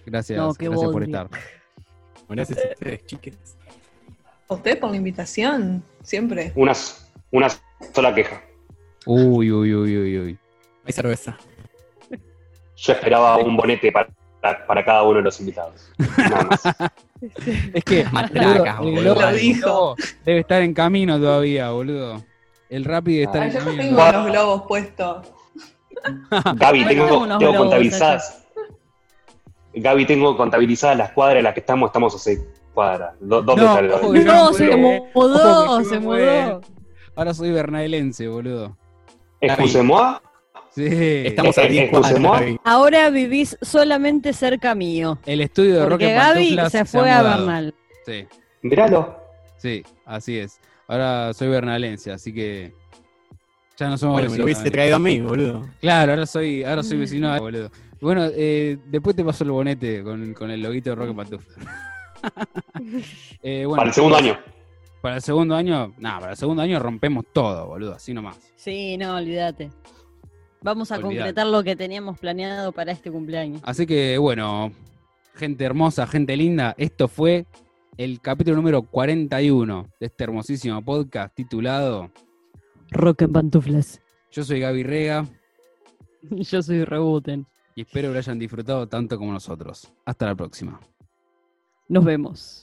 Gracias, 0.03 0.39
No, 0.39 0.53
gracias 0.53 0.91
por 0.91 1.03
estar. 1.03 1.29
Gracias 2.35 2.59
a 2.59 2.69
ustedes, 2.73 3.05
chiques. 3.05 3.35
a 4.49 4.53
usted 4.53 4.79
por 4.79 4.91
la 4.91 4.97
invitación, 4.97 5.83
siempre. 6.03 6.51
Una, 6.55 6.73
una 7.31 7.47
sola 7.93 8.13
queja. 8.13 8.41
Uy, 9.05 9.51
uy, 9.51 9.73
uy, 9.73 9.97
uy, 9.97 10.17
uy. 10.19 10.37
Hay 10.85 10.93
cerveza. 10.93 11.37
Yo 12.75 12.93
esperaba 12.93 13.37
un 13.37 13.55
bonete 13.55 13.91
para, 13.91 14.09
para 14.67 14.83
cada 14.83 15.03
uno 15.03 15.17
de 15.17 15.21
los 15.23 15.39
invitados. 15.39 15.91
Nada 16.17 16.43
más. 16.49 16.61
Es 17.73 17.85
que 17.85 18.03
Matracas, 18.11 18.79
boludo, 18.79 19.15
Lo 19.15 19.31
dijo. 19.31 19.95
debe 20.25 20.39
estar 20.41 20.61
en 20.61 20.73
camino 20.73 21.17
todavía, 21.17 21.69
boludo. 21.69 22.21
El 22.69 22.83
rápido 22.83 23.23
estar 23.23 23.43
Ah, 23.43 23.45
en 23.45 23.51
yo 23.53 23.59
camino. 23.59 23.81
tengo 23.83 24.11
los 24.11 24.25
globos 24.25 24.63
puestos. 24.67 25.27
Gaby, 26.55 26.85
tengo, 26.85 27.37
tengo 27.37 27.55
contabilizadas. 27.55 28.42
Gaby, 29.73 30.05
tengo 30.05 30.35
contabilizadas 30.37 30.97
las 30.97 31.11
cuadras 31.11 31.37
en 31.39 31.43
las 31.45 31.53
que 31.53 31.59
estamos, 31.61 31.87
estamos 31.87 32.13
a 32.15 32.19
seis 32.19 32.39
cuadras. 32.73 33.15
Do- 33.19 33.41
¿Dónde 33.41 33.63
No, 33.63 33.95
ojo, 33.95 34.13
No, 34.13 34.23
no, 34.23 34.53
se 34.53 34.75
mudó, 34.75 35.03
Ojo, 35.13 35.83
se 35.83 35.99
mudó. 35.99 36.61
Ahora 37.15 37.33
soy 37.33 37.51
bernaelense, 37.51 38.27
boludo. 38.27 38.75
Excusez-moi. 39.41 40.17
Sí. 40.71 40.87
Estamos 40.87 41.55
a 41.59 41.63
Eh, 41.63 41.69
10 41.69 41.93
eh. 41.93 42.57
Ahora 42.63 43.09
vivís 43.11 43.55
solamente 43.61 44.33
cerca 44.33 44.73
mío. 44.73 45.19
El 45.25 45.41
estudio 45.41 45.85
de 45.87 46.05
en 46.05 46.15
Gaby 46.15 46.57
se 46.69 46.79
ha 46.79 46.85
fue 46.85 47.11
a 47.11 47.19
mudado. 47.19 47.37
Bernal. 47.45 47.75
Sí, 48.05 48.25
Míralo. 48.63 49.15
sí, 49.57 49.83
así 50.05 50.39
es. 50.39 50.59
Ahora 50.87 51.31
soy 51.33 51.49
bernalense, 51.49 52.11
así 52.11 52.33
que 52.33 52.73
ya 53.77 53.87
no 53.89 53.97
somos 53.97 54.15
Bueno, 54.15 54.31
me 54.31 54.37
lo 54.37 54.45
vecinos, 54.45 54.61
hubiese 54.61 54.71
traído 54.71 54.95
a 54.95 54.99
mí, 54.99 55.21
boludo. 55.21 55.67
Claro, 55.79 56.13
ahora 56.13 56.25
soy, 56.25 56.63
ahora 56.63 56.81
soy 56.81 56.97
vecino 56.97 57.31
de 57.31 57.39
boludo. 57.39 57.71
Bueno, 58.03 58.25
eh, 58.35 58.77
después 58.87 59.15
te 59.15 59.23
paso 59.23 59.45
el 59.45 59.51
bonete 59.51 60.03
con, 60.03 60.33
con 60.33 60.51
el 60.51 60.61
loguito 60.61 60.89
de 60.89 60.95
Rock 60.97 61.09
en 61.09 61.15
Pantuflas. 61.15 61.57
Eh, 63.43 63.65
bueno, 63.65 63.75
para 63.75 63.89
el 63.89 63.93
segundo 63.93 64.15
año. 64.15 64.37
Para 65.01 65.15
el 65.17 65.21
segundo 65.21 65.55
año, 65.55 65.93
nada, 65.97 66.19
para 66.21 66.31
el 66.31 66.37
segundo 66.37 66.61
año 66.61 66.79
rompemos 66.79 67.25
todo, 67.33 67.67
boludo, 67.67 67.95
así 67.95 68.13
nomás. 68.13 68.39
Sí, 68.55 68.95
no, 68.97 69.17
olvídate. 69.17 69.69
Vamos 70.61 70.89
a 70.93 70.95
Olvídate. 70.95 71.17
concretar 71.17 71.47
lo 71.47 71.61
que 71.65 71.75
teníamos 71.75 72.17
planeado 72.17 72.71
para 72.71 72.93
este 72.93 73.11
cumpleaños. 73.11 73.61
Así 73.65 73.85
que 73.85 74.17
bueno, 74.17 74.71
gente 75.35 75.65
hermosa, 75.65 76.07
gente 76.07 76.37
linda, 76.37 76.73
esto 76.77 77.09
fue 77.09 77.45
el 77.97 78.21
capítulo 78.21 78.55
número 78.55 78.83
41 78.83 79.89
de 79.99 80.05
este 80.05 80.23
hermosísimo 80.23 80.81
podcast 80.81 81.35
titulado 81.35 82.09
Rock 82.91 83.23
en 83.23 83.33
pantuflas. 83.33 84.01
Yo 84.31 84.45
soy 84.45 84.61
Gaby 84.61 84.83
Rega 84.83 85.27
Yo 86.31 86.63
soy 86.63 86.85
Rebuten. 86.85 87.45
Y 87.75 87.81
espero 87.81 88.09
que 88.09 88.13
lo 88.13 88.19
hayan 88.19 88.39
disfrutado 88.39 88.87
tanto 88.87 89.17
como 89.17 89.31
nosotros. 89.31 89.91
Hasta 90.05 90.25
la 90.25 90.35
próxima. 90.35 90.79
Nos 91.87 92.05
vemos. 92.05 92.62